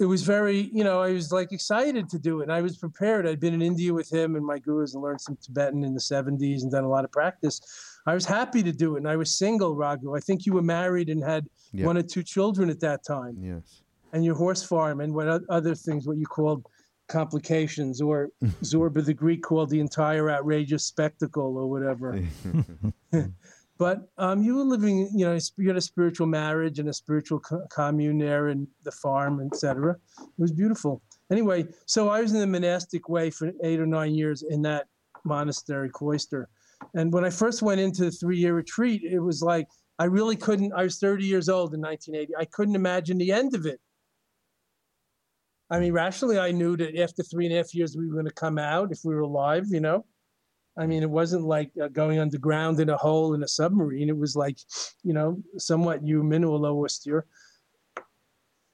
it 0.00 0.06
was 0.06 0.22
very, 0.22 0.70
you 0.72 0.82
know, 0.82 1.00
I 1.02 1.12
was 1.12 1.30
like 1.30 1.52
excited 1.52 2.08
to 2.08 2.18
do 2.18 2.40
it. 2.40 2.44
And 2.44 2.52
I 2.52 2.62
was 2.62 2.78
prepared. 2.78 3.28
I'd 3.28 3.40
been 3.40 3.54
in 3.54 3.62
India 3.62 3.92
with 3.92 4.10
him 4.10 4.34
and 4.34 4.44
my 4.44 4.58
gurus 4.58 4.94
and 4.94 5.02
learned 5.02 5.20
some 5.20 5.36
Tibetan 5.36 5.84
in 5.84 5.94
the 5.94 6.00
70s 6.00 6.62
and 6.62 6.70
done 6.72 6.84
a 6.84 6.88
lot 6.88 7.04
of 7.04 7.12
practice. 7.12 7.60
I 8.06 8.14
was 8.14 8.24
happy 8.24 8.62
to 8.62 8.72
do 8.72 8.96
it. 8.96 8.98
And 8.98 9.08
I 9.08 9.16
was 9.16 9.34
single, 9.34 9.76
Raghu. 9.76 10.16
I 10.16 10.20
think 10.20 10.46
you 10.46 10.54
were 10.54 10.62
married 10.62 11.10
and 11.10 11.22
had 11.22 11.46
Yeah. 11.72 11.86
one 11.86 11.96
or 11.98 12.02
two 12.02 12.22
children 12.22 12.70
at 12.70 12.80
that 12.80 13.04
time 13.04 13.36
yes 13.40 13.82
and 14.14 14.24
your 14.24 14.36
horse 14.36 14.62
farm 14.62 15.00
and 15.00 15.12
what 15.12 15.42
other 15.50 15.74
things, 15.74 16.06
what 16.06 16.16
you 16.16 16.24
called 16.24 16.64
complications, 17.08 18.00
or 18.00 18.30
Zorba 18.62 19.04
the 19.04 19.12
Greek 19.12 19.42
called 19.42 19.68
the 19.68 19.80
entire 19.80 20.30
outrageous 20.30 20.84
spectacle 20.84 21.58
or 21.58 21.68
whatever. 21.68 22.22
but 23.78 24.08
um, 24.16 24.42
you 24.42 24.54
were 24.54 24.62
living, 24.62 25.10
you 25.12 25.26
know, 25.26 25.36
you 25.58 25.68
had 25.68 25.76
a 25.76 25.80
spiritual 25.80 26.28
marriage 26.28 26.78
and 26.78 26.88
a 26.88 26.92
spiritual 26.92 27.40
co- 27.40 27.66
commune 27.70 28.16
there 28.16 28.48
and 28.48 28.68
the 28.84 28.92
farm, 28.92 29.42
etc. 29.44 29.96
It 30.20 30.28
was 30.38 30.52
beautiful. 30.52 31.02
Anyway, 31.30 31.66
so 31.86 32.08
I 32.08 32.20
was 32.20 32.32
in 32.32 32.38
the 32.38 32.46
monastic 32.46 33.08
way 33.08 33.30
for 33.30 33.50
eight 33.64 33.80
or 33.80 33.86
nine 33.86 34.14
years 34.14 34.44
in 34.48 34.62
that 34.62 34.86
monastery 35.24 35.90
cloister. 35.90 36.48
And 36.94 37.12
when 37.12 37.24
I 37.24 37.30
first 37.30 37.62
went 37.62 37.80
into 37.80 38.04
the 38.04 38.10
three 38.12 38.38
year 38.38 38.54
retreat, 38.54 39.02
it 39.02 39.18
was 39.18 39.42
like 39.42 39.66
I 39.98 40.04
really 40.04 40.36
couldn't. 40.36 40.72
I 40.72 40.82
was 40.82 40.98
30 40.98 41.24
years 41.24 41.48
old 41.48 41.74
in 41.74 41.80
1980. 41.80 42.34
I 42.36 42.44
couldn't 42.46 42.74
imagine 42.74 43.18
the 43.18 43.32
end 43.32 43.54
of 43.54 43.64
it. 43.66 43.80
I 45.70 45.80
mean, 45.80 45.92
rationally, 45.92 46.38
I 46.38 46.52
knew 46.52 46.76
that 46.76 46.98
after 46.98 47.22
three 47.22 47.46
and 47.46 47.54
a 47.54 47.58
half 47.58 47.74
years, 47.74 47.96
we 47.96 48.06
were 48.06 48.14
going 48.14 48.26
to 48.26 48.32
come 48.32 48.58
out 48.58 48.92
if 48.92 49.00
we 49.04 49.14
were 49.14 49.22
alive, 49.22 49.66
you 49.68 49.80
know? 49.80 50.04
I 50.76 50.86
mean, 50.86 51.02
it 51.02 51.10
wasn't 51.10 51.44
like 51.44 51.70
uh, 51.80 51.88
going 51.88 52.18
underground 52.18 52.80
in 52.80 52.90
a 52.90 52.96
hole 52.96 53.34
in 53.34 53.42
a 53.42 53.48
submarine. 53.48 54.08
It 54.08 54.16
was 54.16 54.34
like, 54.34 54.58
you 55.02 55.12
know, 55.12 55.40
somewhat 55.56 56.02
human 56.02 56.44
or 56.44 56.58
low 56.58 56.84
austere 56.84 57.26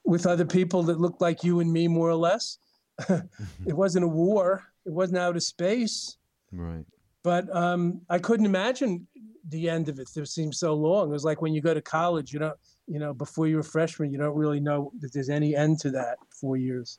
with 0.05 0.27
other 0.27 0.47
people 0.47 0.83
that 0.85 0.99
looked 0.99 1.21
like 1.21 1.45
you 1.45 1.61
and 1.61 1.73
me, 1.73 1.89
more 1.89 2.09
or 2.09 2.15
less. 2.15 2.59
it 3.09 3.77
wasn't 3.77 4.05
a 4.05 4.09
war, 4.09 4.65
it 4.87 4.93
wasn't 4.93 5.19
out 5.19 5.37
of 5.37 5.43
space. 5.43 6.17
right 6.53 6.85
But 7.23 7.55
um, 7.55 8.01
I 8.09 8.19
couldn't 8.19 8.47
imagine 8.47 9.07
the 9.49 9.69
end 9.69 9.89
of 9.89 9.99
it. 9.99 10.09
It 10.15 10.29
seemed 10.29 10.55
so 10.55 10.75
long. 10.75 11.11
It 11.11 11.13
was 11.13 11.25
like 11.25 11.43
when 11.43 11.55
you 11.55 11.61
go 11.61 11.75
to 11.75 11.83
college, 11.83 12.33
you 12.33 12.39
don't, 12.39 12.57
you 12.91 12.99
know, 12.99 13.15
before 13.15 13.47
you're 13.47 13.61
a 13.61 13.65
freshman, 13.65 14.11
you 14.11 14.19
don't 14.19 14.35
really 14.35 14.59
know 14.59 14.91
that 14.99 15.13
there's 15.13 15.31
any 15.31 15.55
end 15.55 15.79
to 15.79 15.91
that 15.93 16.19
four 16.41 16.57
years 16.57 16.99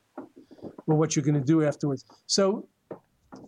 or 0.88 0.96
what 0.96 1.16
you're 1.16 1.26
going 1.26 1.36
to 1.36 1.46
do 1.46 1.66
afterwards. 1.66 2.06
So, 2.28 2.70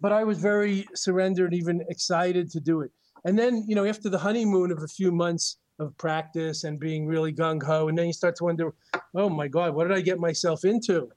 but 0.01 0.11
I 0.11 0.25
was 0.25 0.39
very 0.39 0.85
surrendered, 0.93 1.53
even 1.53 1.85
excited 1.87 2.51
to 2.51 2.59
do 2.59 2.81
it. 2.81 2.91
And 3.23 3.39
then, 3.39 3.63
you 3.65 3.75
know, 3.75 3.85
after 3.85 4.09
the 4.09 4.17
honeymoon 4.17 4.71
of 4.71 4.83
a 4.83 4.87
few 4.87 5.09
months 5.09 5.57
of 5.79 5.97
practice 5.97 6.65
and 6.65 6.79
being 6.79 7.07
really 7.07 7.31
gung 7.31 7.63
ho, 7.63 7.87
and 7.87 7.97
then 7.97 8.07
you 8.07 8.13
start 8.13 8.35
to 8.35 8.43
wonder, 8.43 8.73
oh 9.15 9.29
my 9.29 9.47
God, 9.47 9.73
what 9.73 9.87
did 9.87 9.95
I 9.95 10.01
get 10.01 10.19
myself 10.19 10.65
into? 10.65 11.09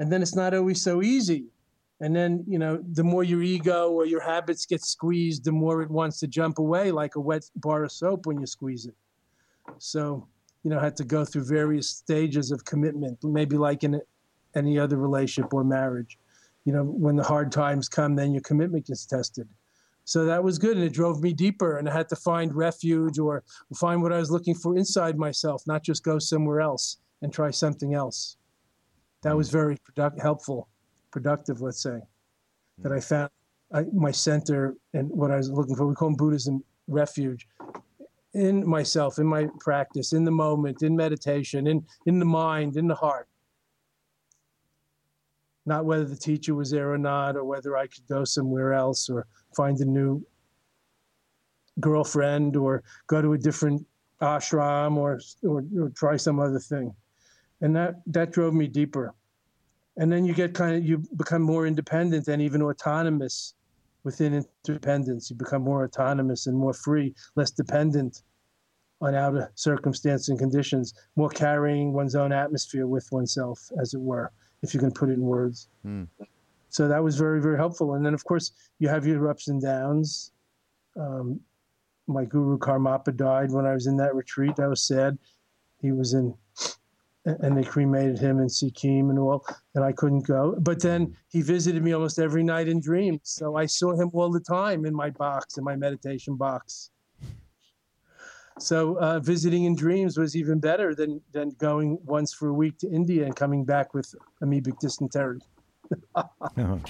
And 0.00 0.12
then 0.12 0.22
it's 0.22 0.34
not 0.34 0.54
always 0.54 0.82
so 0.82 1.02
easy. 1.02 1.46
And 2.00 2.16
then, 2.16 2.44
you 2.48 2.58
know, 2.58 2.80
the 2.92 3.04
more 3.04 3.22
your 3.22 3.42
ego 3.42 3.90
or 3.90 4.06
your 4.06 4.20
habits 4.20 4.66
get 4.66 4.82
squeezed, 4.82 5.44
the 5.44 5.52
more 5.52 5.82
it 5.82 5.90
wants 5.90 6.18
to 6.18 6.26
jump 6.26 6.58
away 6.58 6.90
like 6.90 7.14
a 7.14 7.20
wet 7.20 7.44
bar 7.54 7.84
of 7.84 7.92
soap 7.92 8.26
when 8.26 8.40
you 8.40 8.46
squeeze 8.46 8.86
it. 8.86 8.96
So, 9.78 10.26
you 10.64 10.70
know, 10.70 10.80
had 10.80 10.96
to 10.96 11.04
go 11.04 11.24
through 11.24 11.44
various 11.44 11.88
stages 11.88 12.50
of 12.50 12.64
commitment, 12.64 13.22
maybe 13.22 13.56
like 13.56 13.84
in 13.84 14.00
any 14.56 14.78
other 14.78 14.96
relationship 14.96 15.52
or 15.52 15.62
marriage. 15.62 16.18
You 16.64 16.72
know, 16.72 16.82
when 16.82 17.16
the 17.16 17.22
hard 17.22 17.52
times 17.52 17.88
come, 17.88 18.16
then 18.16 18.32
your 18.32 18.42
commitment 18.42 18.86
gets 18.86 19.04
tested. 19.04 19.46
So 20.06 20.24
that 20.24 20.42
was 20.42 20.58
good. 20.58 20.76
And 20.76 20.84
it 20.84 20.94
drove 20.94 21.22
me 21.22 21.34
deeper. 21.34 21.76
And 21.76 21.88
I 21.88 21.92
had 21.92 22.08
to 22.08 22.16
find 22.16 22.54
refuge 22.54 23.18
or 23.18 23.44
find 23.76 24.02
what 24.02 24.12
I 24.12 24.18
was 24.18 24.30
looking 24.30 24.54
for 24.54 24.76
inside 24.76 25.18
myself, 25.18 25.62
not 25.66 25.82
just 25.82 26.02
go 26.02 26.18
somewhere 26.18 26.60
else 26.60 26.98
and 27.20 27.32
try 27.32 27.50
something 27.50 27.94
else. 27.94 28.36
That 29.22 29.36
was 29.36 29.48
mm. 29.48 29.52
very 29.52 29.76
product- 29.84 30.20
helpful, 30.20 30.68
productive, 31.10 31.60
let's 31.60 31.82
say, 31.82 32.00
that 32.78 32.90
mm. 32.90 32.96
I 32.96 33.00
found 33.00 33.30
I, 33.72 33.84
my 33.92 34.10
center 34.10 34.76
and 34.94 35.10
what 35.10 35.30
I 35.30 35.36
was 35.36 35.50
looking 35.50 35.76
for. 35.76 35.86
We 35.86 35.94
call 35.94 36.08
them 36.08 36.16
Buddhism 36.16 36.64
refuge 36.86 37.46
in 38.34 38.68
myself, 38.68 39.18
in 39.18 39.26
my 39.26 39.46
practice, 39.60 40.12
in 40.12 40.24
the 40.24 40.30
moment, 40.30 40.82
in 40.82 40.96
meditation, 40.96 41.66
in, 41.66 41.86
in 42.06 42.18
the 42.18 42.24
mind, 42.24 42.76
in 42.76 42.88
the 42.88 42.94
heart. 42.94 43.28
Not 45.66 45.84
whether 45.84 46.04
the 46.04 46.16
teacher 46.16 46.54
was 46.54 46.70
there 46.70 46.92
or 46.92 46.98
not, 46.98 47.36
or 47.36 47.44
whether 47.44 47.76
I 47.76 47.86
could 47.86 48.06
go 48.08 48.24
somewhere 48.24 48.74
else 48.74 49.08
or 49.08 49.26
find 49.56 49.78
a 49.80 49.84
new 49.84 50.24
girlfriend 51.80 52.56
or 52.56 52.82
go 53.06 53.22
to 53.22 53.32
a 53.32 53.38
different 53.38 53.86
ashram 54.20 54.96
or, 54.96 55.20
or, 55.42 55.64
or 55.78 55.88
try 55.90 56.16
some 56.16 56.38
other 56.38 56.58
thing. 56.58 56.94
And 57.60 57.74
that, 57.76 57.94
that 58.06 58.32
drove 58.32 58.52
me 58.52 58.66
deeper. 58.66 59.14
And 59.96 60.12
then 60.12 60.24
you 60.24 60.34
get 60.34 60.54
kind 60.54 60.76
of, 60.76 60.84
you 60.84 61.02
become 61.16 61.42
more 61.42 61.66
independent 61.66 62.28
and 62.28 62.42
even 62.42 62.62
autonomous 62.62 63.54
within 64.04 64.44
independence. 64.66 65.30
You 65.30 65.36
become 65.36 65.62
more 65.62 65.84
autonomous 65.84 66.46
and 66.46 66.56
more 66.56 66.72
free, 66.72 67.14
less 67.34 67.50
dependent 67.50 68.22
on 69.00 69.14
outer 69.14 69.50
circumstance 69.54 70.28
and 70.28 70.38
conditions, 70.38 70.94
more 71.16 71.28
carrying 71.28 71.92
one's 71.92 72.14
own 72.14 72.32
atmosphere 72.32 72.86
with 72.86 73.10
oneself, 73.10 73.70
as 73.80 73.92
it 73.94 74.00
were, 74.00 74.30
if 74.62 74.72
you 74.72 74.80
can 74.80 74.92
put 74.92 75.10
it 75.10 75.14
in 75.14 75.22
words. 75.22 75.68
Mm. 75.84 76.06
So 76.68 76.88
that 76.88 77.02
was 77.02 77.16
very, 77.16 77.40
very 77.40 77.56
helpful. 77.56 77.94
And 77.94 78.04
then, 78.04 78.14
of 78.14 78.24
course, 78.24 78.52
you 78.78 78.88
have 78.88 79.06
your 79.06 79.28
ups 79.28 79.48
and 79.48 79.60
downs. 79.60 80.32
Um, 80.98 81.40
my 82.06 82.24
guru 82.24 82.58
Karmapa 82.58 83.16
died 83.16 83.50
when 83.50 83.66
I 83.66 83.72
was 83.72 83.86
in 83.86 83.96
that 83.98 84.14
retreat. 84.14 84.56
That 84.56 84.68
was 84.68 84.82
sad. 84.82 85.18
He 85.80 85.92
was 85.92 86.14
in 86.14 86.34
and 87.24 87.56
they 87.56 87.64
cremated 87.64 88.18
him 88.18 88.38
in 88.38 88.48
Sikkim 88.48 89.10
and 89.10 89.18
all, 89.18 89.46
and 89.74 89.84
I 89.84 89.92
couldn't 89.92 90.26
go. 90.26 90.56
But 90.60 90.80
then 90.80 91.16
he 91.28 91.40
visited 91.40 91.82
me 91.82 91.92
almost 91.92 92.18
every 92.18 92.42
night 92.42 92.68
in 92.68 92.80
dreams. 92.80 93.20
So 93.24 93.56
I 93.56 93.66
saw 93.66 93.94
him 93.94 94.10
all 94.12 94.30
the 94.30 94.40
time 94.40 94.84
in 94.84 94.94
my 94.94 95.10
box, 95.10 95.56
in 95.56 95.64
my 95.64 95.74
meditation 95.74 96.36
box. 96.36 96.90
So 98.58 98.98
uh, 99.00 99.18
visiting 99.20 99.64
in 99.64 99.74
dreams 99.74 100.16
was 100.16 100.36
even 100.36 100.60
better 100.60 100.94
than, 100.94 101.20
than 101.32 101.50
going 101.58 101.98
once 102.04 102.32
for 102.32 102.48
a 102.48 102.54
week 102.54 102.78
to 102.78 102.90
India 102.90 103.24
and 103.24 103.34
coming 103.34 103.64
back 103.64 103.94
with 103.94 104.14
amoebic 104.42 104.78
dysentery. 104.78 105.40
oh. 106.14 106.30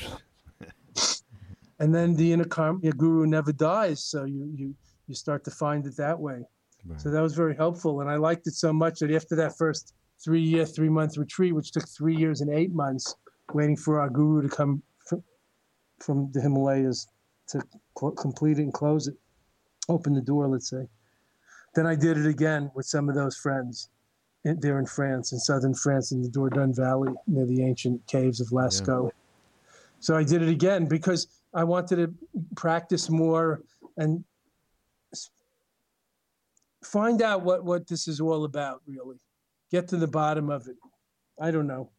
and 1.79 1.95
then 1.95 2.15
the 2.17 2.33
inner 2.33 2.45
karma, 2.45 2.81
your 2.83 2.93
guru 2.93 3.27
never 3.27 3.53
dies, 3.53 4.05
so 4.05 4.25
you, 4.25 4.53
you, 4.55 4.75
you 5.07 5.15
start 5.15 5.43
to 5.45 5.51
find 5.51 5.87
it 5.87 5.97
that 5.97 6.19
way. 6.19 6.45
Right. 6.85 7.01
So 7.01 7.11
that 7.11 7.23
was 7.23 7.35
very 7.35 7.57
helpful. 7.57 8.03
And 8.03 8.11
I 8.11 8.17
liked 8.17 8.47
it 8.47 8.55
so 8.55 8.73
much 8.73 8.99
that 8.99 9.11
after 9.11 9.35
that 9.37 9.57
first 9.57 9.95
three 10.23 10.41
year, 10.41 10.65
three 10.67 10.89
month 10.89 11.17
retreat, 11.17 11.55
which 11.55 11.73
took 11.73 11.89
three 11.89 12.17
years 12.17 12.41
and 12.41 12.51
eight 12.51 12.73
months, 12.73 13.17
waiting 13.53 13.77
for 13.77 14.01
our 14.01 14.09
guru 14.09 14.43
to 14.43 14.49
come 14.49 14.83
from, 15.07 15.23
from 16.01 16.31
the 16.33 16.41
Himalayas 16.41 17.07
to 17.49 17.61
cl- 17.99 18.13
complete 18.13 18.59
it 18.59 18.63
and 18.63 18.73
close 18.73 19.09
it, 19.09 19.15
open 19.89 20.15
the 20.15 20.21
door, 20.21 20.49
let's 20.49 20.71
say. 20.71 20.89
Then 21.75 21.87
I 21.87 21.95
did 21.95 22.17
it 22.17 22.27
again 22.27 22.71
with 22.75 22.87
some 22.87 23.09
of 23.09 23.15
those 23.15 23.37
friends 23.37 23.91
in, 24.45 24.61
there 24.61 24.79
in 24.79 24.87
France, 24.87 25.33
in 25.33 25.39
southern 25.39 25.75
France, 25.75 26.13
in 26.13 26.23
the 26.23 26.29
Dordogne 26.29 26.75
Valley, 26.75 27.13
near 27.27 27.47
the 27.47 27.65
ancient 27.65 28.07
caves 28.07 28.41
of 28.41 28.49
Lascaux. 28.49 29.07
Yeah. 29.07 29.11
So 30.01 30.17
I 30.17 30.23
did 30.23 30.43
it 30.43 30.49
again 30.49 30.87
because 30.87 31.27
I 31.53 31.65
wanted 31.65 31.97
to 31.97 32.15
practice 32.57 33.11
more 33.11 33.63
and 33.97 34.25
find 36.83 37.23
out 37.23 37.43
what, 37.43 37.65
what 37.65 37.87
this 37.87 38.07
is 38.07 38.21
all 38.21 38.45
about, 38.45 38.83
really 38.87 39.17
get 39.71 39.89
to 39.89 39.97
the 39.97 40.09
bottom 40.09 40.51
of 40.51 40.67
it. 40.69 40.77
I 41.41 41.51
don't 41.51 41.67
know. 41.67 41.91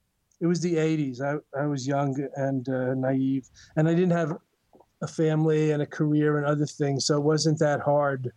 It 0.41 0.47
was 0.47 0.61
the 0.61 0.75
80s. 0.75 1.21
I, 1.21 1.37
I 1.59 1.65
was 1.65 1.87
young 1.87 2.15
and 2.35 2.67
uh, 2.67 2.93
naive, 2.93 3.47
and 3.75 3.87
I 3.87 3.93
didn't 3.93 4.11
have 4.11 4.37
a 5.01 5.07
family 5.07 5.71
and 5.71 5.81
a 5.81 5.85
career 5.85 6.37
and 6.37 6.45
other 6.45 6.65
things, 6.65 7.05
so 7.05 7.17
it 7.17 7.23
wasn't 7.23 7.59
that 7.59 7.81
hard. 7.81 8.31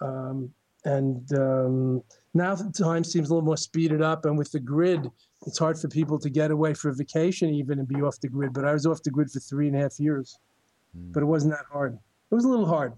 Um, 0.00 0.50
and 0.84 1.32
um, 1.32 2.02
now 2.34 2.54
time 2.54 3.04
seems 3.04 3.28
a 3.28 3.34
little 3.34 3.44
more 3.44 3.56
speeded 3.56 4.02
up, 4.02 4.24
and 4.24 4.38
with 4.38 4.52
the 4.52 4.60
grid, 4.60 5.10
it's 5.46 5.58
hard 5.58 5.78
for 5.78 5.88
people 5.88 6.18
to 6.18 6.30
get 6.30 6.50
away 6.50 6.74
for 6.74 6.90
a 6.90 6.94
vacation 6.94 7.50
even 7.50 7.78
and 7.78 7.88
be 7.88 8.02
off 8.02 8.20
the 8.20 8.28
grid. 8.28 8.52
But 8.52 8.64
I 8.64 8.72
was 8.72 8.86
off 8.86 9.02
the 9.02 9.10
grid 9.10 9.30
for 9.30 9.40
three 9.40 9.68
and 9.68 9.76
a 9.76 9.80
half 9.80 9.98
years, 9.98 10.38
mm. 10.96 11.12
but 11.12 11.22
it 11.22 11.26
wasn't 11.26 11.54
that 11.54 11.66
hard. 11.72 11.98
It 12.30 12.34
was 12.34 12.44
a 12.44 12.48
little 12.48 12.66
hard. 12.66 12.92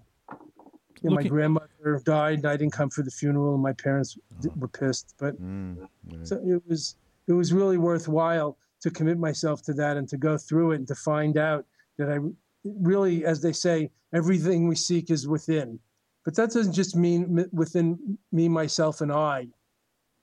You 1.01 1.09
know, 1.09 1.15
my 1.15 1.23
grandmother 1.23 2.01
died, 2.03 2.39
and 2.39 2.45
I 2.45 2.57
didn't 2.57 2.73
come 2.73 2.89
for 2.89 3.03
the 3.03 3.11
funeral, 3.11 3.53
and 3.53 3.63
my 3.63 3.73
parents 3.73 4.17
oh. 4.45 4.51
were 4.57 4.67
pissed. 4.67 5.15
But 5.17 5.41
mm, 5.41 5.77
right. 6.11 6.27
so 6.27 6.41
it 6.45 6.61
was 6.67 6.95
it 7.27 7.33
was 7.33 7.53
really 7.53 7.77
worthwhile 7.77 8.57
to 8.81 8.89
commit 8.89 9.17
myself 9.17 9.61
to 9.63 9.73
that 9.73 9.97
and 9.97 10.07
to 10.09 10.17
go 10.17 10.37
through 10.37 10.71
it 10.71 10.77
and 10.77 10.87
to 10.87 10.95
find 10.95 11.37
out 11.37 11.65
that 11.97 12.09
I 12.09 12.19
really, 12.63 13.25
as 13.25 13.41
they 13.41 13.53
say, 13.53 13.91
everything 14.13 14.67
we 14.67 14.75
seek 14.75 15.11
is 15.11 15.27
within. 15.27 15.79
But 16.25 16.35
that 16.35 16.51
doesn't 16.51 16.73
just 16.73 16.95
mean 16.95 17.47
within 17.51 18.17
me, 18.31 18.49
myself, 18.49 19.01
and 19.01 19.11
I. 19.11 19.47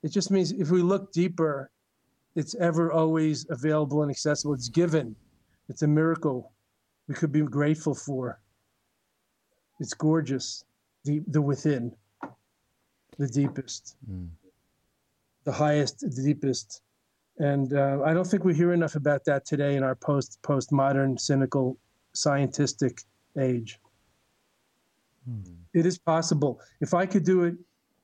It 0.03 0.11
just 0.11 0.31
means 0.31 0.53
if 0.53 0.71
we 0.71 0.83
look 0.83 1.13
deeper, 1.13 1.71
it's 2.35 2.55
ever 2.57 2.93
always 2.93 3.47
available 3.51 4.03
and 4.03 4.11
accessible. 4.11 4.55
It's 4.55 4.69
given. 4.69 5.17
It's 5.69 5.83
a 5.83 5.89
miracle 5.89 6.53
we 7.09 7.15
could 7.15 7.33
be 7.33 7.41
grateful 7.41 7.95
for. 7.95 8.41
It's 9.81 9.95
gorgeous. 9.95 10.65
The 11.05 11.23
the 11.29 11.43
within, 11.43 11.93
the 13.19 13.29
deepest, 13.29 13.97
mm. 14.11 14.29
the 15.45 15.53
highest, 15.53 16.01
the 16.01 16.23
deepest, 16.23 16.83
and 17.39 17.73
uh, 17.73 18.01
I 18.05 18.15
don't 18.15 18.27
think 18.27 18.45
we 18.45 18.55
hear 18.55 18.73
enough 18.73 18.95
about 18.95 19.25
that 19.27 19.45
today 19.45 19.77
in 19.77 19.83
our 19.83 19.95
post 19.95 20.39
postmodern, 20.43 21.21
cynical, 21.21 21.77
scientific 22.13 23.03
age. 23.39 23.79
Mm. 25.31 25.57
It 25.75 25.87
is 25.87 25.99
possible. 25.99 26.61
If 26.81 26.95
I 26.95 27.07
could 27.07 27.25
do 27.25 27.45
it, 27.45 27.55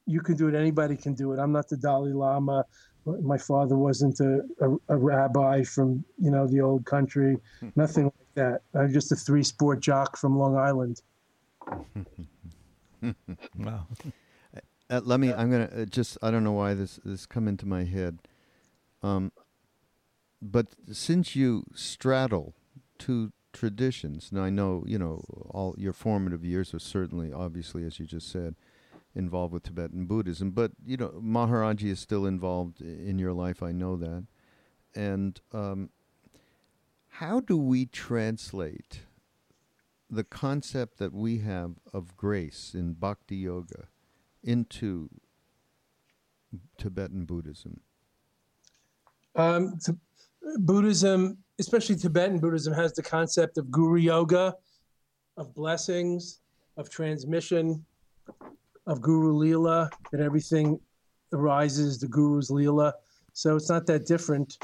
you 0.07 0.21
can 0.21 0.37
do 0.37 0.49
it. 0.49 0.55
Anybody 0.55 0.97
can 0.97 1.15
do 1.15 1.33
it. 1.33 1.39
I'm 1.39 1.53
not 1.53 1.69
the 1.69 1.77
Dalai 1.77 2.13
Lama. 2.13 2.65
My 3.05 3.39
father 3.39 3.77
wasn't 3.77 4.21
a, 4.21 4.43
a, 4.61 4.95
a 4.95 4.97
rabbi 4.97 5.65
from 5.65 6.05
you 6.19 6.31
know 6.31 6.47
the 6.47 6.61
old 6.61 6.85
country. 6.85 7.39
Nothing 7.75 8.05
like 8.05 8.35
that. 8.35 8.63
I'm 8.75 8.93
just 8.93 9.11
a 9.13 9.17
three 9.17 9.43
sport 9.43 9.81
jock 9.81 10.17
from 10.17 10.39
Long 10.39 10.57
Island. 10.57 11.01
wow. 13.59 13.87
Uh, 14.91 15.01
let 15.05 15.21
me. 15.21 15.33
I'm 15.33 15.51
gonna 15.51 15.71
uh, 15.75 15.85
just. 15.87 16.19
I 16.23 16.31
don't 16.31 16.45
know 16.45 16.53
why 16.53 16.75
this 16.75 17.01
this 17.05 17.27
come 17.27 17.49
into 17.49 17.67
my 17.67 17.85
head. 17.85 18.19
Um, 19.03 19.33
but 20.41 20.69
since 20.93 21.35
you 21.35 21.65
straddle 21.75 22.55
two 22.99 23.33
traditions, 23.53 24.31
now 24.33 24.43
I 24.43 24.51
know 24.51 24.85
you 24.87 24.99
know 24.99 25.25
all 25.51 25.75
your 25.79 25.93
formative 25.93 26.45
years 26.45 26.75
are 26.75 26.79
certainly, 26.79 27.33
obviously, 27.33 27.85
as 27.85 27.99
you 27.99 28.07
just 28.07 28.31
said, 28.31 28.55
involved 29.15 29.53
with 29.53 29.63
Tibetan 29.63 30.07
Buddhism. 30.07 30.51
But 30.51 30.73
you 30.85 30.97
know, 30.97 31.09
Maharaji 31.23 31.91
is 31.91 32.01
still 32.01 32.27
involved 32.27 32.81
in 32.81 33.19
your 33.19 33.33
life. 33.33 33.63
I 33.63 33.73
know 33.73 33.97
that. 33.97 34.27
And 34.95 35.41
um, 35.53 35.91
how 37.09 37.41
do 37.41 37.57
we 37.57 37.87
translate 37.87 39.01
the 40.13 40.23
concept 40.23 40.99
that 40.99 41.15
we 41.15 41.39
have 41.39 41.73
of 41.95 42.15
grace 42.19 42.73
in 42.75 42.93
bhakti 42.93 43.37
yoga 43.37 43.89
into 44.45 45.09
Tibetan 46.77 47.25
Buddhism? 47.25 47.81
Um, 49.35 49.79
Buddhism, 50.59 51.39
especially 51.59 51.97
Tibetan 51.97 52.39
Buddhism, 52.41 52.75
has 52.75 52.93
the 52.93 53.03
concept 53.03 53.57
of 53.57 53.71
guru 53.71 53.99
yoga, 53.99 54.55
of 55.39 55.55
blessings, 55.55 56.41
of 56.77 56.91
transmission, 56.91 57.83
of 58.87 59.01
guru 59.01 59.33
lila, 59.33 59.89
that 60.11 60.21
everything 60.21 60.79
arises 61.33 61.99
the 61.99 62.09
guru's 62.09 62.51
lila. 62.51 62.93
So 63.33 63.57
it's 63.57 63.71
not 63.71 63.87
that 63.87 64.05
different. 64.05 64.59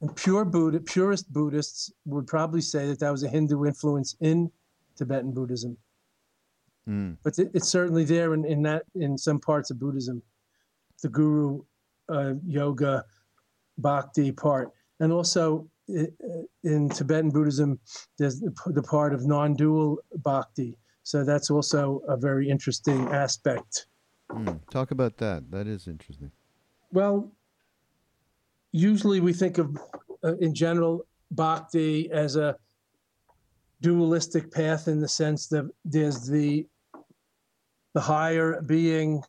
And 0.00 0.16
pure 0.16 0.46
Buddha, 0.46 0.80
purist 0.80 1.30
Buddhists 1.30 1.92
would 2.06 2.26
probably 2.26 2.62
say 2.62 2.86
that 2.86 2.98
that 3.00 3.10
was 3.10 3.24
a 3.24 3.28
Hindu 3.28 3.66
influence 3.66 4.16
in 4.20 4.50
Tibetan 4.96 5.32
Buddhism. 5.32 5.76
Mm. 6.88 7.16
But 7.22 7.38
it, 7.38 7.50
it's 7.54 7.68
certainly 7.68 8.04
there 8.04 8.34
in, 8.34 8.44
in 8.44 8.62
that 8.62 8.84
in 8.94 9.18
some 9.18 9.40
parts 9.40 9.70
of 9.70 9.78
Buddhism, 9.78 10.22
the 11.02 11.08
Guru 11.08 11.62
uh, 12.08 12.34
Yoga 12.46 13.04
Bhakti 13.78 14.32
part, 14.32 14.70
and 15.00 15.12
also 15.12 15.68
in 16.64 16.88
Tibetan 16.88 17.30
Buddhism, 17.30 17.78
there's 18.18 18.40
the 18.40 18.82
part 18.82 19.14
of 19.14 19.26
non-dual 19.26 19.98
bhakti. 20.16 20.76
So 21.02 21.24
that's 21.24 21.50
also 21.50 22.02
a 22.08 22.16
very 22.16 22.48
interesting 22.48 23.06
aspect. 23.08 23.86
Mm, 24.30 24.58
talk 24.70 24.90
about 24.90 25.18
that. 25.18 25.50
That 25.50 25.68
is 25.68 25.86
interesting. 25.86 26.32
Well, 26.90 27.30
usually 28.72 29.20
we 29.20 29.32
think 29.32 29.58
of, 29.58 29.76
uh, 30.24 30.36
in 30.38 30.54
general, 30.54 31.06
bhakti 31.30 32.10
as 32.10 32.34
a 32.36 32.56
dualistic 33.80 34.50
path 34.50 34.88
in 34.88 35.00
the 35.00 35.08
sense 35.08 35.48
that 35.48 35.68
there's 35.84 36.26
the 36.26 36.66
the 37.94 38.00
higher 38.00 38.60
being, 38.60 39.22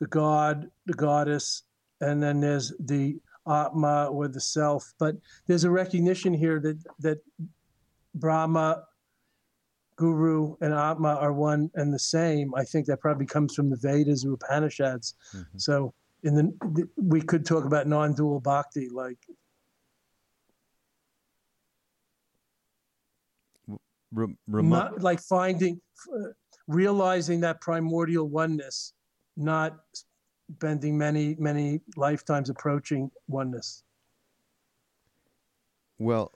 the 0.00 0.06
god, 0.06 0.70
the 0.86 0.94
goddess, 0.94 1.64
and 2.00 2.22
then 2.22 2.40
there's 2.40 2.72
the 2.80 3.18
atma 3.46 4.06
or 4.06 4.26
the 4.26 4.40
self. 4.40 4.94
But 4.98 5.16
there's 5.46 5.64
a 5.64 5.70
recognition 5.70 6.32
here 6.32 6.60
that 6.60 6.78
that 7.00 7.18
Brahma, 8.14 8.84
Guru, 9.96 10.56
and 10.60 10.72
Atma 10.72 11.16
are 11.20 11.32
one 11.32 11.70
and 11.74 11.92
the 11.92 11.98
same. 11.98 12.54
I 12.54 12.64
think 12.64 12.86
that 12.86 13.00
probably 13.00 13.26
comes 13.26 13.54
from 13.54 13.70
the 13.70 13.76
Vedas 13.76 14.24
or 14.24 14.32
Upanishads. 14.32 15.14
Mm-hmm. 15.36 15.58
So 15.58 15.92
in 16.22 16.34
the 16.34 16.88
we 16.96 17.20
could 17.20 17.44
talk 17.44 17.64
about 17.64 17.86
non-dual 17.86 18.40
bhakti, 18.40 18.88
like 18.88 19.18
not, 24.46 25.00
like 25.02 25.20
finding, 25.20 25.80
uh, 26.14 26.28
realizing 26.66 27.40
that 27.40 27.60
primordial 27.60 28.28
oneness, 28.28 28.92
not 29.36 29.76
spending 30.56 30.96
many 30.98 31.34
many 31.38 31.80
lifetimes 31.96 32.50
approaching 32.50 33.10
oneness. 33.28 33.82
Well, 35.98 36.32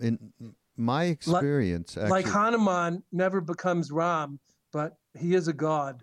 in 0.00 0.18
my 0.76 1.04
experience, 1.04 1.96
like, 1.96 2.04
actually, 2.04 2.22
like 2.22 2.26
Hanuman 2.26 3.02
never 3.12 3.40
becomes 3.40 3.90
Ram, 3.90 4.38
but 4.72 4.96
he 5.18 5.34
is 5.34 5.48
a 5.48 5.52
god. 5.52 6.02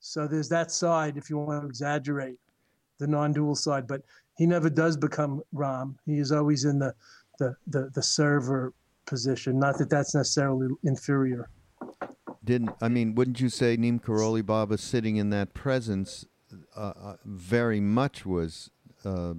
So 0.00 0.26
there's 0.26 0.48
that 0.48 0.70
side, 0.70 1.16
if 1.16 1.28
you 1.28 1.36
want 1.36 1.62
to 1.62 1.68
exaggerate 1.68 2.38
the 2.98 3.06
non-dual 3.06 3.54
side, 3.54 3.86
but 3.86 4.02
he 4.36 4.46
never 4.46 4.70
does 4.70 4.96
become 4.96 5.42
Ram. 5.52 5.98
He 6.06 6.18
is 6.18 6.32
always 6.32 6.64
in 6.64 6.78
the 6.78 6.94
the 7.38 7.56
the, 7.66 7.90
the 7.94 8.02
server 8.02 8.72
position. 9.06 9.58
Not 9.58 9.78
that 9.78 9.90
that's 9.90 10.14
necessarily 10.14 10.68
inferior. 10.84 11.48
Didn't 12.44 12.70
I 12.80 12.88
mean? 12.88 13.14
Wouldn't 13.14 13.40
you 13.40 13.48
say 13.48 13.76
Neem 13.76 13.98
Karoli 13.98 14.44
Baba 14.44 14.78
sitting 14.78 15.16
in 15.16 15.30
that 15.30 15.52
presence 15.54 16.24
uh, 16.76 16.80
uh, 16.80 17.16
very 17.24 17.80
much 17.80 18.24
was 18.24 18.70
uh, 19.04 19.34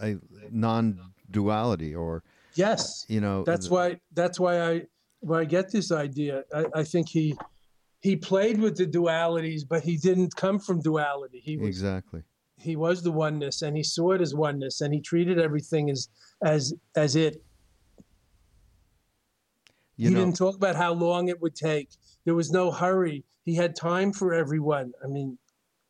a 0.00 0.16
non-duality, 0.50 1.94
or 1.94 2.22
yes, 2.54 3.04
you 3.08 3.20
know, 3.20 3.44
that's 3.44 3.68
why 3.68 4.00
that's 4.12 4.40
why 4.40 4.60
I 4.60 4.82
why 5.20 5.40
I 5.40 5.44
get 5.44 5.70
this 5.70 5.92
idea. 5.92 6.44
I, 6.54 6.64
I 6.76 6.84
think 6.84 7.08
he 7.08 7.36
he 8.00 8.16
played 8.16 8.60
with 8.60 8.76
the 8.76 8.86
dualities, 8.86 9.62
but 9.68 9.82
he 9.82 9.96
didn't 9.96 10.34
come 10.36 10.58
from 10.58 10.80
duality. 10.80 11.40
He 11.40 11.58
was, 11.58 11.68
exactly 11.68 12.22
he 12.64 12.76
was 12.76 13.02
the 13.02 13.12
oneness 13.12 13.62
and 13.62 13.76
he 13.76 13.82
saw 13.82 14.12
it 14.12 14.20
as 14.20 14.34
oneness 14.34 14.80
and 14.80 14.94
he 14.94 15.00
treated 15.00 15.38
everything 15.38 15.90
as 15.90 16.08
as 16.42 16.72
as 16.96 17.14
it 17.14 17.43
you 19.96 20.08
he 20.08 20.14
know, 20.14 20.20
didn't 20.20 20.36
talk 20.36 20.56
about 20.56 20.76
how 20.76 20.92
long 20.92 21.28
it 21.28 21.40
would 21.40 21.54
take. 21.54 21.88
There 22.24 22.34
was 22.34 22.50
no 22.50 22.70
hurry. 22.70 23.24
He 23.44 23.54
had 23.54 23.76
time 23.76 24.12
for 24.12 24.34
everyone. 24.34 24.92
I 25.02 25.08
mean 25.08 25.38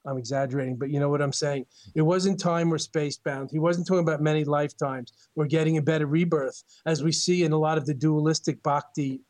i'm 0.07 0.19
exaggerating 0.19 0.77
but 0.77 0.91
you 0.91 1.01
know 1.01 1.09
what 1.09 1.23
i'm 1.23 1.33
saying? 1.33 1.65
It 1.95 2.03
wasn't 2.03 2.39
time 2.39 2.73
or 2.73 2.79
space 2.79 3.17
bound. 3.17 3.51
He 3.51 3.59
wasn't 3.59 3.87
talking 3.87 4.03
about 4.03 4.21
many 4.21 4.45
lifetimes. 4.45 5.13
Or 5.37 5.47
getting 5.47 5.79
a 5.79 5.83
better 5.83 6.07
rebirth 6.07 6.63
as 6.87 7.03
we 7.03 7.11
see 7.11 7.43
in 7.43 7.53
a 7.53 7.59
lot 7.59 7.79
of 7.79 7.87
the 7.87 7.95
dualistic 7.95 8.63
bhakti 8.63 9.23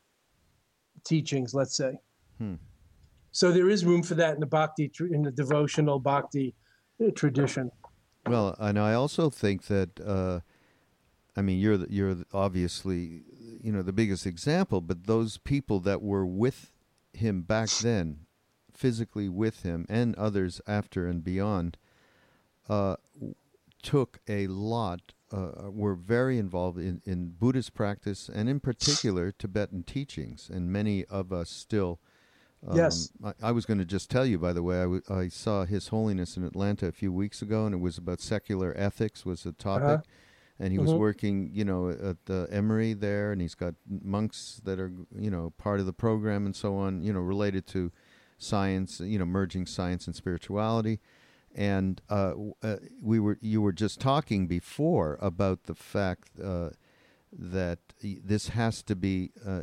teachings 1.05 1.53
let's 1.53 1.77
say. 1.77 1.97
Hmm. 2.37 2.55
so 3.31 3.53
there 3.53 3.69
is 3.69 3.85
room 3.85 4.03
for 4.03 4.15
that 4.15 4.33
in 4.33 4.41
the 4.41 4.45
bhakti 4.45 4.91
in 4.99 5.21
the 5.23 5.31
devotional 5.31 5.99
bhakti 5.99 6.53
tradition. 7.15 7.71
Well, 8.27 8.55
and 8.59 8.79
I 8.79 8.93
also 8.93 9.29
think 9.29 9.67
that 9.67 9.99
uh, 9.99 10.39
I 11.35 11.41
mean 11.41 11.59
you're 11.59 11.77
the, 11.77 11.87
you're 11.89 12.17
obviously 12.33 13.23
you 13.65 13.71
know 13.71 13.81
the 13.81 13.93
biggest 13.93 14.25
example, 14.25 14.79
but 14.79 15.07
those 15.07 15.37
people 15.37 15.79
that 15.81 16.01
were 16.01 16.25
with 16.25 16.71
him 17.13 17.41
back 17.41 17.69
then, 17.81 18.19
physically 18.71 19.27
with 19.27 19.63
him, 19.63 19.85
and 19.89 20.15
others 20.15 20.61
after 20.67 21.07
and 21.07 21.23
beyond, 21.23 21.77
uh, 22.69 22.95
took 23.81 24.19
a 24.27 24.47
lot. 24.47 25.13
Uh, 25.31 25.71
were 25.71 25.95
very 25.95 26.37
involved 26.37 26.77
in, 26.77 27.01
in 27.03 27.29
Buddhist 27.29 27.73
practice 27.73 28.29
and, 28.29 28.47
in 28.47 28.59
particular, 28.59 29.31
Tibetan 29.31 29.81
teachings, 29.83 30.51
and 30.53 30.71
many 30.71 31.03
of 31.05 31.33
us 31.33 31.49
still 31.49 31.99
um, 32.67 32.77
yes. 32.77 33.11
I, 33.23 33.33
I, 33.43 33.51
was 33.51 33.65
going 33.65 33.79
to 33.79 33.85
just 33.85 34.09
tell 34.09 34.25
you, 34.25 34.39
by 34.39 34.53
the 34.53 34.63
way, 34.63 34.77
I, 34.77 34.83
w- 34.83 35.01
I 35.09 35.27
saw 35.27 35.65
His 35.65 35.89
Holiness 35.89 36.37
in 36.37 36.43
Atlanta 36.43 36.87
a 36.87 36.91
few 36.91 37.11
weeks 37.11 37.41
ago, 37.41 37.65
and 37.65 37.75
it 37.75 37.79
was 37.79 37.97
about 37.97 38.21
secular 38.21 38.73
ethics 38.77 39.25
was 39.25 39.43
the 39.43 39.51
topic. 39.51 39.83
Uh-huh. 39.83 40.01
And 40.59 40.71
he 40.71 40.77
mm-hmm. 40.77 40.87
was 40.87 40.93
working, 40.93 41.49
you 41.53 41.65
know, 41.65 41.89
at 41.89 42.25
the 42.25 42.47
Emory 42.49 42.93
there, 42.93 43.31
and 43.31 43.41
he's 43.41 43.55
got 43.55 43.73
monks 43.89 44.61
that 44.63 44.79
are, 44.79 44.91
you 45.17 45.29
know, 45.29 45.53
part 45.57 45.81
of 45.81 45.85
the 45.85 45.93
program 45.93 46.45
and 46.45 46.55
so 46.55 46.77
on, 46.77 47.01
you 47.01 47.11
know, 47.11 47.19
related 47.19 47.67
to 47.67 47.91
science, 48.37 49.01
you 49.01 49.19
know, 49.19 49.25
merging 49.25 49.65
science 49.65 50.07
and 50.07 50.15
spirituality. 50.15 50.99
And 51.53 52.01
uh, 52.09 52.33
uh, 52.63 52.77
we 53.01 53.19
were, 53.19 53.37
you 53.41 53.61
were 53.61 53.73
just 53.73 53.99
talking 53.99 54.47
before 54.47 55.17
about 55.21 55.63
the 55.63 55.75
fact 55.75 56.29
uh, 56.41 56.69
that 57.31 57.79
this 58.01 58.49
has 58.49 58.81
to 58.83 58.95
be 58.95 59.31
uh, 59.45 59.61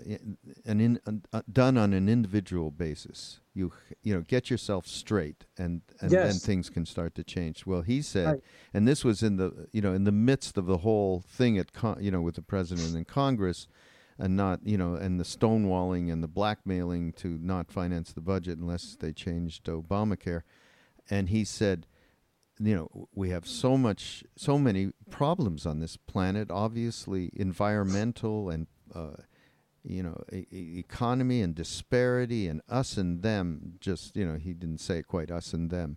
an 0.65 0.81
in, 0.81 1.23
uh, 1.33 1.43
done 1.51 1.79
on 1.79 1.93
an 1.93 2.09
individual 2.09 2.71
basis. 2.71 3.41
You 3.55 3.73
you 4.03 4.15
know 4.15 4.23
get 4.23 4.51
yourself 4.51 4.87
straight, 4.87 5.45
and 5.57 5.83
and 6.01 6.11
yes. 6.11 6.33
then 6.33 6.39
things 6.41 6.71
can 6.71 6.87
start 6.87 7.15
to 7.17 7.25
change. 7.25 7.67
Well, 7.67 7.83
he 7.83 8.03
said, 8.03 8.27
right. 8.27 8.41
and 8.75 8.87
this 8.87 9.05
was 9.05 9.23
in 9.23 9.37
the 9.37 9.69
you 9.73 9.81
know 9.81 9.93
in 9.93 10.05
the 10.05 10.13
midst 10.13 10.59
of 10.59 10.67
the 10.67 10.79
whole 10.79 11.25
thing 11.27 11.59
at 11.59 11.73
con- 11.73 11.99
you 12.01 12.11
know 12.11 12.21
with 12.21 12.35
the 12.35 12.43
president 12.43 12.95
and 12.95 13.07
Congress, 13.07 13.69
and 14.19 14.37
not 14.37 14.61
you 14.65 14.77
know 14.77 14.95
and 14.95 15.19
the 15.19 15.25
stonewalling 15.25 16.13
and 16.13 16.23
the 16.23 16.29
blackmailing 16.29 17.13
to 17.15 17.39
not 17.41 17.71
finance 17.71 18.13
the 18.13 18.21
budget 18.21 18.59
unless 18.59 18.97
they 18.99 19.13
changed 19.13 19.65
Obamacare, 19.65 20.43
and 21.09 21.29
he 21.29 21.45
said 21.45 21.87
you 22.59 22.75
know 22.75 23.09
we 23.15 23.31
have 23.31 23.47
so 23.47 23.77
much 23.77 24.23
so 24.37 24.59
many 24.59 24.93
problems 25.11 25.67
on 25.67 25.81
this 25.81 25.97
planet 25.97 26.51
obviously 26.51 27.31
environmental 27.35 28.51
and 28.51 28.67
uh, 28.95 29.17
you 29.85 30.03
know 30.03 30.23
e- 30.33 30.79
economy 30.79 31.41
and 31.41 31.55
disparity 31.55 32.47
and 32.47 32.61
us 32.69 32.97
and 32.97 33.23
them 33.23 33.75
just 33.81 34.17
you 34.17 34.27
know 34.27 34.37
he 34.37 34.53
didn't 34.53 34.79
say 34.79 34.99
it 34.99 35.07
quite 35.07 35.31
us 35.31 35.53
and 35.53 35.71
them. 35.71 35.97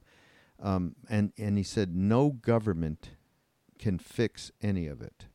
Um, 0.62 0.96
and 1.10 1.34
and 1.38 1.58
he 1.58 1.64
said 1.64 1.96
no 1.96 2.32
government 2.32 3.12
can 3.78 4.00
fix 4.00 4.52
any 4.62 4.88
of 4.88 5.02
it. 5.02 5.26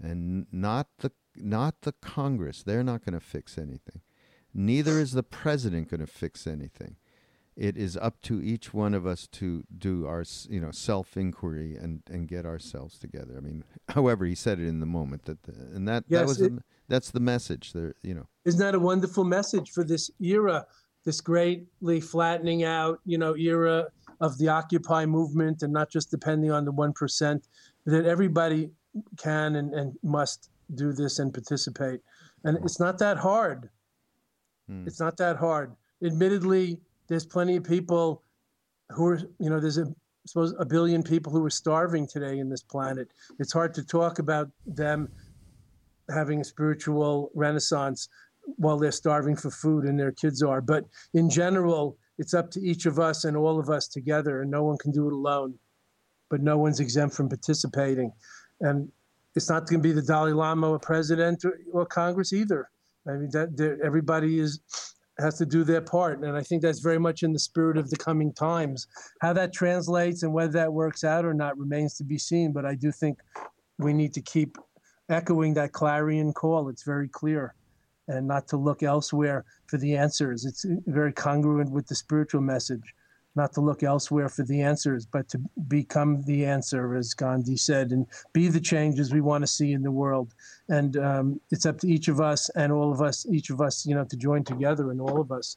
And 0.00 0.46
not 0.52 0.88
the 0.98 1.12
not 1.36 1.82
the 1.82 1.92
congress 1.92 2.62
they're 2.62 2.84
not 2.84 3.04
going 3.04 3.18
to 3.18 3.24
fix 3.24 3.58
anything. 3.58 4.00
Neither 4.52 5.00
is 5.00 5.12
the 5.12 5.24
president 5.24 5.90
going 5.90 6.00
to 6.00 6.06
fix 6.06 6.46
anything 6.46 6.96
it 7.56 7.76
is 7.76 7.96
up 7.96 8.20
to 8.22 8.42
each 8.42 8.74
one 8.74 8.94
of 8.94 9.06
us 9.06 9.26
to 9.28 9.64
do 9.76 10.06
our 10.06 10.24
you 10.48 10.60
know 10.60 10.70
self 10.70 11.16
inquiry 11.16 11.76
and 11.76 12.02
and 12.10 12.28
get 12.28 12.44
ourselves 12.44 12.98
together. 12.98 13.34
I 13.36 13.40
mean, 13.40 13.64
however 13.90 14.24
he 14.24 14.34
said 14.34 14.58
it 14.58 14.66
in 14.66 14.80
the 14.80 14.86
moment 14.86 15.24
that 15.26 15.42
the, 15.44 15.52
and 15.52 15.86
that 15.88 16.04
yes, 16.08 16.20
that 16.20 16.26
was 16.26 16.40
it, 16.40 16.52
that's 16.88 17.10
the 17.10 17.20
message 17.20 17.72
there. 17.72 17.94
You 18.02 18.14
know, 18.14 18.28
isn't 18.44 18.60
that 18.60 18.74
a 18.74 18.80
wonderful 18.80 19.24
message 19.24 19.70
for 19.70 19.84
this 19.84 20.10
era, 20.20 20.66
this 21.04 21.20
greatly 21.20 22.00
flattening 22.00 22.64
out 22.64 23.00
you 23.04 23.18
know 23.18 23.36
era 23.36 23.86
of 24.20 24.38
the 24.38 24.48
Occupy 24.48 25.06
movement, 25.06 25.62
and 25.62 25.72
not 25.72 25.90
just 25.90 26.10
depending 26.10 26.50
on 26.50 26.64
the 26.64 26.72
one 26.72 26.92
percent, 26.92 27.46
that 27.86 28.04
everybody 28.04 28.70
can 29.16 29.56
and, 29.56 29.74
and 29.74 29.96
must 30.02 30.50
do 30.74 30.92
this 30.92 31.18
and 31.18 31.32
participate, 31.32 32.00
and 32.42 32.58
it's 32.64 32.80
not 32.80 32.98
that 32.98 33.16
hard. 33.16 33.70
Hmm. 34.68 34.86
It's 34.86 34.98
not 34.98 35.16
that 35.18 35.36
hard. 35.36 35.74
Admittedly, 36.02 36.80
there's 37.08 37.26
plenty 37.26 37.56
of 37.56 37.64
people 37.64 38.22
who 38.90 39.06
are, 39.06 39.18
you 39.38 39.50
know, 39.50 39.60
there's 39.60 39.78
a 39.78 39.86
suppose 40.26 40.54
a 40.58 40.64
billion 40.64 41.02
people 41.02 41.32
who 41.32 41.44
are 41.44 41.50
starving 41.50 42.06
today 42.06 42.38
in 42.38 42.48
this 42.48 42.62
planet. 42.62 43.08
It's 43.38 43.52
hard 43.52 43.74
to 43.74 43.84
talk 43.84 44.18
about 44.18 44.48
them 44.66 45.08
having 46.10 46.40
a 46.40 46.44
spiritual 46.44 47.30
renaissance 47.34 48.08
while 48.56 48.78
they're 48.78 48.92
starving 48.92 49.36
for 49.36 49.50
food 49.50 49.84
and 49.84 49.98
their 49.98 50.12
kids 50.12 50.42
are. 50.42 50.60
But 50.60 50.84
in 51.14 51.30
general, 51.30 51.96
it's 52.18 52.34
up 52.34 52.50
to 52.52 52.60
each 52.60 52.86
of 52.86 52.98
us 52.98 53.24
and 53.24 53.36
all 53.36 53.58
of 53.58 53.70
us 53.70 53.88
together, 53.88 54.42
and 54.42 54.50
no 54.50 54.64
one 54.64 54.78
can 54.78 54.92
do 54.92 55.06
it 55.06 55.12
alone. 55.12 55.54
But 56.30 56.42
no 56.42 56.58
one's 56.58 56.80
exempt 56.80 57.14
from 57.14 57.28
participating. 57.28 58.12
And 58.60 58.90
it's 59.34 59.50
not 59.50 59.66
going 59.66 59.82
to 59.82 59.88
be 59.88 59.92
the 59.92 60.02
Dalai 60.02 60.32
Lama 60.32 60.70
or 60.70 60.78
president 60.78 61.44
or, 61.44 61.58
or 61.72 61.86
Congress 61.86 62.32
either. 62.32 62.70
I 63.06 63.12
mean, 63.12 63.30
that 63.30 63.80
everybody 63.84 64.38
is 64.38 64.60
has 65.18 65.38
to 65.38 65.46
do 65.46 65.64
their 65.64 65.80
part. 65.80 66.22
And 66.22 66.36
I 66.36 66.42
think 66.42 66.62
that's 66.62 66.80
very 66.80 66.98
much 66.98 67.22
in 67.22 67.32
the 67.32 67.38
spirit 67.38 67.76
of 67.76 67.90
the 67.90 67.96
coming 67.96 68.32
times. 68.32 68.86
How 69.20 69.32
that 69.34 69.52
translates 69.52 70.22
and 70.22 70.32
whether 70.32 70.52
that 70.52 70.72
works 70.72 71.04
out 71.04 71.24
or 71.24 71.34
not 71.34 71.56
remains 71.56 71.94
to 71.98 72.04
be 72.04 72.18
seen. 72.18 72.52
But 72.52 72.64
I 72.64 72.74
do 72.74 72.90
think 72.90 73.18
we 73.78 73.92
need 73.92 74.12
to 74.14 74.20
keep 74.20 74.58
echoing 75.08 75.54
that 75.54 75.72
clarion 75.72 76.32
call. 76.32 76.68
It's 76.68 76.82
very 76.82 77.08
clear, 77.08 77.54
and 78.08 78.26
not 78.26 78.48
to 78.48 78.56
look 78.56 78.82
elsewhere 78.82 79.44
for 79.66 79.76
the 79.76 79.96
answers. 79.96 80.44
It's 80.44 80.64
very 80.86 81.12
congruent 81.12 81.70
with 81.70 81.86
the 81.86 81.94
spiritual 81.94 82.40
message 82.40 82.94
not 83.36 83.52
to 83.54 83.60
look 83.60 83.82
elsewhere 83.82 84.28
for 84.28 84.44
the 84.44 84.62
answers, 84.62 85.06
but 85.06 85.28
to 85.28 85.38
become 85.68 86.22
the 86.22 86.44
answer, 86.44 86.94
as 86.94 87.14
Gandhi 87.14 87.56
said, 87.56 87.90
and 87.90 88.06
be 88.32 88.48
the 88.48 88.60
changes 88.60 89.12
we 89.12 89.20
want 89.20 89.42
to 89.42 89.48
see 89.48 89.72
in 89.72 89.82
the 89.82 89.90
world. 89.90 90.34
And 90.68 90.96
um, 90.96 91.40
it's 91.50 91.66
up 91.66 91.78
to 91.80 91.88
each 91.88 92.08
of 92.08 92.20
us 92.20 92.48
and 92.50 92.72
all 92.72 92.92
of 92.92 93.00
us, 93.00 93.26
each 93.30 93.50
of 93.50 93.60
us, 93.60 93.84
you 93.84 93.94
know, 93.94 94.04
to 94.04 94.16
join 94.16 94.44
together 94.44 94.90
and 94.90 95.00
all 95.00 95.20
of 95.20 95.32
us 95.32 95.56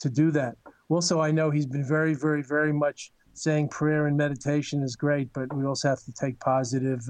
to 0.00 0.10
do 0.10 0.30
that. 0.32 0.56
Also, 0.88 1.20
I 1.20 1.30
know 1.30 1.50
he's 1.50 1.66
been 1.66 1.86
very, 1.86 2.14
very, 2.14 2.42
very 2.42 2.72
much 2.72 3.12
saying 3.32 3.68
prayer 3.68 4.06
and 4.06 4.16
meditation 4.16 4.82
is 4.82 4.96
great, 4.96 5.32
but 5.32 5.54
we 5.54 5.64
also 5.64 5.88
have 5.88 6.02
to 6.04 6.12
take 6.12 6.38
positive, 6.40 7.00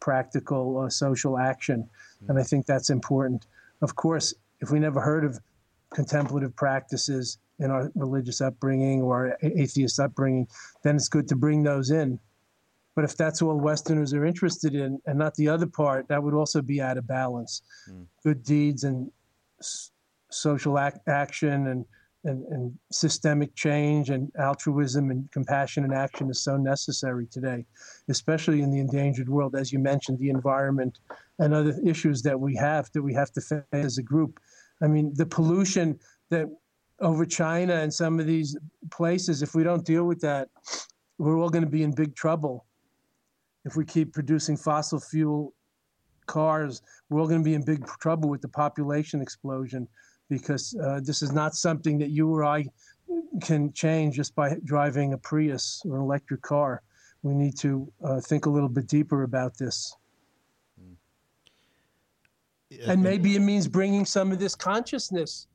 practical, 0.00 0.78
uh, 0.78 0.88
social 0.88 1.38
action. 1.38 1.88
And 2.28 2.38
I 2.38 2.42
think 2.42 2.66
that's 2.66 2.90
important. 2.90 3.46
Of 3.82 3.96
course, 3.96 4.34
if 4.60 4.70
we 4.70 4.78
never 4.78 5.00
heard 5.00 5.24
of 5.24 5.40
contemplative 5.94 6.54
practices, 6.56 7.38
in 7.60 7.70
our 7.70 7.90
religious 7.94 8.40
upbringing 8.40 9.02
or 9.02 9.36
atheist 9.42 9.98
upbringing, 9.98 10.46
then 10.82 10.96
it's 10.96 11.08
good 11.08 11.28
to 11.28 11.36
bring 11.36 11.62
those 11.62 11.90
in. 11.90 12.18
But 12.94 13.04
if 13.04 13.16
that's 13.16 13.42
all 13.42 13.58
Westerners 13.58 14.12
are 14.12 14.24
interested 14.24 14.74
in 14.74 15.00
and 15.06 15.18
not 15.18 15.34
the 15.34 15.48
other 15.48 15.66
part, 15.66 16.08
that 16.08 16.22
would 16.22 16.34
also 16.34 16.62
be 16.62 16.80
out 16.80 16.98
of 16.98 17.06
balance. 17.06 17.62
Mm. 17.90 18.06
Good 18.24 18.42
deeds 18.42 18.84
and 18.84 19.10
s- 19.60 19.92
social 20.30 20.78
ac- 20.78 20.96
action 21.06 21.68
and, 21.68 21.84
and, 22.24 22.44
and 22.46 22.78
systemic 22.90 23.54
change 23.54 24.10
and 24.10 24.32
altruism 24.38 25.10
and 25.10 25.30
compassion 25.30 25.84
and 25.84 25.94
action 25.94 26.28
is 26.28 26.40
so 26.40 26.56
necessary 26.56 27.26
today, 27.26 27.64
especially 28.08 28.62
in 28.62 28.70
the 28.70 28.80
endangered 28.80 29.28
world. 29.28 29.54
As 29.54 29.72
you 29.72 29.78
mentioned, 29.78 30.18
the 30.18 30.30
environment 30.30 30.98
and 31.38 31.54
other 31.54 31.78
issues 31.84 32.22
that 32.22 32.38
we 32.38 32.56
have 32.56 32.90
that 32.94 33.02
we 33.02 33.14
have 33.14 33.30
to 33.32 33.40
face 33.40 33.62
as 33.72 33.98
a 33.98 34.02
group. 34.02 34.40
I 34.82 34.86
mean, 34.86 35.12
the 35.14 35.26
pollution 35.26 35.98
that 36.30 36.46
over 37.00 37.24
China 37.24 37.74
and 37.74 37.92
some 37.92 38.18
of 38.18 38.26
these 38.26 38.56
places, 38.90 39.42
if 39.42 39.54
we 39.54 39.62
don't 39.62 39.84
deal 39.84 40.04
with 40.04 40.20
that, 40.20 40.48
we're 41.18 41.38
all 41.38 41.50
going 41.50 41.64
to 41.64 41.70
be 41.70 41.82
in 41.82 41.94
big 41.94 42.14
trouble. 42.14 42.64
If 43.64 43.76
we 43.76 43.84
keep 43.84 44.12
producing 44.12 44.56
fossil 44.56 45.00
fuel 45.00 45.54
cars, 46.26 46.82
we're 47.08 47.20
all 47.20 47.26
going 47.26 47.40
to 47.40 47.44
be 47.44 47.54
in 47.54 47.64
big 47.64 47.86
trouble 48.00 48.28
with 48.28 48.40
the 48.40 48.48
population 48.48 49.20
explosion 49.20 49.88
because 50.28 50.76
uh, 50.82 51.00
this 51.02 51.22
is 51.22 51.32
not 51.32 51.54
something 51.54 51.98
that 51.98 52.10
you 52.10 52.30
or 52.32 52.44
I 52.44 52.66
can 53.42 53.72
change 53.72 54.16
just 54.16 54.34
by 54.34 54.56
driving 54.64 55.12
a 55.12 55.18
Prius 55.18 55.82
or 55.88 55.96
an 55.96 56.02
electric 56.02 56.42
car. 56.42 56.82
We 57.22 57.34
need 57.34 57.56
to 57.58 57.90
uh, 58.04 58.20
think 58.20 58.46
a 58.46 58.50
little 58.50 58.68
bit 58.68 58.86
deeper 58.86 59.22
about 59.22 59.56
this. 59.56 59.96
And 62.86 63.02
maybe 63.02 63.34
it 63.34 63.40
means 63.40 63.66
bringing 63.66 64.04
some 64.04 64.30
of 64.30 64.38
this 64.38 64.54
consciousness 64.54 65.46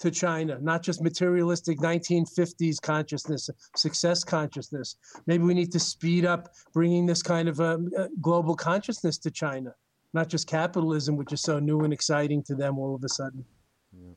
to 0.00 0.10
China, 0.10 0.58
not 0.60 0.82
just 0.82 1.02
materialistic 1.02 1.78
1950s 1.78 2.80
consciousness, 2.80 3.48
success 3.76 4.24
consciousness. 4.24 4.96
Maybe 5.26 5.44
we 5.44 5.54
need 5.54 5.72
to 5.72 5.80
speed 5.80 6.24
up 6.24 6.48
bringing 6.72 7.06
this 7.06 7.22
kind 7.22 7.48
of 7.48 7.60
a, 7.60 7.78
a 7.96 8.08
global 8.20 8.56
consciousness 8.56 9.18
to 9.18 9.30
China, 9.30 9.74
not 10.12 10.28
just 10.28 10.46
capitalism, 10.46 11.16
which 11.16 11.32
is 11.32 11.40
so 11.40 11.58
new 11.58 11.80
and 11.80 11.92
exciting 11.92 12.42
to 12.44 12.54
them 12.54 12.78
all 12.78 12.94
of 12.94 13.04
a 13.04 13.08
sudden, 13.08 13.44
yeah. 13.92 14.12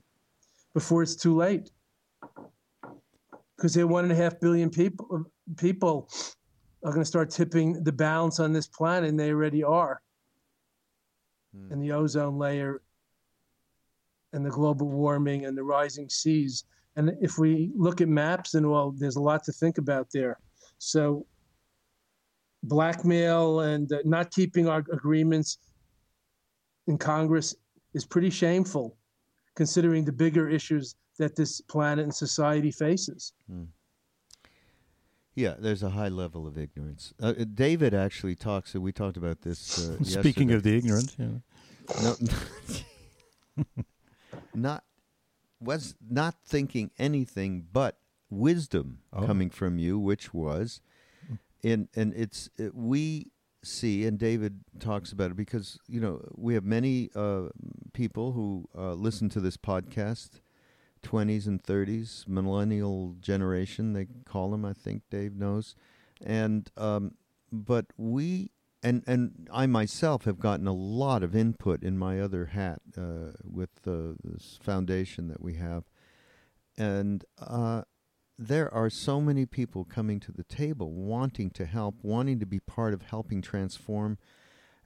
before 0.74 1.04
it's 1.04 1.16
too 1.16 1.36
late. 1.36 1.72
Because 3.56 3.74
they're 3.74 3.88
one 3.88 4.04
and 4.04 4.14
a 4.14 4.16
half 4.16 4.40
billion 4.40 4.70
people, 4.70 5.26
people 5.58 6.10
are 6.84 6.92
going 6.92 7.02
to 7.02 7.06
start 7.06 7.32
tipping 7.32 7.84
the 7.84 7.92
balance 7.92 8.40
on 8.40 8.54
this 8.54 8.68
planet, 8.68 9.10
and 9.10 9.20
they 9.20 9.32
already 9.32 9.64
are. 9.64 10.02
Mm. 11.58 11.72
And 11.72 11.82
the 11.82 11.92
ozone 11.92 12.38
layer 12.38 12.82
and 14.34 14.46
the 14.46 14.50
global 14.50 14.88
warming 14.90 15.46
and 15.46 15.58
the 15.58 15.64
rising 15.64 16.10
seas. 16.10 16.66
And 16.96 17.16
if 17.22 17.38
we 17.38 17.72
look 17.76 18.02
at 18.02 18.08
maps, 18.08 18.54
and 18.54 18.70
well, 18.70 18.92
there's 18.92 19.16
a 19.16 19.22
lot 19.22 19.44
to 19.46 19.52
think 19.52 19.78
about 19.78 20.08
there. 20.12 20.40
So, 20.80 21.26
blackmail 22.64 23.62
and 23.62 23.92
uh, 23.92 24.00
not 24.04 24.32
keeping 24.32 24.68
our 24.68 24.80
agreements 24.92 25.60
in 26.88 26.98
Congress 26.98 27.56
is 27.94 28.06
pretty 28.06 28.30
shameful, 28.30 28.98
considering 29.56 30.06
the 30.06 30.12
bigger 30.12 30.50
issues 30.50 30.96
that 31.18 31.36
this 31.36 31.62
planet 31.62 32.04
and 32.04 32.14
society 32.14 32.72
faces. 32.72 33.34
Mm. 33.52 33.68
Yeah, 35.36 35.54
there's 35.60 35.84
a 35.84 35.92
high 35.92 36.10
level 36.10 36.48
of 36.48 36.58
ignorance. 36.58 37.14
Uh, 37.22 37.34
David 37.54 37.94
actually 37.94 38.34
talks. 38.34 38.74
we 38.74 38.92
talked 38.92 39.18
about 39.18 39.42
this. 39.42 39.88
Uh, 39.88 39.98
Speaking 40.04 40.50
yesterday. 40.50 40.54
of 40.56 40.64
the 40.64 40.78
ignorant, 40.78 41.16
yeah. 41.20 41.28
No, 42.02 42.16
not 44.54 44.84
was 45.60 45.96
not 46.10 46.36
thinking 46.46 46.92
anything 47.00 47.66
but 47.72 47.98
wisdom 48.30 49.00
oh. 49.14 49.26
coming 49.26 49.50
from 49.50 49.80
you, 49.80 49.98
which 49.98 50.34
was, 50.34 50.82
and 51.64 51.88
and 51.96 52.14
it's 52.14 52.50
it, 52.58 52.76
we 52.76 53.32
see, 53.64 54.06
and 54.06 54.20
David 54.20 54.62
talks 54.80 55.12
about 55.12 55.32
it 55.32 55.38
because 55.38 55.80
you 55.88 56.00
know 56.00 56.22
we 56.36 56.54
have 56.54 56.64
many 56.64 57.10
uh, 57.16 57.48
people 57.94 58.34
who 58.34 58.68
uh, 58.78 58.94
listen 58.94 59.30
to 59.30 59.40
this 59.40 59.58
podcast, 59.58 60.42
twenties 61.02 61.48
and 61.48 61.64
thirties, 61.64 62.26
millennial 62.28 63.16
generation 63.20 63.94
they 63.94 64.08
call 64.26 64.52
them. 64.52 64.66
I 64.66 64.74
think 64.74 65.04
Dave 65.10 65.36
knows, 65.36 65.76
and 66.24 66.70
um, 66.78 67.14
but 67.52 67.88
we 67.98 68.52
and 68.84 69.04
and 69.08 69.48
I 69.52 69.66
myself 69.66 70.26
have 70.26 70.40
gotten 70.40 70.68
a 70.68 70.74
lot 70.74 71.24
of 71.24 71.36
input 71.36 71.84
in 71.84 71.98
my 71.98 72.20
other 72.20 72.48
hat 72.48 72.82
uh, 72.98 73.32
with 73.44 73.70
uh, 73.86 74.14
this 74.24 74.60
foundation 74.62 75.28
that 75.30 75.42
we 75.42 75.56
have, 75.56 75.86
and 76.78 77.26
uh, 77.40 77.84
there 78.38 78.72
are 78.74 78.90
so 78.90 79.20
many 79.20 79.46
people 79.46 79.84
coming 79.84 80.20
to 80.22 80.32
the 80.32 80.44
table 80.44 80.92
wanting 80.92 81.50
to 81.52 81.66
help, 81.66 81.96
wanting 82.04 82.40
to 82.40 82.46
be 82.46 82.60
part 82.60 82.94
of 82.94 83.02
helping 83.04 83.42
transform, 83.42 84.20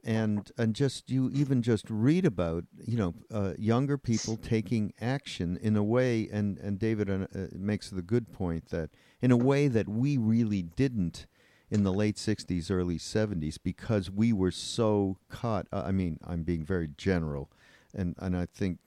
and 0.04 0.52
and 0.58 0.74
just 0.74 1.10
you 1.10 1.30
even 1.34 1.62
just 1.62 1.90
read 1.90 2.26
about 2.26 2.64
you 2.86 2.98
know 2.98 3.14
uh, 3.30 3.54
younger 3.58 3.98
people 3.98 4.38
taking 4.38 4.94
action 5.02 5.58
in 5.62 5.76
a 5.76 5.84
way, 5.84 6.30
and 6.32 6.58
and 6.60 6.80
David 6.80 7.10
uh, 7.10 7.28
makes 7.54 7.90
the 7.90 8.02
good 8.02 8.32
point 8.32 8.70
that 8.70 8.90
in 9.22 9.32
a 9.32 9.38
way 9.38 9.68
that 9.68 9.90
we 9.90 10.18
really 10.18 10.62
didn't 10.62 11.28
in 11.72 11.84
the 11.84 11.94
late 11.94 12.18
60s, 12.18 12.70
early 12.70 12.98
70s 12.98 13.58
because 13.64 14.12
we 14.12 14.34
were 14.34 14.52
so 14.52 15.18
caught. 15.30 15.68
Uh, 15.72 15.84
I 15.88 15.92
mean, 15.92 16.20
I'm 16.28 16.44
being 16.44 16.66
very 16.66 16.90
general, 16.98 17.50
and, 17.96 18.14
and 18.20 18.36
I 18.36 18.46
think 18.46 18.80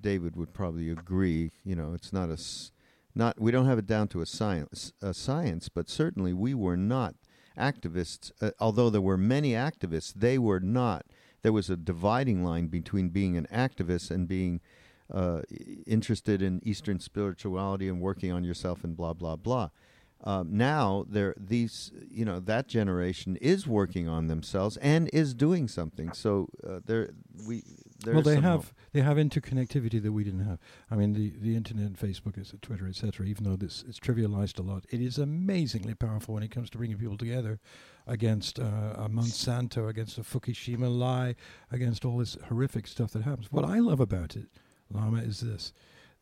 David 0.00 0.34
would 0.34 0.54
probably 0.54 0.90
agree. 0.90 1.52
You 1.62 1.76
know, 1.76 1.92
it's 1.94 2.12
not 2.12 2.30
a. 2.30 2.38
Not, 3.14 3.38
we 3.38 3.52
don't 3.52 3.66
have 3.66 3.76
it 3.76 3.86
down 3.86 4.08
to 4.08 4.22
a 4.22 4.26
science, 4.26 4.94
a 5.02 5.12
science, 5.12 5.68
but 5.68 5.90
certainly 5.90 6.32
we 6.32 6.54
were 6.54 6.78
not 6.78 7.14
activists. 7.58 8.32
Uh, 8.40 8.52
although 8.58 8.88
there 8.88 9.02
were 9.02 9.18
many 9.18 9.50
activists, 9.50 10.14
they 10.14 10.38
were 10.38 10.60
not. 10.60 11.04
There 11.42 11.52
was 11.52 11.68
a 11.68 11.76
dividing 11.76 12.42
line 12.42 12.68
between 12.68 13.10
being 13.10 13.36
an 13.36 13.46
activist 13.52 14.10
and 14.10 14.26
being 14.26 14.62
uh, 15.12 15.42
interested 15.86 16.40
in 16.40 16.62
Eastern 16.66 17.00
spirituality 17.00 17.86
and 17.86 18.00
working 18.00 18.32
on 18.32 18.44
yourself 18.44 18.82
and 18.82 18.96
blah 18.96 19.12
blah 19.12 19.36
blah. 19.36 19.68
Um, 20.24 20.56
now 20.56 21.04
there 21.08 21.34
these 21.36 21.90
you 22.10 22.24
know 22.24 22.38
that 22.40 22.68
generation 22.68 23.36
is 23.36 23.66
working 23.66 24.08
on 24.08 24.28
themselves 24.28 24.76
and 24.78 25.10
is 25.12 25.34
doing 25.34 25.68
something. 25.68 26.12
So 26.12 26.48
uh, 26.66 26.80
there 26.84 27.10
we 27.46 27.62
well 28.06 28.22
they 28.22 28.36
have 28.36 28.64
hope. 28.64 28.66
they 28.92 29.00
have 29.00 29.16
interconnectivity 29.16 30.02
that 30.02 30.12
we 30.12 30.24
didn't 30.24 30.44
have. 30.44 30.58
I 30.90 30.94
mean 30.94 31.12
the 31.12 31.32
the 31.40 31.56
internet 31.56 31.92
facebook 31.94 32.60
twitter 32.60 32.86
etc 32.88 33.26
even 33.26 33.44
though 33.44 33.56
this 33.56 33.84
it's 33.88 33.98
trivialized 33.98 34.58
a 34.58 34.62
lot 34.62 34.84
it 34.90 35.00
is 35.00 35.18
amazingly 35.18 35.94
powerful 35.94 36.34
when 36.34 36.42
it 36.42 36.50
comes 36.50 36.70
to 36.70 36.78
bringing 36.78 36.98
people 36.98 37.16
together 37.16 37.60
against 38.06 38.58
uh, 38.58 38.94
a 38.96 39.08
monsanto 39.08 39.88
against 39.88 40.18
a 40.18 40.22
fukushima 40.22 40.88
lie 40.94 41.34
against 41.70 42.04
all 42.04 42.18
this 42.18 42.36
horrific 42.48 42.86
stuff 42.86 43.12
that 43.12 43.22
happens. 43.22 43.50
What 43.50 43.64
i 43.64 43.78
love 43.78 44.00
about 44.00 44.36
it 44.36 44.46
lama 44.90 45.18
is 45.18 45.40
this 45.40 45.72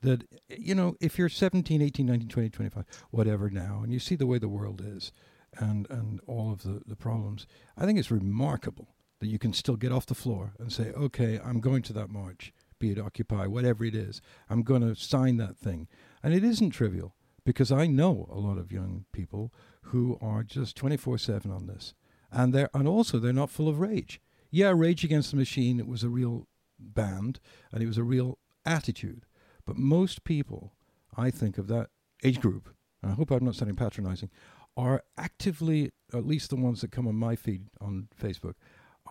that 0.03 0.25
you 0.49 0.75
know 0.75 0.97
if 1.01 1.19
you're 1.19 1.29
17 1.29 1.83
18 1.83 2.07
19 2.07 2.29
20 2.29 2.51
25 2.51 2.85
whatever 3.11 3.51
now 3.51 3.81
and 3.83 3.93
you 3.93 3.99
see 3.99 4.17
the 4.17 4.27
way 4.27 4.39
the 4.39 4.49
world 4.49 4.83
is 4.85 5.13
and 5.59 5.89
and 5.91 6.21
all 6.27 6.53
of 6.53 6.63
the 6.63 6.83
the 6.87 6.97
problems 6.97 7.47
i 7.77 7.85
think 7.85 7.99
it's 7.99 8.11
remarkable 8.11 8.95
that 9.21 9.29
you 9.29 9.39
can 9.39 9.53
still 9.53 9.77
get 9.77 9.93
off 9.93 10.07
the 10.07 10.15
floor 10.15 10.55
and 10.59 10.73
say 10.73 10.93
okay 10.93 11.39
i'm 11.45 11.61
going 11.61 11.83
to 11.83 11.93
that 11.93 12.09
march 12.09 12.53
be 12.81 12.91
it 12.91 12.99
occupy 12.99 13.47
whatever 13.47 13.85
it 13.85 13.95
is. 13.95 14.21
I'm 14.49 14.63
going 14.63 14.81
to 14.83 15.01
sign 15.01 15.37
that 15.37 15.57
thing. 15.57 15.87
And 16.23 16.35
it 16.35 16.43
isn't 16.43 16.71
trivial 16.71 17.15
because 17.45 17.71
i 17.73 17.87
know 17.87 18.29
a 18.31 18.39
lot 18.39 18.59
of 18.59 18.73
young 18.73 19.05
people 19.13 19.53
who 19.85 20.19
are 20.21 20.43
just 20.43 20.77
24/7 20.77 21.51
on 21.55 21.67
this 21.67 21.95
and 22.33 22.53
they're 22.53 22.69
and 22.75 22.89
also 22.89 23.19
they're 23.19 23.33
not 23.33 23.51
full 23.51 23.69
of 23.69 23.79
rage. 23.81 24.21
Yeah 24.51 24.73
rage 24.75 25.05
against 25.05 25.31
the 25.31 25.37
machine 25.37 25.87
was 25.87 26.03
a 26.03 26.09
real 26.09 26.49
band 26.79 27.39
and 27.73 27.83
it 27.83 27.87
was 27.87 27.99
a 27.99 28.03
real 28.03 28.39
attitude 28.65 29.25
but 29.71 29.79
most 29.79 30.25
people, 30.25 30.73
I 31.17 31.31
think, 31.31 31.57
of 31.57 31.69
that 31.69 31.91
age 32.25 32.41
group, 32.41 32.75
and 33.01 33.13
I 33.13 33.15
hope 33.15 33.31
I'm 33.31 33.45
not 33.45 33.55
sounding 33.55 33.77
patronizing, 33.77 34.29
are 34.77 35.05
actively, 35.17 35.93
at 36.13 36.27
least 36.27 36.51
the 36.51 36.57
ones 36.57 36.81
that 36.81 36.91
come 36.91 37.07
on 37.07 37.15
my 37.15 37.37
feed 37.37 37.69
on 37.81 38.09
Facebook, 38.21 38.55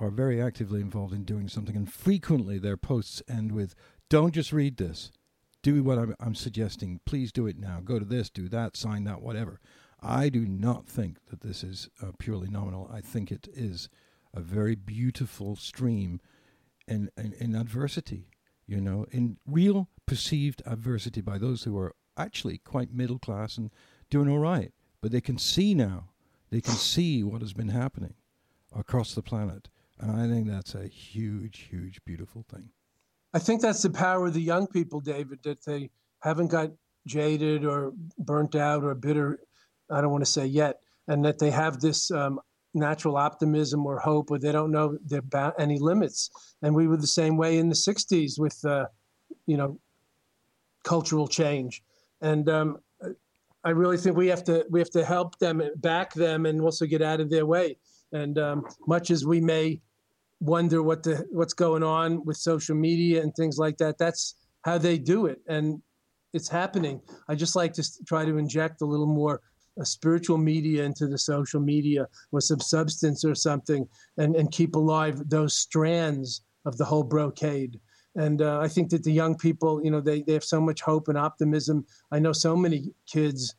are 0.01 0.09
very 0.09 0.41
actively 0.41 0.81
involved 0.81 1.13
in 1.13 1.23
doing 1.23 1.47
something. 1.47 1.77
And 1.77 1.89
frequently 1.89 2.59
their 2.59 2.75
posts 2.75 3.23
end 3.29 3.53
with, 3.53 3.73
don't 4.09 4.33
just 4.33 4.51
read 4.51 4.75
this. 4.75 5.13
Do 5.63 5.81
what 5.81 5.97
I'm, 5.97 6.13
I'm 6.19 6.35
suggesting. 6.35 6.99
Please 7.05 7.31
do 7.31 7.47
it 7.47 7.57
now. 7.57 7.79
Go 7.81 7.97
to 7.97 8.03
this, 8.03 8.29
do 8.29 8.49
that, 8.49 8.75
sign 8.75 9.05
that, 9.05 9.21
whatever. 9.21 9.61
I 10.01 10.27
do 10.27 10.45
not 10.45 10.87
think 10.87 11.25
that 11.27 11.39
this 11.39 11.63
is 11.63 11.87
uh, 12.03 12.07
purely 12.19 12.49
nominal. 12.49 12.91
I 12.93 12.99
think 12.99 13.31
it 13.31 13.47
is 13.53 13.87
a 14.33 14.41
very 14.41 14.75
beautiful 14.75 15.55
stream 15.55 16.19
in, 16.85 17.09
in, 17.15 17.31
in 17.39 17.55
adversity, 17.55 18.27
you 18.69 18.79
know, 18.79 19.05
in 19.11 19.37
real 19.47 19.89
perceived 20.05 20.61
adversity 20.65 21.21
by 21.21 21.39
those 21.39 21.63
who 21.63 21.75
are 21.77 21.95
actually 22.15 22.59
quite 22.59 22.93
middle 22.93 23.17
class 23.17 23.57
and 23.57 23.71
doing 24.11 24.29
all 24.29 24.37
right. 24.37 24.71
But 25.01 25.11
they 25.11 25.21
can 25.21 25.39
see 25.39 25.73
now, 25.73 26.09
they 26.51 26.61
can 26.61 26.73
see 26.93 27.23
what 27.23 27.41
has 27.41 27.53
been 27.53 27.69
happening 27.69 28.13
across 28.75 29.15
the 29.15 29.23
planet. 29.23 29.69
And 29.99 30.11
I 30.11 30.27
think 30.27 30.47
that's 30.47 30.75
a 30.75 30.87
huge, 30.87 31.67
huge, 31.71 31.99
beautiful 32.05 32.45
thing. 32.47 32.69
I 33.33 33.39
think 33.39 33.61
that's 33.61 33.81
the 33.81 33.89
power 33.89 34.27
of 34.27 34.33
the 34.33 34.41
young 34.41 34.67
people, 34.67 34.99
David, 34.99 35.39
that 35.43 35.65
they 35.65 35.89
haven't 36.21 36.47
got 36.47 36.71
jaded 37.07 37.65
or 37.65 37.93
burnt 38.19 38.55
out 38.55 38.83
or 38.83 38.93
bitter. 38.93 39.39
I 39.89 40.01
don't 40.01 40.11
want 40.11 40.25
to 40.25 40.31
say 40.31 40.45
yet, 40.45 40.79
and 41.07 41.25
that 41.25 41.39
they 41.39 41.49
have 41.49 41.79
this 41.79 42.11
um, 42.11 42.39
natural 42.73 43.17
optimism 43.17 43.85
or 43.85 43.99
hope, 43.99 44.31
or 44.31 44.39
they 44.39 44.51
don't 44.51 44.71
know 44.71 44.97
there 45.05 45.21
ba- 45.21 45.53
any 45.57 45.79
limits. 45.79 46.29
And 46.61 46.75
we 46.75 46.87
were 46.87 46.97
the 46.97 47.07
same 47.07 47.37
way 47.37 47.57
in 47.57 47.69
the 47.69 47.75
'60s 47.75 48.39
with, 48.39 48.63
uh, 48.65 48.85
you 49.45 49.57
know, 49.57 49.79
cultural 50.83 51.27
change. 51.27 51.83
And 52.21 52.49
um, 52.49 52.77
I 53.63 53.71
really 53.71 53.97
think 53.97 54.15
we 54.15 54.27
have 54.27 54.43
to 54.45 54.65
we 54.69 54.79
have 54.79 54.91
to 54.91 55.05
help 55.05 55.37
them, 55.39 55.61
back 55.77 56.13
them, 56.13 56.45
and 56.45 56.61
also 56.61 56.85
get 56.85 57.01
out 57.01 57.19
of 57.19 57.29
their 57.29 57.45
way. 57.45 57.77
And 58.11 58.37
um, 58.37 58.65
much 58.87 59.11
as 59.11 59.25
we 59.25 59.41
may 59.41 59.81
wonder 60.39 60.81
what 60.81 61.03
the 61.03 61.25
what's 61.31 61.53
going 61.53 61.83
on 61.83 62.23
with 62.25 62.37
social 62.37 62.75
media 62.75 63.21
and 63.21 63.35
things 63.35 63.57
like 63.57 63.77
that. 63.77 63.97
That's 63.97 64.35
how 64.61 64.77
they 64.77 64.97
do 64.97 65.25
it, 65.25 65.41
and 65.47 65.81
it's 66.33 66.47
happening. 66.47 67.01
I 67.27 67.35
just 67.35 67.55
like 67.55 67.73
to 67.73 68.05
try 68.05 68.25
to 68.25 68.37
inject 68.37 68.81
a 68.81 68.85
little 68.85 69.07
more 69.07 69.41
uh, 69.79 69.83
spiritual 69.83 70.37
media 70.37 70.83
into 70.83 71.07
the 71.07 71.17
social 71.17 71.59
media 71.59 72.07
with 72.31 72.43
some 72.43 72.59
substance 72.59 73.23
or 73.23 73.35
something, 73.35 73.87
and 74.17 74.35
and 74.35 74.51
keep 74.51 74.75
alive 74.75 75.29
those 75.29 75.53
strands 75.53 76.41
of 76.65 76.77
the 76.77 76.85
whole 76.85 77.03
brocade. 77.03 77.79
And 78.15 78.41
uh, 78.41 78.59
I 78.59 78.67
think 78.67 78.89
that 78.89 79.03
the 79.03 79.13
young 79.13 79.37
people, 79.37 79.81
you 79.83 79.91
know, 79.91 80.01
they, 80.01 80.23
they 80.23 80.33
have 80.33 80.43
so 80.43 80.59
much 80.59 80.81
hope 80.81 81.07
and 81.07 81.17
optimism. 81.17 81.85
I 82.11 82.19
know 82.19 82.33
so 82.33 82.55
many 82.55 82.91
kids 83.05 83.55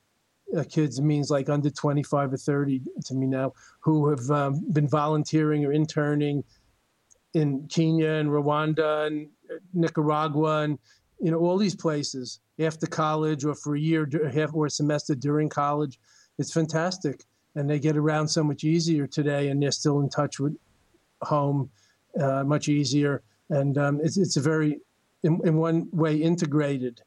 uh, 0.57 0.65
kids 0.69 1.01
means 1.01 1.31
like 1.31 1.49
under 1.49 1.71
25 1.71 2.33
or 2.33 2.37
30 2.37 2.83
to 3.05 3.15
me 3.15 3.27
now 3.27 3.53
who 3.81 4.09
have 4.09 4.31
um, 4.31 4.65
been 4.73 4.89
volunteering 4.89 5.65
or 5.65 5.73
interning 5.73 6.43
in 7.35 7.67
Kenya 7.69 8.11
and 8.11 8.29
Rwanda 8.29 9.07
and 9.07 9.29
Nicaragua 9.73 10.63
and 10.63 10.79
you 11.21 11.31
know 11.31 11.39
all 11.39 11.59
these 11.59 11.75
places 11.75 12.41
after 12.59 12.87
college 12.87 13.45
or 13.45 13.55
for 13.55 13.77
a 13.77 13.81
year 13.81 14.09
half 14.33 14.55
or 14.55 14.67
a 14.67 14.71
semester 14.71 15.15
during 15.15 15.49
college. 15.49 15.99
It's 16.39 16.53
fantastic, 16.53 17.25
and 17.55 17.69
they 17.69 17.79
get 17.79 17.97
around 17.97 18.29
so 18.29 18.43
much 18.43 18.65
easier 18.65 19.07
today, 19.07 19.49
and 19.49 19.63
they're 19.63 19.71
still 19.71 20.01
in 20.01 20.09
touch 20.09 20.41
with 20.41 20.57
home 21.23 21.71
uh, 22.19 22.45
much 22.45 22.69
easier, 22.69 23.23
and 23.51 23.77
um, 23.79 24.01
it's 24.03 24.17
it's 24.17 24.37
a 24.37 24.41
very 24.41 24.81
in, 25.23 25.41
in 25.45 25.57
one 25.57 25.89
way 25.93 26.17
integrated. 26.17 27.01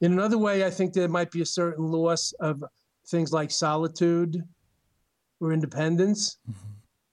In 0.00 0.12
another 0.12 0.38
way, 0.38 0.64
I 0.64 0.70
think 0.70 0.92
there 0.92 1.08
might 1.08 1.30
be 1.30 1.42
a 1.42 1.46
certain 1.46 1.86
loss 1.86 2.32
of 2.40 2.64
things 3.06 3.32
like 3.32 3.50
solitude 3.50 4.42
or 5.40 5.52
independence. 5.52 6.38
Mm-hmm 6.50 6.70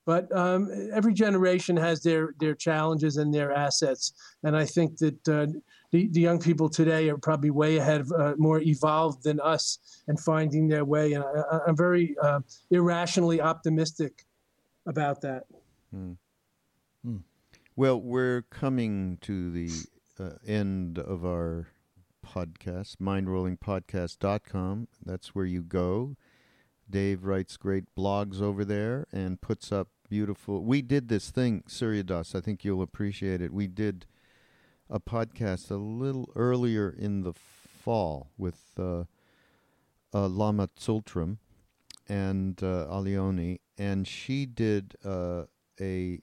but 0.07 0.33
um, 0.33 0.71
every 0.93 1.13
generation 1.13 1.75
has 1.75 2.01
their 2.01 2.33
their 2.39 2.55
challenges 2.55 3.17
and 3.17 3.33
their 3.33 3.51
assets, 3.51 4.13
and 4.41 4.55
I 4.55 4.63
think 4.63 4.97
that 4.99 5.27
uh, 5.27 5.47
the, 5.91 6.07
the 6.07 6.19
young 6.19 6.39
people 6.39 6.69
today 6.69 7.09
are 7.09 7.17
probably 7.17 7.49
way 7.49 7.77
ahead 7.77 8.01
of 8.01 8.11
uh, 8.11 8.33
more 8.37 8.59
evolved 8.61 9.23
than 9.23 9.39
us 9.39 9.79
and 10.07 10.19
finding 10.19 10.67
their 10.67 10.83
way. 10.83 11.13
And 11.13 11.23
I, 11.23 11.59
am 11.67 11.77
very 11.77 12.15
uh, 12.21 12.41
irrationally 12.69 13.39
optimistic 13.41 14.25
about 14.85 15.21
that. 15.21 15.43
Hmm. 15.91 16.13
Hmm. 17.03 17.17
Well, 17.75 18.01
we're 18.01 18.43
coming 18.49 19.17
to 19.21 19.51
the 19.51 19.69
uh, 20.19 20.31
end 20.45 20.99
of 20.99 21.23
our 21.23 21.67
podcast, 22.25 22.97
mindrollingpodcast.com. 22.97 24.87
That's 25.05 25.35
where 25.35 25.45
you 25.45 25.61
go. 25.61 26.17
Dave 26.89 27.25
writes 27.25 27.57
great 27.57 27.83
blogs 27.97 28.41
over 28.41 28.63
there 28.65 29.07
and 29.11 29.41
puts 29.41 29.71
up 29.71 29.89
beautiful. 30.09 30.63
We 30.63 30.81
did 30.81 31.07
this 31.07 31.31
thing, 31.31 31.63
Surya 31.67 32.03
Das. 32.03 32.33
I 32.33 32.41
think 32.41 32.63
you'll 32.63 32.81
appreciate 32.81 33.41
it. 33.41 33.53
We 33.53 33.67
did 33.67 34.05
a 34.89 34.99
podcast 34.99 35.71
a 35.71 35.75
little 35.75 36.31
earlier 36.35 36.89
in 36.89 37.21
the 37.21 37.33
fall 37.33 38.31
with 38.37 38.61
uh, 38.77 39.03
uh, 40.13 40.27
Lama 40.27 40.69
Tsultrim 40.77 41.37
and 42.07 42.61
uh, 42.63 42.87
Allione, 42.89 43.59
and 43.77 44.07
she 44.07 44.45
did 44.45 44.95
uh, 45.05 45.43
a. 45.79 46.19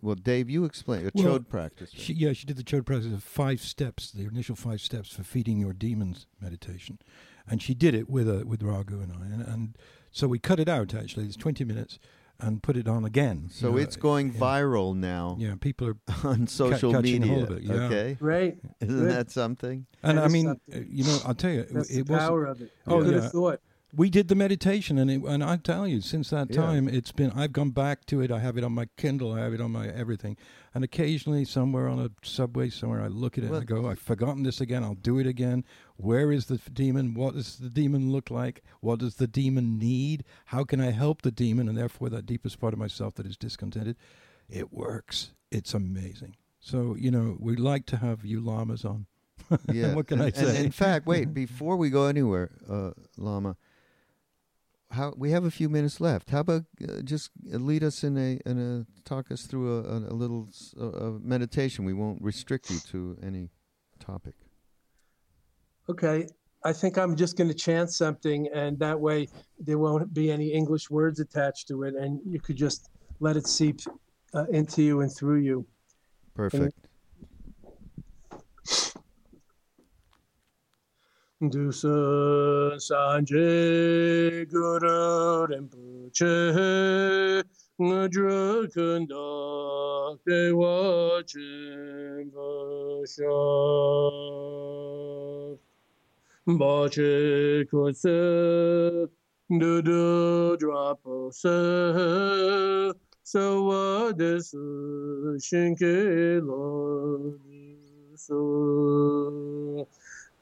Well, 0.00 0.14
Dave, 0.14 0.48
you 0.48 0.64
explain 0.64 1.06
a 1.06 1.10
well, 1.14 1.38
Chöd 1.38 1.48
practice. 1.48 1.90
Right? 1.92 2.00
She, 2.00 2.12
yeah, 2.12 2.32
she 2.32 2.46
did 2.46 2.56
the 2.56 2.62
Chöd 2.62 2.86
practice 2.86 3.12
of 3.12 3.24
five 3.24 3.60
steps, 3.60 4.12
the 4.12 4.24
initial 4.24 4.54
five 4.54 4.80
steps 4.80 5.10
for 5.10 5.24
feeding 5.24 5.58
your 5.58 5.72
demons 5.72 6.26
meditation, 6.40 6.98
and 7.48 7.60
she 7.60 7.74
did 7.74 7.94
it 7.94 8.08
with 8.08 8.28
a 8.28 8.44
with 8.46 8.62
Raghu 8.62 9.00
and 9.00 9.12
I, 9.12 9.24
and, 9.26 9.42
and 9.42 9.78
so 10.12 10.28
we 10.28 10.38
cut 10.38 10.60
it 10.60 10.68
out. 10.68 10.94
Actually, 10.94 11.26
it's 11.26 11.36
twenty 11.36 11.64
minutes, 11.64 11.98
and 12.46 12.62
put 12.62 12.76
it 12.76 12.88
on 12.88 13.04
again. 13.04 13.48
So 13.50 13.72
know, 13.72 13.76
it's 13.78 13.96
going 13.96 14.32
yeah. 14.32 14.40
viral 14.40 14.94
now. 14.94 15.36
Yeah, 15.38 15.54
people 15.60 15.88
are 15.88 15.96
on 16.24 16.46
social 16.46 16.92
ca- 16.92 17.00
media. 17.00 17.44
It, 17.44 17.62
yeah. 17.62 17.74
Okay, 17.74 18.16
right. 18.20 18.56
Isn't 18.80 19.00
Good. 19.00 19.10
that 19.10 19.30
something? 19.30 19.86
And 20.02 20.20
I 20.20 20.28
mean, 20.28 20.46
something. 20.46 20.88
You 20.90 21.04
know, 21.04 21.18
I'll 21.26 21.34
tell 21.34 21.50
you, 21.50 21.66
That's 21.70 21.90
it 21.90 22.06
the 22.06 22.12
was 22.12 22.22
power 22.22 22.44
of 22.44 22.60
it. 22.60 22.70
Oh 22.86 23.02
yeah. 23.02 23.28
Thought 23.28 23.60
we 23.96 24.10
did 24.10 24.28
the 24.28 24.34
meditation 24.34 24.98
and 24.98 25.10
it, 25.10 25.22
and 25.22 25.42
I 25.42 25.56
tell 25.56 25.86
you 25.86 26.00
since 26.00 26.30
that 26.30 26.52
time 26.52 26.88
yeah. 26.88 26.96
it's 26.96 27.12
been 27.12 27.30
I've 27.30 27.52
gone 27.52 27.70
back 27.70 28.04
to 28.06 28.20
it. 28.20 28.30
I 28.30 28.38
have 28.40 28.56
it 28.56 28.64
on 28.64 28.72
my 28.72 28.86
Kindle. 28.96 29.32
I 29.32 29.40
have 29.40 29.54
it 29.54 29.60
on 29.60 29.72
my 29.72 29.88
everything. 29.88 30.36
And 30.74 30.82
occasionally 30.82 31.44
somewhere 31.44 31.88
on 31.88 32.00
a 32.00 32.10
subway 32.26 32.70
somewhere 32.70 33.02
I 33.02 33.06
look 33.08 33.38
at 33.38 33.44
it 33.44 33.50
well, 33.50 33.60
and 33.60 33.70
I 33.70 33.72
go 33.72 33.88
I've 33.88 33.98
forgotten 33.98 34.42
this 34.42 34.60
again. 34.60 34.82
I'll 34.82 34.94
do 34.94 35.18
it 35.18 35.26
again. 35.26 35.64
Where 35.96 36.32
is 36.32 36.46
the 36.46 36.58
demon? 36.72 37.14
What 37.14 37.34
does 37.34 37.56
the 37.58 37.70
demon 37.70 38.10
look 38.10 38.30
like? 38.30 38.62
What 38.80 38.98
does 38.98 39.16
the 39.16 39.26
demon 39.26 39.78
need? 39.78 40.24
How 40.46 40.64
can 40.64 40.80
I 40.80 40.90
help 40.90 41.22
the 41.22 41.30
demon? 41.30 41.68
And 41.68 41.78
therefore 41.78 42.08
that 42.10 42.26
deepest 42.26 42.60
part 42.60 42.72
of 42.72 42.78
myself 42.78 43.14
that 43.14 43.26
is 43.26 43.36
discontented 43.36 43.96
it 44.48 44.72
works. 44.72 45.32
It's 45.50 45.74
amazing. 45.74 46.36
So 46.60 46.96
you 46.98 47.10
know 47.10 47.36
we 47.38 47.56
like 47.56 47.86
to 47.86 47.98
have 47.98 48.24
you 48.24 48.40
lamas 48.40 48.84
on. 48.84 49.06
Yeah. 49.70 49.94
What 49.94 50.06
can 50.06 50.20
I 50.20 50.30
say 50.30 50.56
and 50.56 50.66
in 50.66 50.70
fact 50.70 51.06
wait 51.06 51.34
before 51.44 51.76
we 51.76 51.90
go 51.90 52.06
anywhere 52.06 52.50
uh, 52.68 52.92
Lama 53.18 53.56
how 54.90 55.12
we 55.16 55.30
have 55.30 55.44
a 55.44 55.50
few 55.50 55.68
minutes 55.68 56.00
left. 56.00 56.30
How 56.30 56.40
about 56.40 56.64
uh, 56.82 57.02
just 57.02 57.30
lead 57.44 57.82
us 57.82 58.04
in 58.04 58.16
a 58.16 58.38
in 58.46 58.58
a 58.58 59.08
talk 59.08 59.30
us 59.30 59.42
through 59.46 59.78
a, 59.78 59.82
a, 59.82 59.96
a 60.10 60.14
little 60.14 60.48
uh, 60.80 61.18
meditation. 61.20 61.84
We 61.84 61.94
won't 61.94 62.22
restrict 62.22 62.70
you 62.70 62.78
to 62.90 63.18
any 63.22 63.50
topic. 63.98 64.34
Okay, 65.88 66.26
I 66.64 66.72
think 66.72 66.96
I'm 66.96 67.14
just 67.14 67.36
going 67.36 67.48
to 67.48 67.54
chant 67.54 67.92
something, 67.92 68.48
and 68.54 68.78
that 68.78 68.98
way 68.98 69.28
there 69.58 69.78
won't 69.78 70.14
be 70.14 70.30
any 70.30 70.52
English 70.52 70.90
words 70.90 71.20
attached 71.20 71.68
to 71.68 71.82
it, 71.82 71.94
and 71.94 72.20
you 72.24 72.40
could 72.40 72.56
just 72.56 72.88
let 73.20 73.36
it 73.36 73.46
seep 73.46 73.80
uh, 74.34 74.46
into 74.46 74.82
you 74.82 75.00
and 75.02 75.14
through 75.14 75.40
you. 75.40 75.66
Perfect. 76.34 76.83
Dusa 81.42 82.78
Sanje 82.78 84.46
Guru 84.48 85.46
Rinpoche 85.48 87.42
Ngudru 87.80 88.68
Kunda 88.72 90.16
Dewa 90.24 91.22
Chimbasha 91.26 91.58
Bache 96.46 97.64
Kose 97.68 99.08
Dudu 99.50 100.56
Drapose 100.56 101.56
Sawa 103.24 104.12
Desu 104.14 105.36
Shinke 105.42 105.94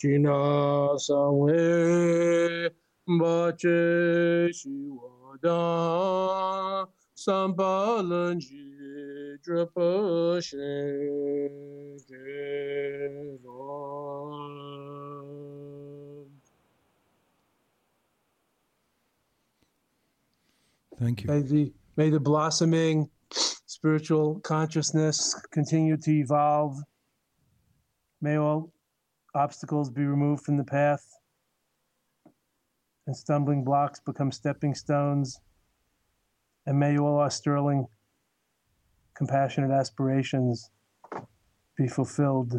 Lo 0.05 0.09
Desu 0.09 0.19
China 0.19 0.99
Sawe 0.99 2.71
Bache 3.07 4.51
Shiwada 4.53 5.59
Sampalanji 7.17 8.67
Drapa 9.43 10.41
Thank 20.99 21.23
you. 21.23 21.29
May 21.29 21.41
the 21.43 21.73
may 21.97 22.11
the 22.11 22.21
blossoming 22.21 23.11
spiritual 23.67 24.39
consciousness 24.41 25.35
continue 25.51 25.97
to 25.97 26.11
evolve. 26.13 26.77
May 28.21 28.37
all 28.37 28.73
obstacles 29.35 29.91
be 29.91 30.05
removed 30.05 30.45
from 30.45 30.57
the 30.57 30.65
path 30.65 31.07
and 33.07 33.17
stumbling 33.17 33.65
blocks 33.65 34.01
become 34.01 34.31
stepping 34.31 34.75
stones. 34.75 35.41
And 36.67 36.79
may 36.79 36.97
all 36.99 37.19
our 37.19 37.31
sterling, 37.31 37.87
compassionate 39.15 39.71
aspirations 39.71 40.71
be 41.77 41.89
fulfilled 41.89 42.55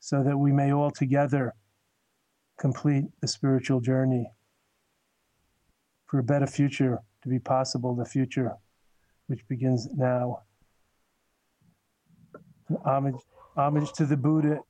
so 0.00 0.22
that 0.22 0.36
we 0.36 0.52
may 0.52 0.72
all 0.72 0.90
together 0.90 1.54
complete 2.58 3.04
the 3.20 3.28
spiritual 3.28 3.80
journey 3.80 4.30
for 6.06 6.18
a 6.18 6.22
better 6.22 6.46
future 6.46 6.98
to 7.22 7.28
be 7.28 7.38
possible, 7.38 7.94
the 7.94 8.04
future 8.04 8.52
which 9.26 9.46
begins 9.48 9.88
now. 9.94 10.42
Homage, 12.84 13.14
homage 13.56 13.92
to 13.92 14.04
the 14.04 14.16
Buddha, 14.16 14.60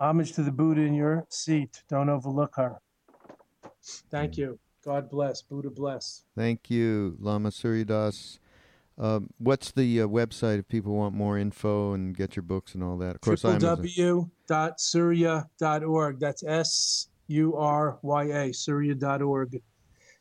homage 0.00 0.32
to 0.32 0.42
the 0.42 0.52
Buddha 0.52 0.80
in 0.82 0.94
your 0.94 1.26
seat. 1.28 1.82
Don't 1.88 2.08
overlook 2.08 2.54
her. 2.56 2.76
Thank 4.10 4.36
you. 4.36 4.58
God 4.84 5.08
bless. 5.10 5.42
Buddha 5.42 5.70
bless. 5.70 6.24
Thank 6.36 6.70
you, 6.70 7.16
Lama 7.18 7.50
Surya 7.50 7.84
Das. 7.84 8.38
Um, 8.98 9.30
what's 9.38 9.72
the 9.72 10.02
uh, 10.02 10.06
website 10.06 10.58
if 10.58 10.68
people 10.68 10.94
want 10.94 11.14
more 11.14 11.36
info 11.38 11.92
and 11.92 12.16
get 12.16 12.34
your 12.34 12.44
books 12.44 12.74
and 12.74 12.82
all 12.82 12.96
that? 12.98 13.16
Of 13.16 13.20
course, 13.20 13.44
I'm 13.44 13.60
www.surya.org. 13.60 16.20
That's 16.20 16.42
S 16.44 17.08
U 17.26 17.56
R 17.56 17.98
Y 18.02 18.24
A, 18.24 18.54
surya.org. 18.54 19.60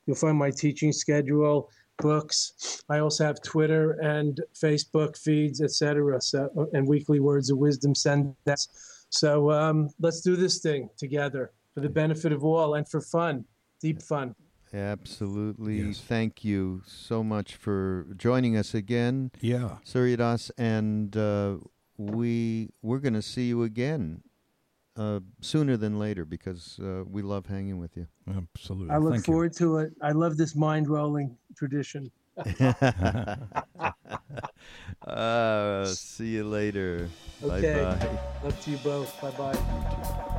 You'll 0.05 0.17
find 0.17 0.38
my 0.38 0.51
teaching 0.51 0.91
schedule, 0.91 1.69
books. 1.99 2.84
I 2.89 2.99
also 2.99 3.26
have 3.26 3.41
Twitter 3.41 3.91
and 4.01 4.41
Facebook 4.53 5.17
feeds, 5.17 5.61
etc. 5.61 6.21
So, 6.21 6.69
and 6.73 6.86
weekly 6.88 7.21
words 7.21 7.49
of 7.49 7.57
wisdom 7.57 7.95
send 7.95 8.36
that. 8.45 8.59
So 9.16 9.49
um, 9.51 9.89
let's 9.99 10.20
do 10.20 10.36
this 10.36 10.59
thing 10.59 10.89
together 10.97 11.51
for 11.74 11.80
the 11.80 11.89
benefit 11.89 12.34
of 12.34 12.43
all 12.43 12.76
and 12.76 12.88
for 12.88 12.99
fun, 12.99 13.45
deep 13.80 14.01
fun. 14.01 14.36
Absolutely. 14.74 15.82
Yes. 15.82 16.01
Thank 16.01 16.43
you 16.43 16.82
so 16.86 17.24
much 17.24 17.55
for 17.55 18.07
joining 18.18 18.57
us 18.57 18.74
again, 18.74 19.32
Yeah. 19.39 19.78
Surya 19.86 20.18
Das, 20.18 20.51
and 20.57 21.16
uh, 21.16 21.57
we 21.97 22.72
we're 22.82 22.99
going 22.99 23.13
to 23.13 23.22
see 23.22 23.47
you 23.47 23.63
again 23.63 24.22
uh, 24.97 25.22
sooner 25.39 25.78
than 25.78 25.97
later 25.97 26.26
because 26.26 26.78
uh, 26.84 27.03
we 27.09 27.22
love 27.22 27.45
hanging 27.45 27.80
with 27.80 27.95
you. 27.95 28.07
Absolutely. 28.28 28.93
I 28.93 28.97
look 28.97 29.13
Thank 29.13 29.26
forward 29.26 29.53
to 29.53 29.78
it. 29.78 29.93
I 30.01 30.11
love 30.11 30.36
this 30.36 30.55
Mindrolling 30.55 31.36
tradition. 31.55 32.11
uh, 35.07 35.86
see 35.86 36.27
you 36.27 36.43
later. 36.43 37.09
Okay. 37.43 37.73
Bye 37.73 37.95
bye. 37.95 38.19
Love 38.43 38.61
to 38.61 38.71
you 38.71 38.77
both. 38.77 39.21
Bye 39.21 39.31
bye. 39.31 40.31